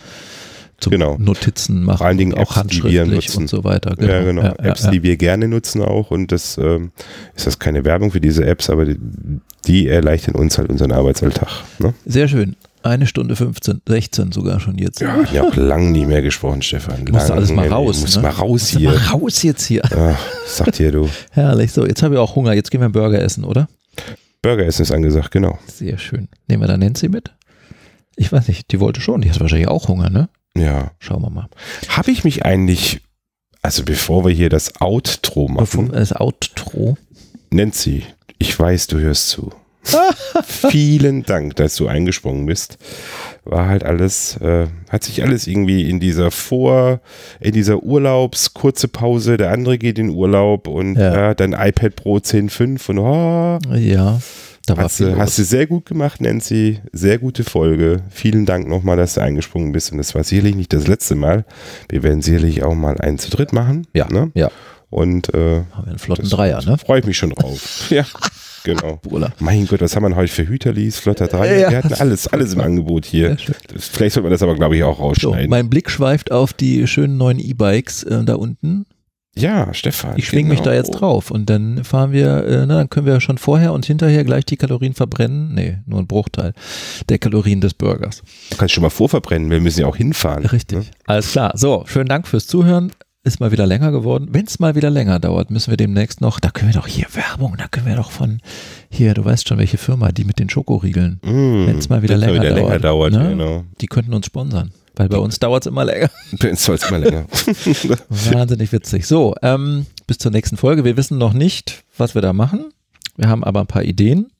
[0.79, 1.17] zum genau.
[1.19, 1.99] Notizen machen.
[1.99, 3.97] Vor allen Dingen auch handschriftlich und so weiter.
[3.97, 4.13] Genau.
[4.13, 4.43] Ja, genau.
[4.43, 6.93] Ja, Apps, ja, die wir gerne nutzen auch und das ähm,
[7.35, 8.97] ist das keine Werbung für diese Apps, aber die,
[9.67, 11.49] die erleichtern uns halt unseren Arbeitsalltag.
[11.81, 11.95] Ne?
[12.07, 12.55] Sehr schön.
[12.83, 15.01] Eine Stunde 15, 16 sogar schon jetzt.
[15.01, 17.05] Ja, ich habe lang nie mehr gesprochen, Stefan.
[17.05, 18.01] Du musst alles mal raus.
[18.01, 18.23] Muss ne?
[18.23, 18.91] mal raus hier.
[18.91, 19.83] Mal raus jetzt hier.
[19.85, 21.09] Ach, sagt hier du.
[21.33, 21.73] Herrlich.
[21.73, 22.53] So, jetzt habe ich auch Hunger.
[22.53, 23.69] Jetzt gehen wir Burger essen, oder?
[24.43, 25.59] Burger essen ist angesagt, genau.
[25.67, 26.29] Sehr schön.
[26.47, 27.33] Nehmen wir da Nancy mit?
[28.17, 29.21] Ich weiß nicht, die wollte schon.
[29.21, 30.29] Die hat wahrscheinlich auch Hunger, ne?
[30.57, 30.93] Ja.
[30.99, 31.49] Schauen wir mal.
[31.89, 33.01] Habe ich mich eigentlich,
[33.63, 35.91] also bevor wir hier das Outro machen.
[35.93, 36.97] Das Outro?
[37.51, 38.05] Nancy,
[38.39, 39.53] ich weiß, du hörst zu.
[40.45, 42.79] Vielen Dank, dass du eingesprungen bist.
[43.45, 47.01] War halt alles, äh, hat sich alles irgendwie in dieser Vor,
[47.41, 51.15] in dieser Urlaubs, kurze Pause, der andere geht in Urlaub und ja.
[51.15, 54.21] ja dann iPad Pro 10.5 und oh, ja.
[54.67, 56.81] Da war hast, du, hast du sehr gut gemacht, Nancy.
[56.93, 58.03] Sehr gute Folge.
[58.11, 59.93] Vielen Dank nochmal, dass du eingesprungen bist.
[59.93, 61.47] Und das war sicherlich nicht das letzte Mal.
[61.89, 63.87] Wir werden sicherlich auch mal einen zu dritt machen.
[63.95, 64.09] Ja.
[64.09, 64.31] Ne?
[64.35, 64.51] ja.
[64.91, 66.77] Und äh, haben wir einen flotten Dreier, ne?
[66.77, 67.87] Freue ich mich schon drauf.
[67.91, 68.05] ja.
[68.65, 69.01] Genau.
[69.39, 71.61] Mein Gott, was haben wir heute für Hüterlis, Flotter 3?
[71.61, 71.71] Ja.
[71.71, 73.37] Wir hatten alles, alles im Angebot hier.
[73.77, 75.45] Vielleicht sollte man das aber, glaube ich, auch rausschneiden.
[75.45, 78.87] So, mein Blick schweift auf die schönen neuen E-Bikes äh, da unten.
[79.37, 80.15] Ja, Stefan.
[80.17, 80.55] Ich schwinge genau.
[80.55, 83.73] mich da jetzt drauf und dann fahren wir, äh, na, dann können wir schon vorher
[83.73, 85.55] und hinterher gleich die Kalorien verbrennen.
[85.55, 86.55] Nee, nur ein Bruchteil
[87.09, 88.23] der Kalorien des Burgers.
[88.51, 90.45] Du kannst schon mal vorverbrennen, wir müssen ja auch hinfahren.
[90.47, 90.79] Richtig.
[90.79, 90.85] Ne?
[91.07, 91.53] Alles klar.
[91.55, 92.91] So, schönen Dank fürs Zuhören
[93.29, 94.29] ist mal wieder länger geworden.
[94.33, 97.07] Wenn es mal wieder länger dauert, müssen wir demnächst noch, da können wir doch hier
[97.13, 98.41] Werbung, da können wir doch von
[98.91, 101.19] hier, du weißt schon, welche Firma, die mit den Schokoriegel.
[101.23, 103.29] Mm, Wenn es mal wieder, länger, wieder dauert, länger dauert, ne?
[103.29, 103.65] genau.
[103.81, 104.73] die könnten uns sponsern.
[104.97, 106.11] Weil bei uns dauert es immer länger.
[106.41, 107.27] Bei uns dauert es immer länger.
[108.09, 109.07] Wahnsinnig witzig.
[109.07, 110.85] So, ähm, bis zur nächsten Folge.
[110.85, 112.73] Wir wissen noch nicht, was wir da machen.
[113.17, 114.33] Wir haben aber ein paar Ideen.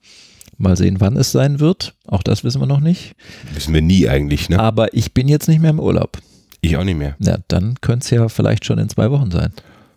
[0.57, 1.95] Mal sehen, wann es sein wird.
[2.07, 3.15] Auch das wissen wir noch nicht.
[3.53, 4.59] Wissen wir nie eigentlich, ne?
[4.59, 6.17] Aber ich bin jetzt nicht mehr im Urlaub.
[6.61, 7.15] Ich auch nicht mehr.
[7.19, 9.53] Ja, dann könnte es ja vielleicht schon in zwei Wochen sein.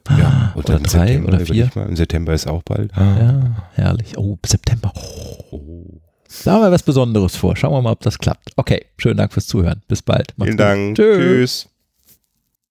[0.08, 1.70] Ja, und Oder dann drei September, oder vier.
[1.74, 2.90] Mal, Im September ist auch bald.
[2.96, 4.18] Ja, herrlich.
[4.18, 4.92] Oh, September.
[5.50, 6.00] Oh.
[6.44, 7.56] Da haben wir was Besonderes vor.
[7.56, 8.50] Schauen wir mal, ob das klappt.
[8.56, 9.82] Okay, schönen Dank fürs Zuhören.
[9.86, 10.32] Bis bald.
[10.36, 10.60] Macht's Vielen gut.
[10.60, 10.96] Dank.
[10.96, 11.16] Tschö.
[11.16, 11.68] Tschüss.